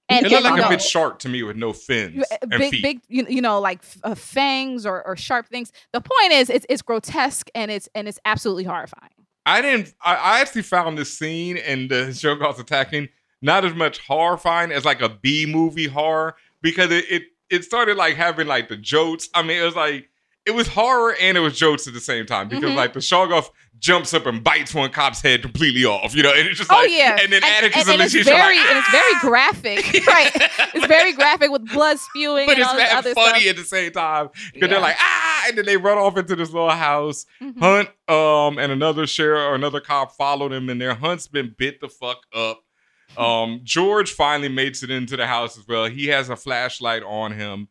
[0.08, 2.70] and, it looked like a big shark to me with no fins uh, and big,
[2.70, 2.82] feet.
[2.82, 5.72] big, you, you know, like uh, fangs or, or sharp things.
[5.92, 9.10] The point is, it's it's grotesque and it's and it's absolutely horrifying.
[9.46, 9.94] I didn't.
[10.02, 13.08] I, I actually found this scene and the Shoggoths attacking
[13.40, 17.96] not as much horrifying as like a B movie horror because it, it it started
[17.96, 19.28] like having like the jokes.
[19.34, 20.10] I mean, it was like
[20.44, 22.76] it was horror and it was jokes at the same time because Mhm.
[22.76, 26.48] like the Shoggoth jumps up and bites one cop's head completely off, you know, and
[26.48, 28.56] it's just Oh like, yeah, and then Atticus and, and, and it's Letitia are very
[28.58, 30.30] like, and it's very "Ah!" graphic, right?
[30.74, 33.50] It's very graphic with blood spewing But and it's mad funny stuff.
[33.50, 34.66] at the same time because Yeah.
[34.68, 37.26] they're like ah, and then they run off into this little house.
[37.40, 37.58] Mhm.
[37.60, 41.80] Hunt um and another sheriff or another cop followed him, and their hunt's been bit
[41.80, 42.60] the fuck up.
[43.16, 45.86] Um, George finally makes it into the house as well.
[45.86, 47.68] He has a flashlight on him,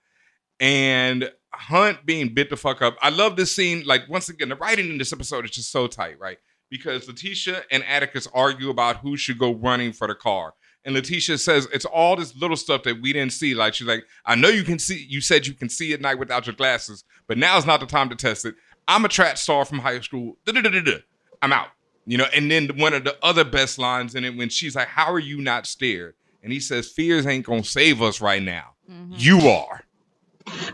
[0.60, 2.98] and Hunt being bit the fuck up.
[3.02, 3.84] I love this scene.
[3.86, 6.38] Like once again, the writing in this episode is just so tight, right?
[6.70, 10.54] Because Letitia and Atticus argue about who should go running for the car.
[10.86, 13.56] And Letitia says it's all this little stuff that we didn't see.
[13.56, 15.06] Like she's like, I know you can see.
[15.10, 18.10] You said you can see at night without your glasses, but now's not the time
[18.10, 18.56] to test it.
[18.88, 20.38] I'm a track star from high school.
[20.46, 21.00] Da-da-da-da-da.
[21.42, 21.70] I'm out.
[22.06, 22.28] You know.
[22.34, 25.20] And then one of the other best lines in it when she's like, "How are
[25.20, 28.76] you not scared?" And he says, "Fears ain't gonna save us right now.
[28.90, 29.20] Mhm.
[29.20, 29.84] You are."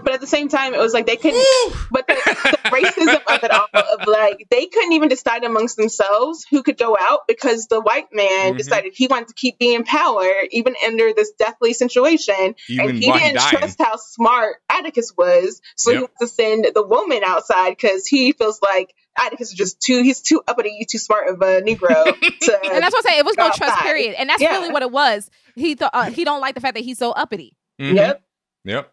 [0.03, 1.47] But at the same time, it was like they couldn't.
[1.91, 2.15] But the,
[2.51, 6.77] the racism of it all, of like they couldn't even decide amongst themselves who could
[6.77, 8.57] go out because the white man Mhm.
[8.57, 12.97] decided he wanted to keep being in power even under this deathly situation, Even and
[12.97, 13.57] he didn't dying.
[13.57, 16.01] trust how smart Atticus was, so he Yep.
[16.01, 20.01] wants to send the woman outside because he feels like Atticus is just too.
[20.01, 22.59] He's too uppity, you too smart of a Negro to.
[22.71, 23.19] And that's what I'm saying.
[23.19, 24.51] It was no trust period, and that's Yeah.
[24.57, 25.29] really what it was.
[25.55, 27.55] He thought uh, he don't like the fact that he's so uppity.
[27.79, 27.95] Mhm.
[27.95, 28.21] Yep.
[28.65, 28.92] Yep.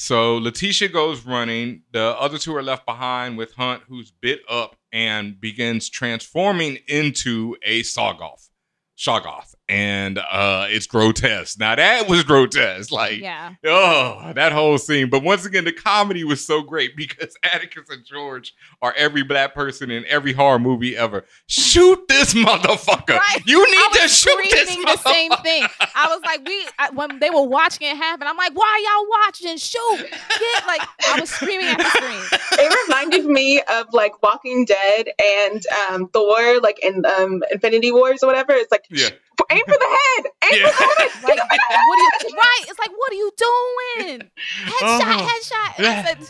[0.00, 1.82] So Letitia goes running.
[1.92, 7.56] The other two are left behind with Hunt, who's bit up and begins transforming into
[7.64, 8.48] a Sawgoth.
[8.96, 9.54] Shoggoth.
[9.68, 11.58] And uh it's grotesque.
[11.58, 12.90] Now that was grotesque.
[12.90, 15.10] Like Yeah, Oh, that whole scene.
[15.10, 19.54] But once again, the comedy was so great because Atticus and George are every black
[19.54, 21.24] person in every horror movie ever.
[21.46, 23.18] Shoot this motherfucker.
[23.18, 23.42] Right.
[23.46, 25.66] You need I to shoot this screaming the same thing.
[25.94, 29.08] I was like, we I, when they were watching it happen, I'm like, why y'all
[29.26, 29.56] watching?
[29.58, 29.98] Shoot!
[30.10, 32.40] Get like I was screaming at the screen.
[32.52, 38.22] it reminded me of like Walking Dead and um, Thor, like in um, Infinity Wars
[38.22, 38.52] or whatever.
[38.52, 39.10] It's like Yeah.
[39.50, 40.70] Aim for the head, aim Yeah.
[40.70, 41.10] for the head.
[41.22, 42.36] Like, what are you?
[42.36, 42.64] Right?
[42.68, 44.30] It's like, what are you doing?
[44.66, 45.28] Headshot, Oh.
[45.28, 45.76] headshot.
[45.78, 45.90] And Yeah.
[45.90, 46.20] I said,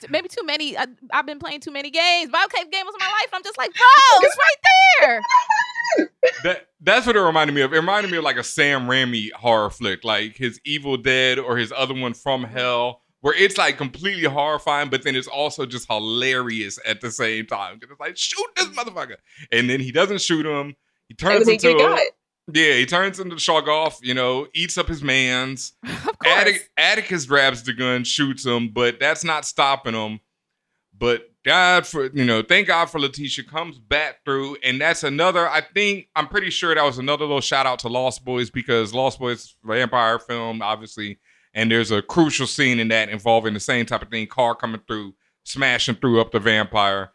[0.00, 0.76] t- maybe too many.
[0.76, 2.30] I, I've been playing too many games.
[2.30, 3.28] But okay, game was my life.
[3.32, 3.86] I'm just like, bro,
[4.22, 4.56] it's right
[5.00, 5.22] there.
[6.42, 7.72] That that's what it reminded me of.
[7.72, 11.56] It reminded me of like a Sam Raimi horror flick, like his Evil Dead or
[11.56, 12.54] his other one from mm-hmm.
[12.56, 17.46] Hell, where it's like completely horrifying, but then it's also just hilarious at the same
[17.46, 17.78] time.
[17.78, 18.78] 'Cause It's like shoot this mm-hmm.
[18.78, 19.16] motherfucker,
[19.52, 20.74] and then he doesn't shoot him.
[21.08, 22.00] He turns then you into got
[22.52, 23.98] yeah, he turns into Shoggoth.
[24.02, 25.72] You know, eats up his man's.
[26.14, 26.40] Of course.
[26.40, 30.20] Attic- Atticus grabs the gun, shoots him, but that's not stopping him.
[30.96, 35.48] But God for you know, thank God for Letitia comes back through, and that's another.
[35.48, 38.94] I think I'm pretty sure that was another little shout out to Lost Boys because
[38.94, 41.18] Lost Boys vampire film, obviously,
[41.52, 44.80] and there's a crucial scene in that involving the same type of thing: car coming
[44.86, 45.14] through,
[45.44, 47.12] smashing through up the vampire.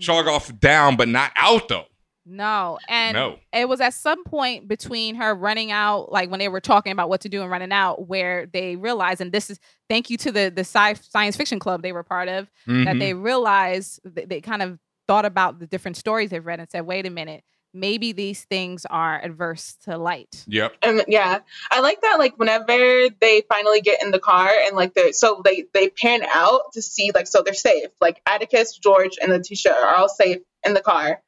[0.00, 0.04] Mm.
[0.04, 1.86] Shoggoth down, but not out though.
[2.28, 3.38] No, and no.
[3.52, 7.08] it was at some point between her running out, like when they were talking about
[7.08, 10.32] what to do and running out, where they realized, and this is thank you to
[10.32, 12.98] the the sci- science fiction club they were part of, that Mhm.
[12.98, 16.80] they realized they, they kind of thought about the different stories they've read and said,
[16.84, 20.44] wait a minute, maybe these things are adverse to light.
[20.48, 20.74] Yep.
[20.82, 21.38] And yeah,
[21.70, 22.18] I like that.
[22.18, 26.22] Like whenever they finally get in the car and like they so they they pan
[26.34, 27.90] out to see like so they're safe.
[28.00, 31.22] Like Atticus, George, and Letitia are all safe in the car,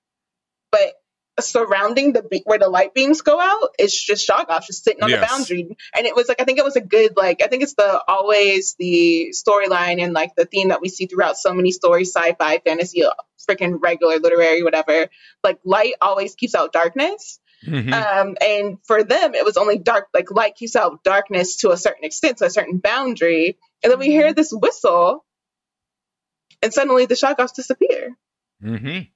[0.71, 0.93] but
[1.41, 5.09] surrounding the be- where the light beams go out, it's just Shoggoth just sitting on
[5.09, 5.21] Yes.
[5.21, 5.77] the boundary.
[5.95, 8.03] And it was like I think it was a good like I think it's the
[8.09, 12.59] always the storyline and like the theme that we see throughout so many stories, sci-fi,
[12.59, 13.05] fantasy,
[13.49, 15.07] freaking regular literary, whatever.
[15.45, 17.39] Like light always keeps out darkness.
[17.65, 17.93] Mhm.
[17.93, 21.77] Um, and for them, it was only dark, like light keeps out darkness to a
[21.77, 23.59] certain extent, to a certain boundary.
[23.83, 25.25] And then we hear this whistle,
[26.63, 28.17] and suddenly the shotguns disappear.
[28.63, 29.09] Mhm.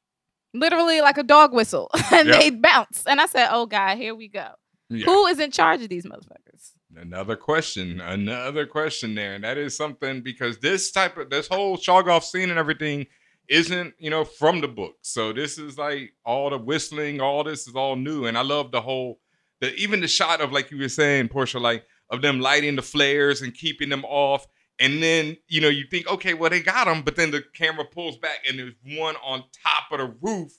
[0.54, 2.40] Literally like a dog whistle, and Yep.
[2.40, 3.04] they bounce.
[3.06, 4.48] And I said, oh God, here we go.
[4.90, 5.06] Yeah.
[5.06, 6.72] Who is in charge of these motherfuckers?
[6.94, 11.78] Another question, another question there, and that is something because this type of this whole
[11.78, 13.06] Shoggoth scene and everything
[13.48, 14.96] isn't you know from the book.
[15.00, 18.72] So this is like all the whistling, all this is all new, and I love
[18.72, 19.20] the whole
[19.62, 22.82] the even the shot of like you were saying, Porshéa, like of them lighting the
[22.82, 24.46] flares and keeping them off.
[24.78, 27.84] And then, you know, you think, okay, well, they got them, but then the camera
[27.84, 30.52] pulls back and there's one on top of the roof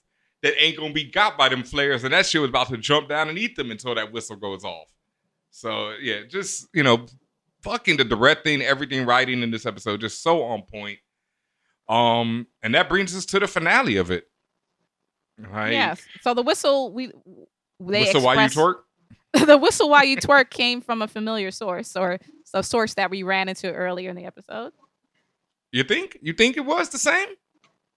[0.44, 3.10] that ain't gonna be got by them flares, and that shit was about to jump
[3.10, 4.90] down and eat them until that whistle goes off.
[5.52, 7.06] So yeah, just you know,
[7.64, 10.99] fucking the directing, everything writing in this episode just so on point.
[11.88, 14.26] Um, and that brings us to the finale of it.
[15.40, 15.72] Right?
[15.72, 16.02] Yes.
[16.22, 17.07] So the whistle we
[17.80, 18.76] they Whistle while you express- twerk.
[19.45, 22.19] the whistle while you twerk came from a familiar source or
[22.53, 24.73] a source that we ran into earlier in the episode.
[25.72, 26.18] You think?
[26.22, 27.27] You think it was the same?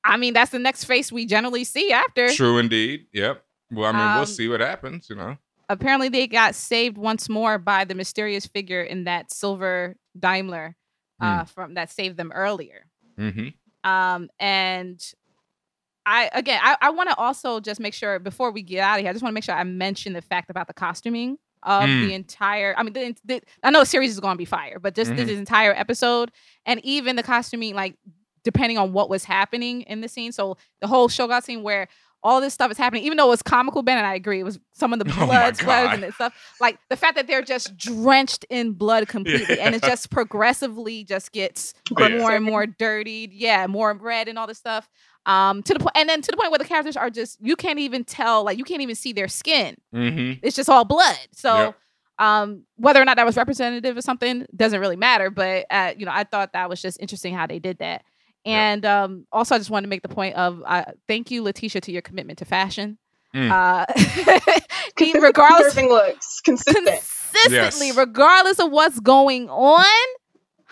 [0.03, 2.31] I mean, that's the next face we generally see after.
[2.33, 3.07] True indeed.
[3.13, 3.43] Yep.
[3.73, 5.09] Well, I mean, we'll Um, see what happens.
[5.11, 5.37] You know.
[5.69, 10.77] Apparently, they got saved once more by the mysterious figure in that silver Daimler
[11.21, 12.87] uh, from that saved them earlier.
[13.19, 13.49] Mm-hmm.
[13.91, 15.01] Um, and
[16.07, 19.01] I again, I, I want to also just make sure before we get out of
[19.03, 21.83] here, I just want to make sure I mention the fact about the costuming of
[21.83, 22.01] Mm.
[22.03, 22.75] the entire.
[22.79, 25.11] I mean, the, the, I know the series is going to be fire, but just
[25.11, 25.17] Mhm.
[25.17, 26.31] this entire episode
[26.65, 27.97] and even the costuming, like
[28.45, 30.31] depending on what was happening in the scene.
[30.31, 31.89] So the whole Shogun scene where
[32.23, 34.45] all this stuff is happening, even though it was comical, Ben and I agree, it
[34.45, 36.33] was some of the Oh blood splatters and stuff.
[36.61, 41.33] Like the fact that they're just drenched in blood completely, and it just progressively just
[41.33, 42.09] gets Yeah.
[42.09, 43.33] more and more dirtied.
[43.33, 44.89] Yeah, more red and all this stuff.
[45.27, 47.57] Um, to the point, and then to the point where the characters are just you
[47.57, 49.77] can't even tell, like you can't even see their skin.
[49.95, 50.39] Mm-hmm.
[50.43, 51.19] It's just all blood.
[51.33, 51.77] So, Yep.
[52.19, 56.07] Um, whether or not that was representative of something doesn't really matter, but uh, you
[56.07, 58.05] know, I thought that was just interesting how they did that.
[58.47, 61.83] And um, also, I just wanted to make the point of uh, thank you, Letitia,
[61.83, 62.97] to your commitment to fashion.
[63.35, 63.51] Mm.
[63.51, 63.85] Uh,
[64.97, 66.87] Consistent regardless, looks consistent.
[66.87, 67.97] consistently, Yes.
[67.97, 69.85] regardless of what's going on,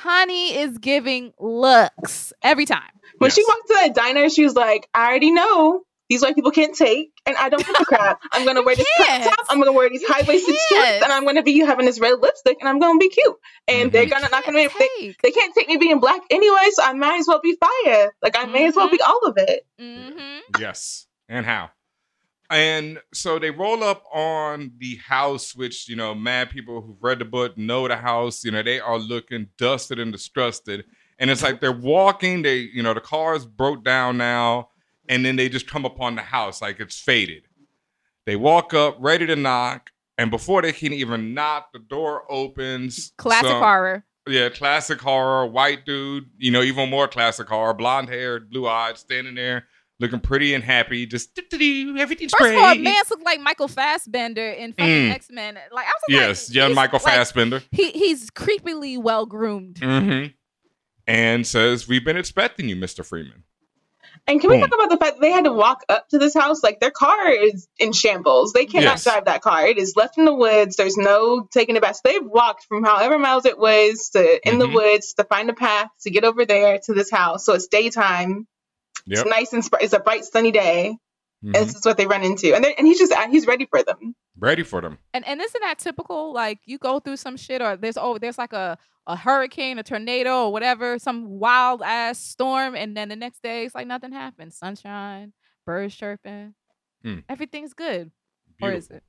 [0.05, 2.90] honey is giving looks every time.
[3.18, 6.51] When she walked to that diner, she was like, "I already know these white people
[6.51, 8.20] can't take, and I don't give a crap.
[8.32, 9.47] I'm gonna wear this crop top.
[9.48, 10.85] I'm gonna wear these high waisted can't.
[10.86, 13.35] shorts, and I'm gonna be having this red lipstick, and I'm gonna be cute.
[13.66, 14.10] And they're Mhm.
[14.10, 15.22] gonna not gonna Can't be, they, take.
[15.22, 18.14] they can't take me being black anyway, so I might as well be fire.
[18.22, 19.66] Like I may as well be all of it.
[19.81, 20.40] Mhm.
[20.59, 21.06] Yes.
[21.31, 21.70] And how?
[22.55, 27.18] And so they roll up on the house, which, you know, mad people who've read
[27.18, 28.44] the book know the house.
[28.44, 30.85] You know, they are looking dusted and distrusted.
[31.18, 34.68] And it's like they're walking, they, you know, the car's broke down now.
[35.09, 37.43] And then they just come upon the house like it's faded.
[38.24, 39.90] They walk up, ready to knock.
[40.16, 43.12] And before they can even knock, the door opens.
[43.18, 44.05] Classic Some- horror.
[44.28, 48.97] yeah, classic horror, white dude, you know, even more classic horror, blonde haired, blue eyed,
[48.97, 49.66] standing there
[50.01, 52.57] looking pretty and happy, just "Do-do-do, everything's First great.
[52.57, 55.11] of all, man looked like Michael Fassbender in fucking Mm.
[55.11, 55.55] X Men.
[55.73, 57.62] Like I was yes, young he's, Michael like, Fassbender.
[57.71, 59.79] He he's creepily well groomed.
[59.79, 60.27] hmm
[61.07, 63.05] And says, We've been expecting you, Mr.
[63.05, 63.45] Freeman.
[64.27, 66.33] And can we talk about the fact that they had to walk up to this
[66.33, 66.62] house?
[66.62, 68.55] Like their car is in shambles.
[68.55, 69.05] They cannot Yes.
[69.05, 69.66] drive that car.
[69.66, 70.77] It is left in the woods.
[70.77, 71.95] There's no taking it back.
[71.97, 74.75] So they've walked from however miles it was to in the Mhm.
[74.75, 77.45] woods to find a path to get over there to this house.
[77.45, 78.47] So it's daytime.
[79.07, 79.19] Yep.
[79.27, 80.97] It's nice and sp- it's a bright sunny day.
[81.45, 81.57] Mhm.
[81.57, 82.55] And this is what they run into.
[82.55, 84.15] And and he's just he's ready for them.
[84.39, 84.99] Ready for them.
[85.12, 86.33] And and isn't that typical?
[86.33, 89.83] Like you go through some shit, or there's oh there's like a a hurricane, a
[89.83, 94.12] tornado, or whatever, some wild ass storm, and then the next day it's like nothing
[94.12, 94.55] happened.
[94.55, 95.35] Sunshine,
[95.66, 96.55] birds chirping,
[97.03, 97.19] Hmm.
[97.29, 98.11] everything's good.
[98.62, 99.03] Or is it?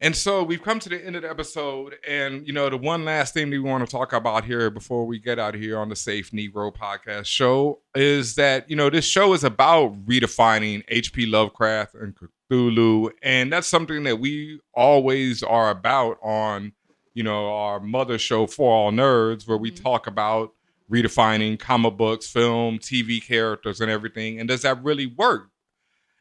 [0.00, 1.96] And so we've come to the end of the episode.
[2.06, 5.18] And, you know, the one last thing we want to talk about here before we
[5.18, 9.04] get out of here on the Safe Negro podcast show is that, you know, this
[9.04, 11.26] show is about redefining H.P.
[11.26, 12.14] Lovecraft and
[12.48, 13.10] Cthulhu.
[13.22, 16.72] And that's something that we always are about on,
[17.14, 19.82] you know, our mother show, For All Nerds, where we Mhm.
[19.82, 20.54] talk about
[20.88, 24.38] redefining comic books, film, TV characters, and everything.
[24.38, 25.50] And does that really work?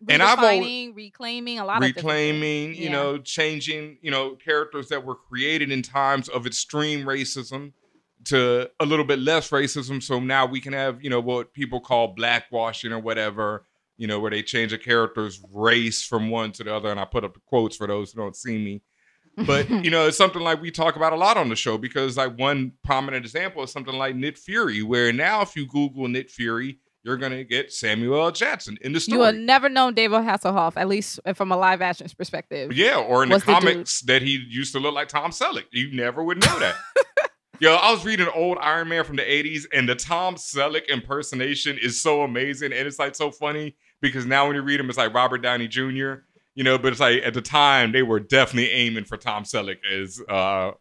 [0.07, 2.91] And I've al- Redefining, reclaiming a lot of different reclaiming, you Yeah.
[2.91, 7.74] know, changing, you know, characters that were created in times of extreme racism
[8.26, 10.02] to a little bit less racism.
[10.03, 13.65] So now we can have, you know, what people call blackwashing or whatever,
[13.98, 16.90] you know, where they change a character's race from one to the other.
[16.90, 18.82] And I put up the quotes for those who don't see me.
[19.45, 22.18] But, you know, it's something like we talk about a lot on the show because,
[22.18, 26.30] like, one prominent example is something like Nick Fury, where now if you Google Nick
[26.30, 28.32] Fury, you're going to get Samuel L.
[28.32, 29.16] Jackson in the story.
[29.18, 32.74] you will never know David Hasselhoff, at least from a live action perspective.
[32.74, 33.64] Yeah, or in the Was the dude.
[33.64, 35.64] comics that he used to look like Tom Selleck.
[35.72, 36.76] You never would know that.
[37.60, 41.78] Yo, I was reading old Iron Man from the 80s, and the Tom Selleck impersonation
[41.82, 42.74] is so amazing.
[42.74, 45.68] And it's like so funny because now when you read him, it's like Robert Downey
[45.70, 46.14] Jr.,
[46.56, 49.78] you know, but it's like at the time they were definitely aiming for Tom Selleck
[49.90, 50.72] as uh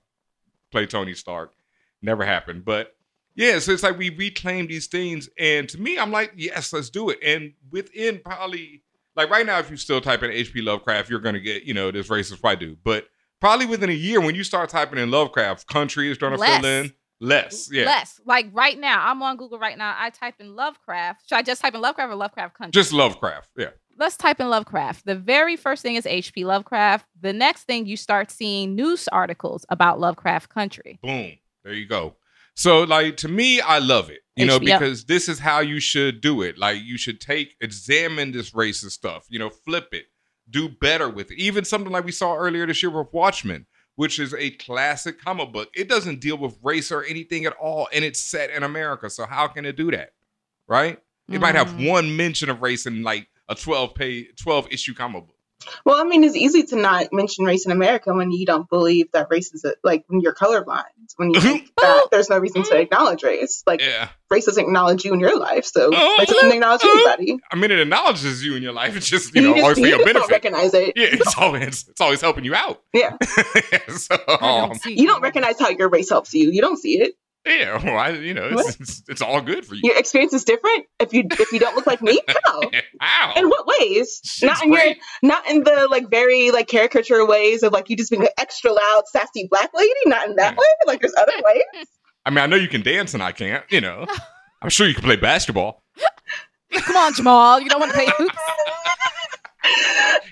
[0.73, 1.53] play Tony Stark.
[2.03, 2.65] Never happened.
[2.65, 2.96] But
[3.37, 5.29] yeah, so it's like we reclaim these things.
[5.39, 7.19] And to me, I'm like, yes, let's do it.
[7.23, 8.83] And within probably
[9.15, 11.91] like right now, if you still type in HP Lovecraft, you're gonna get, you know,
[11.91, 12.79] this racist white dude.
[12.83, 13.07] But
[13.41, 16.61] probably within a year, when you start typing in Lovecraft, country is gonna Less.
[16.61, 17.71] fill in less.
[17.73, 17.85] Yeah.
[17.85, 18.21] Less.
[18.25, 19.95] Like right now, I'm on Google right now.
[19.99, 21.29] I type in Lovecraft.
[21.29, 22.73] Should I just type in Lovecraft or Lovecraft Country?
[22.73, 23.51] Just Lovecraft.
[23.57, 23.71] Yeah.
[23.99, 25.07] Let's type in Lovecraft.
[25.07, 27.07] The very first thing is HP Lovecraft.
[27.21, 30.99] The next thing you start seeing news articles about Lovecraft Country.
[31.03, 31.33] Boom.
[31.65, 32.15] There you go.
[32.57, 34.61] So, like, to me, I love it, you know, HBO.
[34.79, 36.57] because this is how you should do it.
[36.57, 40.07] Like, you should take, examine this racist stuff, you know, flip it,
[40.49, 41.39] do better with it.
[41.39, 43.67] Even something like we saw earlier this year with Watchmen,
[43.97, 45.69] which is a classic comic book.
[45.75, 49.11] It doesn't deal with race or anything at all, and it's set in America.
[49.11, 50.11] So, how can it do that?
[50.67, 50.99] Right?
[51.31, 51.89] It might have Mhm.
[51.89, 55.36] one mention of race in like a 12 page, 12 issue comic book.
[55.85, 59.11] Well, I mean, it's easy to not mention race in America when you don't believe
[59.13, 60.83] that race is a, like when you're colorblind.
[61.17, 63.63] When you think that there's no reason to acknowledge race.
[63.67, 64.09] Like Yeah.
[64.31, 67.39] race doesn't acknowledge you in your life, so Oh, race doesn't acknowledge anybody.
[67.51, 68.97] I mean, it acknowledges you in your life.
[68.97, 70.31] It's just, you You know, just, always for your just don't benefit.
[70.33, 70.93] recognize it.
[70.97, 72.83] Yeah, it's always it's always helping you out.
[72.93, 73.17] Yeah.
[73.97, 76.51] so, um, You don't recognize how your race helps you.
[76.51, 77.15] You don't see it.
[77.47, 79.83] Yeah, well, I, you know, it's, it's, it's all good for you.
[79.85, 80.87] Your experience is different.
[80.99, 82.61] If you if you don't look like me, how?
[83.01, 83.33] Wow.
[83.37, 84.21] In what ways?
[84.25, 84.97] Shit's not in great.
[84.97, 88.29] your not in the like very like caricature ways of like you just being an
[88.39, 89.93] extra loud, sassy black lady.
[90.07, 90.59] Not in that hmm.
[90.59, 90.67] way.
[90.87, 91.87] Like there's other ways.
[92.27, 93.65] I mean, I know you can dance and I can't.
[93.71, 94.07] You know,
[94.63, 95.85] I'm sure you can play basketball.
[96.73, 97.61] Come on, Jamal.
[97.61, 98.37] You don't want to play hoops?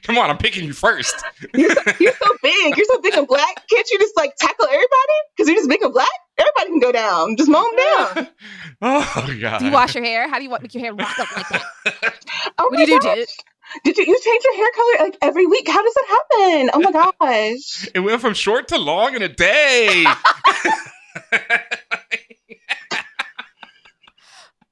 [0.02, 1.14] Come on, I'm picking you first.
[1.54, 2.76] You're so, you're so big.
[2.76, 3.66] You're so big and black.
[3.70, 4.88] Can't you just like tackle everybody?
[5.36, 6.08] Because you're just big and black.
[6.38, 7.36] Everybody can go down.
[7.36, 8.28] Just mow them down.
[8.82, 9.58] oh god.
[9.60, 10.28] Do you wash your hair?
[10.28, 11.64] How do you want make your hair rock up like that?
[12.58, 13.16] Oh What my do you do, gosh.
[13.16, 13.30] Jit?
[13.84, 15.68] Did you, you change your hair color like every week?
[15.68, 16.70] How does that happen?
[16.74, 16.92] Oh my
[17.52, 17.88] gosh.
[17.94, 20.04] It went from short to long in a day.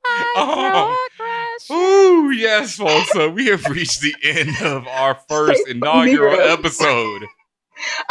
[0.05, 0.97] Oh.
[1.17, 1.71] Progress.
[1.71, 3.11] Ooh, yes, folks.
[3.13, 7.17] So we have reached the end of our first inaugural Negroes.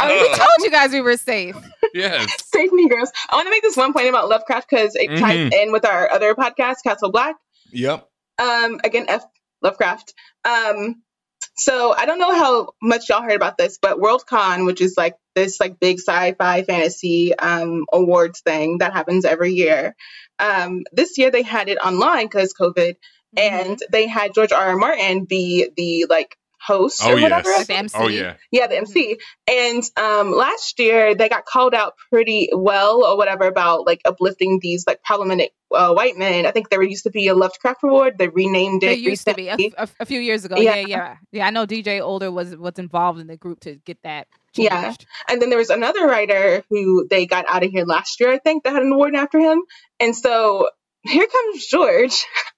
[0.00, 0.04] Episode.
[0.04, 0.22] Um, Uh.
[0.22, 1.56] We told you guys we were safe.
[1.94, 2.34] Yes.
[2.50, 3.10] Safe Negroes.
[3.28, 5.52] I want to make this one point about Lovecraft because it ties Mhm.
[5.52, 7.36] in with our other podcast, Castle Black.
[7.70, 8.08] Yep.
[8.40, 9.22] Um, again, F
[9.60, 10.14] Lovecraft.
[10.46, 11.02] Um,
[11.54, 15.16] so I don't know how much y'all heard about this, but Worldcon, which is like
[15.34, 19.94] this like big sci-fi fantasy um awards thing that happens every year.
[20.38, 22.96] Um, this year they had it online because COVID,
[23.36, 24.68] and they had George R.
[24.70, 24.76] R.
[24.76, 27.48] Martin be the like host Oh or whatever.
[27.48, 27.66] yes.
[27.66, 27.98] The MC.
[27.98, 28.34] Oh yeah.
[28.50, 29.18] Yeah, the MC.
[29.50, 34.58] And um, last year they got called out pretty well or whatever about like uplifting
[34.60, 36.46] these like problematic uh, white men.
[36.46, 38.18] I think there used to be a Lovecraft Award.
[38.18, 38.86] They renamed it.
[38.86, 39.74] They used to be a, recently.
[39.78, 40.56] a, a few years ago.
[40.56, 40.76] Yeah.
[40.76, 40.86] Yeah.
[40.86, 44.28] yeah, yeah, I know DJ Older was was involved in the group to get that
[44.54, 44.70] changed.
[44.70, 44.94] Yeah.
[45.28, 48.38] And then there was another writer who they got out of here last year, I
[48.38, 49.62] think, that had an award after him.
[49.98, 50.68] And so
[51.02, 52.24] here comes George.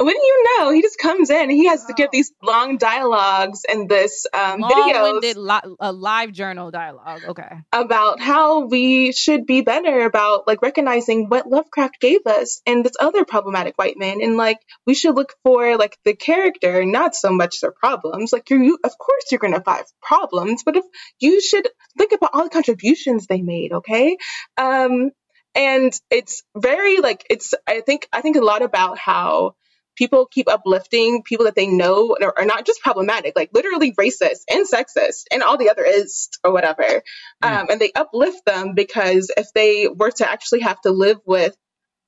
[0.00, 0.70] Wouldn't you know?
[0.70, 1.50] He just comes in.
[1.50, 2.10] He has to give Wow.
[2.12, 7.22] these long dialogues and this um, videos Long-winded li- a live journal dialogue.
[7.28, 7.48] Okay.
[7.72, 12.92] about how we should be better about like recognizing what Lovecraft gave us and this
[13.00, 17.30] other problematic white man and like we should look for like the character not so
[17.32, 20.84] much their problems like you're, you of course you're gonna find problems but if
[21.18, 21.66] you should
[21.96, 24.16] think about all the contributions they made okay
[24.56, 25.10] um
[25.58, 29.56] and it's very like it's I think I think a lot about how
[29.96, 34.42] people keep uplifting people that they know are, are not just problematic, like literally racist
[34.48, 37.02] and sexist and all the other is or whatever.
[37.42, 41.56] Um, and they uplift them because if they were to actually have to live with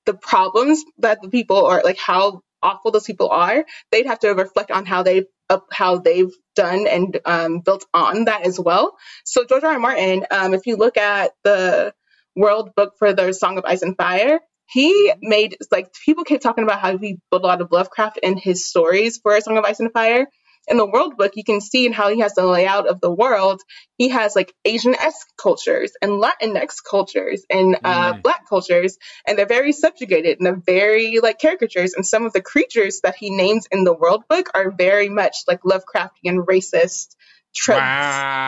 [0.06, 4.30] the problems that the people are like how awful those people are, they'd have to
[4.30, 8.96] reflect on how they up how they've done and um, built on that as well.
[9.24, 9.72] So George R.
[9.72, 9.78] R.
[9.80, 11.92] Martin, um, if you look at the
[12.40, 16.64] World Book for the Song of Ice and Fire, he made like people kept talking
[16.64, 19.64] about how he built a lot of Lovecraft in his stories for A Song of
[19.64, 20.26] Ice and Fire.
[20.68, 23.60] In the World Book, you can see how he has the layout of the world.
[23.98, 28.22] He has like Asian-esque cultures and Latinx cultures and uh, Mm.
[28.22, 28.96] Black cultures,
[29.26, 31.94] and they're very subjugated and they're very like caricatures.
[31.94, 35.36] And some of the creatures that he names in the World Book are very much
[35.48, 37.16] like Lovecraftian racist
[37.54, 37.80] tropes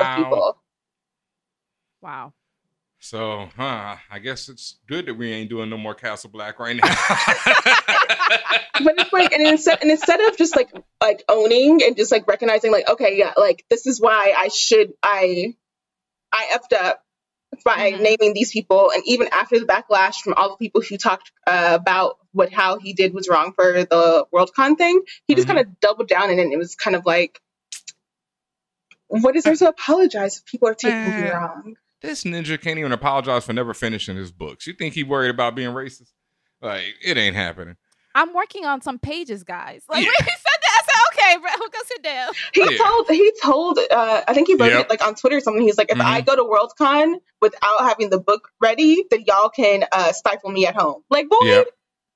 [0.01, 0.15] of Wow.
[0.17, 0.59] people.
[2.03, 2.33] Wow.
[3.05, 3.97] So, huh?
[4.11, 6.83] I guess it's good that we ain't doing no more Castle Black right now.
[8.85, 10.71] but it's like and instead and instead of just like
[11.01, 14.93] like owning and just like recognizing like okay yeah like this is why i should
[15.03, 15.53] i
[16.33, 17.05] i effed up
[17.65, 18.01] by Mhm.
[18.03, 21.77] naming these people and even after the backlash from all the people who talked uh,
[21.81, 25.55] about what how he did was wrong for the worldcon thing he just Mhm.
[25.55, 27.41] kind of doubled down and it was kind of like
[29.09, 32.93] what is there to apologize if people are taking you wrong this ninja can't even
[32.93, 34.67] apologize for never finishing his books.
[34.67, 36.11] You think he worried about being racist?
[36.61, 37.77] Like, it ain't happening.
[38.15, 39.85] I'm working on some pages, guys.
[39.89, 40.09] Like Yeah.
[40.09, 42.33] when he said that, I said, okay, bro, go sit down.
[42.55, 42.79] He Yeah.
[42.79, 44.81] told he told uh, I think he wrote Yep.
[44.87, 45.63] it like on Twitter or something.
[45.63, 46.27] He's like, if I Mhm.
[46.27, 50.75] go to Worldcon without having the book ready, then y'all can uh, stifle me at
[50.77, 51.03] home.
[51.11, 51.67] Like, boy, Yep.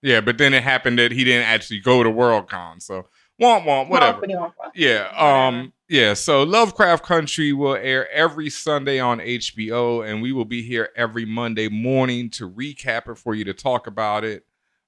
[0.03, 2.83] Yeah, but then it happened that he didn't actually go to Worldcon.
[2.83, 3.07] So,
[3.41, 4.19] womp womp, whatever.
[4.19, 4.71] what do you want for?
[4.75, 5.09] Yeah.
[5.17, 5.73] Um.
[5.89, 6.15] Yeah.
[6.15, 11.25] So Lovecraft Country will air every Sunday on HBO, and we will be here every
[11.25, 14.45] Monday morning to recap it for you to talk about it.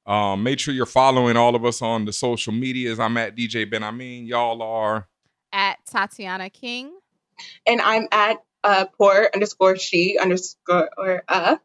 [0.06, 0.42] Um.
[0.42, 2.98] Make sure you're following all of us on the social medias.
[2.98, 4.26] I'm at DJ Benhameen.
[4.26, 5.08] Y'all are.
[5.52, 6.92] At Tatiana King.
[7.66, 11.56] And I'm at uh, poor underscore she underscore or uh.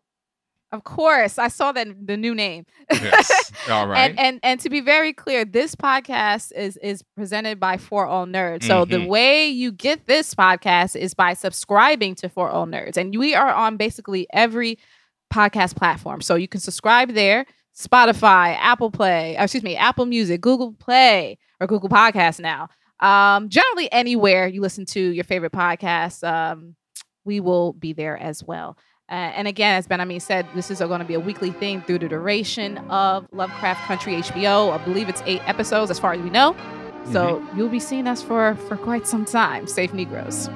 [0.73, 2.65] Of course, I saw that the new name.
[2.91, 3.51] Yes.
[3.69, 4.09] all right.
[4.09, 8.25] And and and to be very clear, this podcast is is presented by For All
[8.25, 8.63] Nerds.
[8.63, 9.07] So the Mhm.
[9.07, 13.53] way you get this podcast is by subscribing to For All Nerds, and we are
[13.53, 14.79] on basically every
[15.31, 16.21] podcast platform.
[16.21, 17.45] So you can subscribe there.
[17.75, 22.69] Spotify, Apple Play, uh, excuse me, Apple Music, Google Play, or Google Podcasts now.
[22.99, 26.75] Um, generally, anywhere you listen to your favorite podcasts, um,
[27.25, 28.77] we will be there as well.
[29.09, 31.99] Uh, and again, as Benhameen said, this is going to be a weekly thing through
[31.99, 34.71] the duration of Lovecraft Country HBO.
[34.71, 36.55] I believe it's eight episodes, as far as we know.
[37.11, 39.67] So you'll be seeing us for for quite some time.
[39.67, 40.49] Safe Negroes.